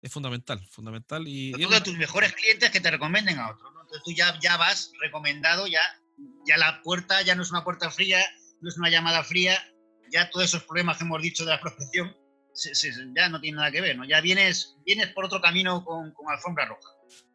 Es 0.01 0.11
fundamental, 0.11 0.65
fundamental. 0.69 1.27
Y, 1.27 1.51
de 1.51 1.81
tus 1.81 1.97
mejores 1.97 2.33
clientes 2.33 2.69
que 2.69 2.79
te 2.79 2.91
recomienden 2.91 3.39
a 3.39 3.51
otros, 3.51 3.73
¿no? 3.73 3.81
Entonces 3.81 4.03
tú 4.05 4.11
ya, 4.11 4.37
ya 4.39 4.57
vas 4.57 4.91
recomendado, 5.01 5.67
ya, 5.67 5.81
ya 6.45 6.57
la 6.57 6.81
puerta 6.83 7.21
ya 7.21 7.35
no 7.35 7.43
es 7.43 7.51
una 7.51 7.63
puerta 7.63 7.89
fría, 7.89 8.19
no 8.61 8.69
es 8.69 8.77
una 8.77 8.89
llamada 8.89 9.23
fría, 9.23 9.57
ya 10.11 10.29
todos 10.29 10.45
esos 10.45 10.63
problemas 10.63 10.97
que 10.97 11.03
hemos 11.03 11.21
dicho 11.21 11.45
de 11.45 11.51
la 11.51 11.59
prospección 11.59 12.15
ya 13.15 13.29
no 13.29 13.39
tiene 13.39 13.57
nada 13.57 13.71
que 13.71 13.81
ver, 13.81 13.97
¿no? 13.97 14.05
Ya 14.05 14.21
vienes, 14.21 14.77
vienes 14.85 15.07
por 15.09 15.25
otro 15.25 15.41
camino 15.41 15.83
con, 15.83 16.11
con 16.11 16.29
alfombra 16.29 16.65
roja. 16.65 16.89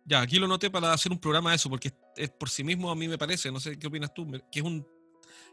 Ya, 0.05 0.21
aquí 0.21 0.39
lo 0.39 0.49
noté 0.49 0.71
para 0.71 0.93
hacer 0.93 1.13
un 1.13 1.21
programa 1.21 1.51
de 1.51 1.57
eso, 1.57 1.71
porque 1.71 1.93
es 2.17 2.31
por 2.31 2.51
sí 2.51 2.65
mismo 2.65 2.91
a 2.91 2.97
mí 2.97 3.07
me 3.07 3.19
parece, 3.19 3.53
no 3.53 3.61
sé 3.61 3.79
qué 3.79 3.87
opinas 3.87 4.13
tú, 4.13 4.29
que 4.51 4.59
es 4.59 4.65
un 4.65 4.87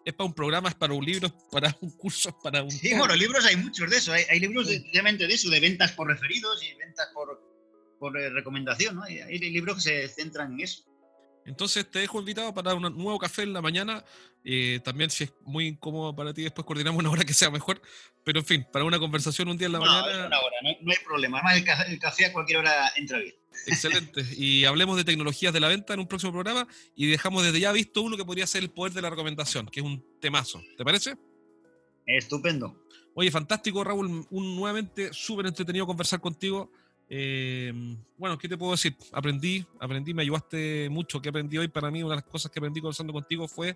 es 0.05 0.13
para 0.13 0.27
un 0.27 0.33
programa, 0.33 0.69
es 0.69 0.75
para 0.75 0.93
un 0.93 1.05
libro, 1.05 1.29
para 1.51 1.75
un 1.81 1.91
curso, 1.91 2.37
para 2.41 2.63
un... 2.63 2.71
Sí, 2.71 2.93
bueno, 2.95 3.15
libros 3.15 3.45
hay 3.45 3.55
muchos 3.57 3.89
de 3.89 3.97
eso, 3.97 4.13
hay, 4.13 4.39
libros 4.39 4.67
de, 4.67 4.79
de 4.79 5.33
eso, 5.33 5.49
de 5.49 5.59
ventas 5.59 5.91
por 5.91 6.07
referidos 6.07 6.63
y 6.63 6.73
ventas 6.75 7.07
por, 7.13 7.41
por 7.99 8.17
eh, 8.17 8.29
recomendación, 8.29 8.95
¿no? 8.95 9.03
Hay, 9.03 9.19
hay, 9.19 9.39
libros 9.39 9.77
que 9.77 9.81
se 9.81 10.07
centran 10.07 10.53
en 10.53 10.61
eso. 10.61 10.83
Entonces 11.45 11.89
te 11.89 11.99
dejo 11.99 12.19
invitado 12.19 12.53
para 12.53 12.75
un 12.75 12.83
nuevo 12.83 13.17
café 13.17 13.43
en 13.43 13.53
la 13.53 13.61
mañana. 13.61 14.03
Eh, 14.43 14.79
también 14.83 15.09
si 15.09 15.25
es 15.25 15.33
muy 15.41 15.67
incómodo 15.67 16.15
para 16.15 16.33
ti, 16.33 16.43
después 16.43 16.65
coordinamos 16.65 16.99
una 16.99 17.09
hora 17.09 17.23
que 17.23 17.33
sea 17.33 17.49
mejor. 17.49 17.81
Pero 18.23 18.39
en 18.39 18.45
fin, 18.45 18.67
para 18.71 18.85
una 18.85 18.99
conversación 18.99 19.49
un 19.49 19.57
día 19.57 19.67
en 19.67 19.73
la 19.73 19.79
mañana. 19.79 20.27
Una 20.27 20.39
hora, 20.39 20.55
no, 20.61 20.91
hay 20.91 20.97
problema. 21.03 21.39
Además 21.39 21.87
el 21.87 21.99
café, 21.99 22.25
a 22.25 22.33
cualquier 22.33 22.59
hora 22.59 22.91
entra 22.95 23.17
bien. 23.17 23.35
Excelente. 23.65 24.25
Y 24.35 24.65
hablemos 24.65 24.97
de 24.97 25.03
tecnologías 25.03 25.53
de 25.53 25.59
la 25.59 25.67
venta 25.67 25.93
en 25.93 25.99
un 25.99 26.07
próximo 26.07 26.31
programa 26.31 26.67
y 26.95 27.07
dejamos 27.07 27.43
desde 27.43 27.59
ya 27.59 27.71
visto 27.71 28.01
uno 28.01 28.17
que 28.17 28.25
podría 28.25 28.47
ser 28.47 28.63
el 28.63 28.69
poder 28.69 28.93
de 28.93 29.01
la 29.01 29.09
recomendación, 29.09 29.67
que 29.67 29.79
es 29.79 29.85
un 29.85 30.03
temazo. 30.19 30.61
¿Te 30.77 30.83
parece? 30.83 31.15
Estupendo. 32.05 32.85
Oye, 33.13 33.31
fantástico, 33.31 33.83
Raúl. 33.83 34.25
Un, 34.29 34.55
nuevamente 34.55 35.13
súper 35.13 35.45
entretenido 35.45 35.85
conversar 35.85 36.19
contigo. 36.19 36.71
Eh, 37.09 37.73
bueno, 38.17 38.37
¿qué 38.37 38.47
te 38.47 38.57
puedo 38.57 38.71
decir? 38.71 38.95
Aprendí, 39.11 39.65
aprendí, 39.79 40.13
me 40.13 40.21
ayudaste 40.21 40.89
mucho. 40.89 41.21
¿Qué 41.21 41.29
aprendí 41.29 41.57
hoy? 41.57 41.67
Para 41.67 41.91
mí, 41.91 42.01
una 42.01 42.15
de 42.15 42.21
las 42.21 42.29
cosas 42.29 42.51
que 42.51 42.59
aprendí 42.59 42.81
conversando 42.81 43.13
contigo 43.13 43.47
fue 43.47 43.69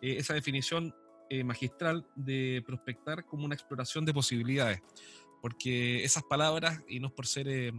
eh, 0.00 0.16
esa 0.18 0.34
definición 0.34 0.94
eh, 1.30 1.44
magistral 1.44 2.06
de 2.14 2.62
prospectar 2.64 3.26
como 3.26 3.44
una 3.44 3.54
exploración 3.54 4.04
de 4.04 4.14
posibilidades. 4.14 4.80
Porque 5.40 6.04
esas 6.04 6.22
palabras, 6.24 6.82
y 6.88 7.00
no 7.00 7.08
es 7.08 7.12
por 7.12 7.26
ser, 7.26 7.72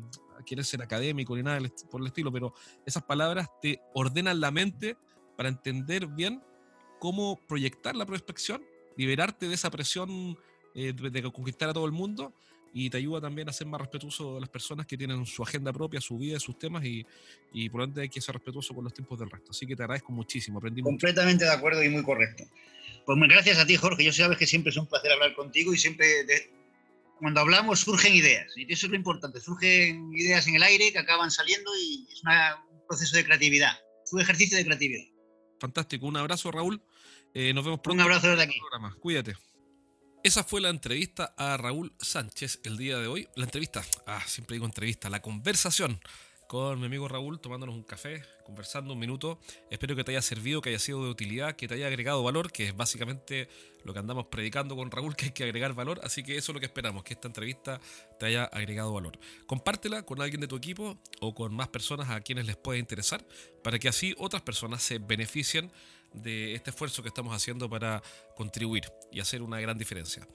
querer 0.45 0.66
ser 0.66 0.82
académico 0.82 1.36
ni 1.36 1.43
nada 1.43 1.60
por 1.89 2.01
el 2.01 2.07
estilo, 2.07 2.32
pero 2.32 2.53
esas 2.86 3.03
palabras 3.03 3.47
te 3.62 3.82
ordenan 3.93 4.39
la 4.39 4.51
mente 4.51 4.97
para 5.36 5.49
entender 5.49 6.07
bien 6.07 6.41
cómo 6.99 7.39
proyectar 7.47 7.95
la 7.95 8.05
prospección, 8.05 8.64
liberarte 8.97 9.47
de 9.47 9.55
esa 9.55 9.70
presión 9.70 10.38
de 10.74 11.32
conquistar 11.34 11.70
a 11.70 11.74
todo 11.74 11.86
el 11.86 11.91
mundo 11.91 12.34
y 12.74 12.89
te 12.89 12.97
ayuda 12.97 13.22
también 13.22 13.49
a 13.49 13.53
ser 13.53 13.68
más 13.68 13.82
respetuoso 13.82 14.36
de 14.36 14.41
las 14.41 14.49
personas 14.49 14.86
que 14.86 14.97
tienen 14.97 15.26
su 15.26 15.41
agenda 15.43 15.74
propia, 15.74 15.99
su 15.99 16.18
vida, 16.18 16.39
sus 16.39 16.57
temas 16.57 16.86
y, 16.86 17.05
y 17.53 17.70
por 17.70 17.82
lo 17.82 17.88
tanto 17.88 18.01
hay 18.01 18.10
que 18.10 18.22
ser 18.22 18.36
respetuoso 18.36 18.74
con 18.74 18.84
los 18.84 18.93
tiempos 18.93 19.20
del 19.20 19.30
resto. 19.30 19.51
Así 19.51 19.66
que 19.66 19.76
te 19.76 19.84
agradezco 19.84 20.12
muchísimo, 20.12 20.60
aprendí 20.60 20.82
Completamente 20.82 21.45
de 21.45 21.51
acuerdo 21.51 21.84
y 21.84 21.89
muy 21.89 22.03
correcto. 22.03 22.43
Pues 23.05 23.20
gracias 23.28 23.57
a 23.57 23.66
ti, 23.66 23.76
Jorge. 23.76 24.03
Yo 24.03 24.14
sabes 24.14 24.38
que 24.38 24.45
siempre 24.45 24.70
es 24.70 24.78
un 24.78 24.86
placer 24.86 25.12
hablar 25.12 25.34
contigo 25.34 25.74
y 25.74 25.78
siempre 25.78 26.05
cuando 27.20 27.41
hablamos 27.41 27.82
surgen 27.82 28.15
ideas 28.15 28.51
y 28.55 28.72
eso 28.72 28.88
es 28.88 28.91
lo 28.91 28.95
importante. 28.95 29.39
Surgen 29.39 30.11
ideas 30.13 30.47
en 30.47 30.55
el 30.55 30.63
aire 30.63 30.91
que 30.91 30.99
acaban 30.99 31.32
saliendo 31.32 31.72
y 31.78 32.07
es 32.11 32.22
un 32.24 32.88
proceso 32.88 33.15
de 33.17 33.26
creatividad, 33.26 33.78
es 34.03 34.13
un 34.13 34.22
ejercicio 34.22 34.57
de 34.57 34.65
creatividad. 34.65 35.05
Fantástico. 35.59 36.07
Un 36.07 36.17
abrazo, 36.17 36.51
Raúl. 36.51 36.82
Eh, 37.34 37.53
nos 37.53 37.63
vemos 37.63 37.82
pronto. 37.82 38.01
Un 38.01 38.01
abrazo 38.01 38.30
desde 38.30 38.43
aquí. 38.43 38.59
Cuídate. 39.01 39.36
Esa 40.24 40.43
fue 40.43 40.59
la 40.59 40.70
entrevista 40.70 41.34
a 41.38 41.55
Raúl 41.57 41.93
Sánchez 41.99 42.59
el 42.63 42.78
día 42.78 42.97
de 42.97 43.07
hoy. 43.07 43.28
La 43.36 43.45
entrevista, 43.45 43.84
ah, 44.05 44.22
siempre 44.26 44.55
digo 44.55 44.65
entrevista, 44.65 45.09
la 45.09 45.22
conversación 45.22 45.99
con 46.49 46.79
mi 46.79 46.87
amigo 46.87 47.07
Raúl 47.07 47.39
tomándonos 47.39 47.75
un 47.75 47.83
café, 47.83 48.23
conversando 48.43 48.93
un 48.93 48.99
minuto. 48.99 49.39
Espero 49.69 49.95
que 49.95 50.03
te 50.03 50.13
haya 50.13 50.21
servido, 50.23 50.61
que 50.61 50.69
haya 50.69 50.79
sido 50.79 51.03
de 51.03 51.11
utilidad, 51.11 51.55
que 51.55 51.67
te 51.67 51.75
haya 51.75 51.85
agregado 51.85 52.23
valor, 52.23 52.51
que 52.51 52.65
es 52.65 52.75
básicamente 52.75 53.47
lo 53.83 53.93
que 53.93 53.99
andamos 53.99 54.25
predicando 54.25 54.75
con 54.75 54.89
Raúl, 54.89 55.15
que 55.15 55.25
hay 55.25 55.31
que 55.31 55.43
agregar 55.43 55.75
valor. 55.75 56.01
Así 56.03 56.23
que 56.23 56.37
eso 56.37 56.51
es 56.51 56.53
lo 56.55 56.59
que 56.59 56.65
esperamos, 56.65 57.03
que 57.03 57.13
esta 57.13 57.27
entrevista 57.27 57.79
te 58.19 58.25
haya 58.25 58.45
agregado 58.45 58.91
valor. 58.91 59.19
Compártela 59.45 60.01
con 60.01 60.23
alguien 60.23 60.41
de 60.41 60.47
tu 60.47 60.55
equipo 60.55 60.97
o 61.21 61.35
con 61.35 61.53
más 61.53 61.67
personas 61.67 62.09
a 62.09 62.19
quienes 62.21 62.47
les 62.47 62.57
pueda 62.57 62.79
interesar, 62.79 63.23
para 63.63 63.77
que 63.77 63.87
así 63.87 64.15
otras 64.17 64.41
personas 64.41 64.81
se 64.81 64.97
beneficien 64.97 65.71
de 66.13 66.55
este 66.55 66.71
esfuerzo 66.71 67.03
que 67.03 67.09
estamos 67.09 67.35
haciendo 67.35 67.69
para 67.69 68.01
contribuir 68.35 68.91
y 69.11 69.19
hacer 69.19 69.43
una 69.43 69.59
gran 69.59 69.77
diferencia. 69.77 70.27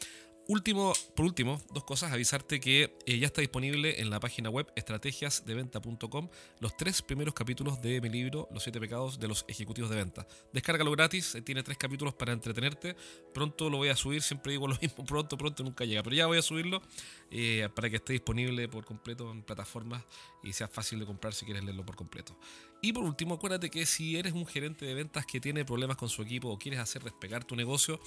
Último, 0.47 0.93
por 1.17 1.25
último, 1.25 1.59
dos 1.73 1.85
cosas, 1.85 2.13
avisarte 2.13 2.61
que 2.61 2.95
eh, 3.07 3.19
ya 3.19 3.27
está 3.27 3.41
disponible 3.41 4.03
en 4.03 4.11
la 4.11 4.21
página 4.21 4.51
web 4.51 4.71
estrategiasdeventa.com 4.77 6.29
los 6.61 6.77
tres 6.77 7.01
primeros 7.01 7.33
capítulos 7.33 7.81
de 7.81 7.99
mi 8.03 8.11
libro 8.11 8.47
Los 8.53 8.65
siete 8.65 8.79
pecados 8.79 9.19
de 9.19 9.27
los 9.27 9.47
ejecutivos 9.49 9.89
de 9.89 9.97
venta. 9.97 10.27
Descárgalo 10.53 10.91
gratis, 10.91 11.35
eh, 11.35 11.41
tiene 11.41 11.63
tres 11.63 11.79
capítulos 11.79 12.13
para 12.13 12.35
entretenerte. 12.35 12.95
Pronto 13.33 13.71
lo 13.71 13.79
voy 13.79 13.89
a 13.89 13.97
subir, 13.97 14.21
siempre 14.21 14.53
digo 14.53 14.69
lo 14.69 14.77
mismo, 14.83 15.07
pronto, 15.07 15.39
pronto 15.39 15.63
nunca 15.63 15.87
llega, 15.87 16.03
pero 16.03 16.15
ya 16.15 16.27
voy 16.27 16.37
a 16.37 16.43
subirlo 16.43 16.83
eh, 17.31 17.67
para 17.75 17.89
que 17.89 17.97
esté 17.97 18.13
disponible 18.13 18.69
por 18.69 18.85
completo 18.85 19.31
en 19.31 19.43
plataformas 19.43 20.05
y 20.43 20.53
sea 20.53 20.69
fácil 20.69 20.99
de 20.99 21.07
comprar 21.07 21.33
si 21.33 21.47
quieres 21.47 21.65
leerlo 21.65 21.87
por 21.87 21.97
completo. 21.97 22.37
Y 22.85 22.93
por 22.93 23.03
último, 23.05 23.37
acuérdate 23.37 23.71
que 23.71 23.87
si 23.87 24.19
eres 24.19 24.35
un 24.35 24.45
gerente 24.45 24.85
de 24.85 24.93
ventas 24.93 25.25
que 25.25 25.41
tiene 25.41 25.65
problemas 25.65 25.97
con 25.97 26.11
su 26.11 26.21
equipo 26.21 26.51
o 26.51 26.59
quieres 26.59 26.81
hacer 26.81 27.03
despegar 27.03 27.43
tu 27.43 27.57
negocio, 27.57 27.99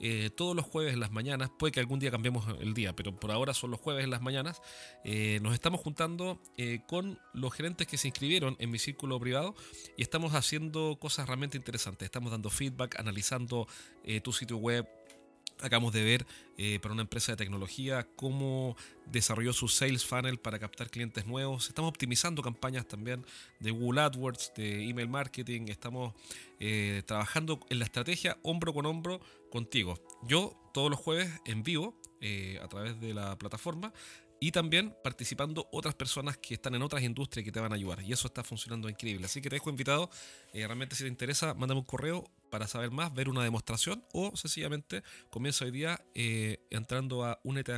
eh, 0.00 0.30
todos 0.34 0.56
los 0.56 0.64
jueves 0.64 0.94
en 0.94 1.00
las 1.00 1.12
mañanas, 1.12 1.50
puede 1.58 1.70
que 1.70 1.80
algún 1.80 1.98
día 1.98 2.10
cambiemos 2.10 2.46
el 2.58 2.72
día, 2.72 2.96
pero 2.96 3.14
por 3.14 3.30
ahora 3.30 3.52
son 3.52 3.70
los 3.70 3.78
jueves 3.78 4.04
en 4.04 4.08
las 4.08 4.22
mañanas, 4.22 4.62
eh, 5.04 5.38
nos 5.42 5.52
estamos 5.52 5.82
juntando 5.82 6.40
eh, 6.56 6.80
con 6.88 7.18
los 7.34 7.52
gerentes 7.52 7.86
que 7.86 7.98
se 7.98 8.08
inscribieron 8.08 8.56
en 8.58 8.70
mi 8.70 8.78
círculo 8.78 9.20
privado 9.20 9.54
y 9.98 10.02
estamos 10.02 10.32
haciendo 10.32 10.96
cosas 10.98 11.26
realmente 11.26 11.58
interesantes. 11.58 12.06
Estamos 12.06 12.32
dando 12.32 12.48
feedback, 12.48 12.98
analizando 12.98 13.68
tu 14.24 14.32
sitio 14.32 14.56
web, 14.56 14.88
Acabamos 15.62 15.92
de 15.92 16.02
ver 16.02 16.26
eh, 16.58 16.80
para 16.80 16.92
una 16.92 17.02
empresa 17.02 17.32
de 17.32 17.36
tecnología 17.36 18.06
cómo 18.16 18.76
desarrolló 19.06 19.52
su 19.52 19.68
sales 19.68 20.04
funnel 20.04 20.38
para 20.38 20.58
captar 20.58 20.90
clientes 20.90 21.24
nuevos. 21.26 21.68
Estamos 21.68 21.90
optimizando 21.90 22.42
campañas 22.42 22.86
también 22.86 23.24
de 23.60 23.70
Google 23.70 24.00
AdWords, 24.00 24.52
de 24.56 24.88
email 24.88 25.08
marketing. 25.08 25.68
Estamos 25.68 26.14
eh, 26.58 27.02
trabajando 27.06 27.60
en 27.70 27.78
la 27.78 27.84
estrategia 27.84 28.38
hombro 28.42 28.74
con 28.74 28.86
hombro 28.86 29.20
contigo. 29.50 29.98
Yo 30.24 30.58
todos 30.74 30.90
los 30.90 30.98
jueves 30.98 31.30
en 31.44 31.62
vivo 31.62 31.96
eh, 32.20 32.58
a 32.62 32.68
través 32.68 33.00
de 33.00 33.14
la 33.14 33.38
plataforma 33.38 33.92
y 34.40 34.50
también 34.50 34.96
participando 35.04 35.68
otras 35.70 35.94
personas 35.94 36.38
que 36.38 36.54
están 36.54 36.74
en 36.74 36.82
otras 36.82 37.02
industrias 37.02 37.44
que 37.44 37.52
te 37.52 37.60
van 37.60 37.70
a 37.70 37.76
ayudar. 37.76 38.02
Y 38.02 38.12
eso 38.12 38.26
está 38.26 38.42
funcionando 38.42 38.88
increíble. 38.88 39.26
Así 39.26 39.40
que 39.40 39.48
te 39.48 39.56
dejo 39.56 39.70
invitado. 39.70 40.10
realmente 40.52 40.96
si 40.96 41.04
te 41.04 41.08
interesa, 41.08 41.54
mándame 41.54 41.80
un 41.80 41.86
correo 41.86 42.28
para 42.52 42.68
saber 42.68 42.90
más, 42.90 43.14
ver 43.14 43.30
una 43.30 43.42
demostración 43.42 44.04
o 44.12 44.36
sencillamente 44.36 45.02
comienza 45.30 45.64
hoy 45.64 45.70
día 45.70 46.04
eh, 46.14 46.58
entrando 46.68 47.24
a 47.24 47.40
unete 47.44 47.72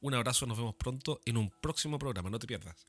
Un 0.00 0.14
abrazo, 0.14 0.46
nos 0.46 0.58
vemos 0.58 0.74
pronto 0.74 1.20
en 1.24 1.36
un 1.36 1.50
próximo 1.60 1.96
programa, 1.96 2.28
no 2.28 2.40
te 2.40 2.48
pierdas. 2.48 2.88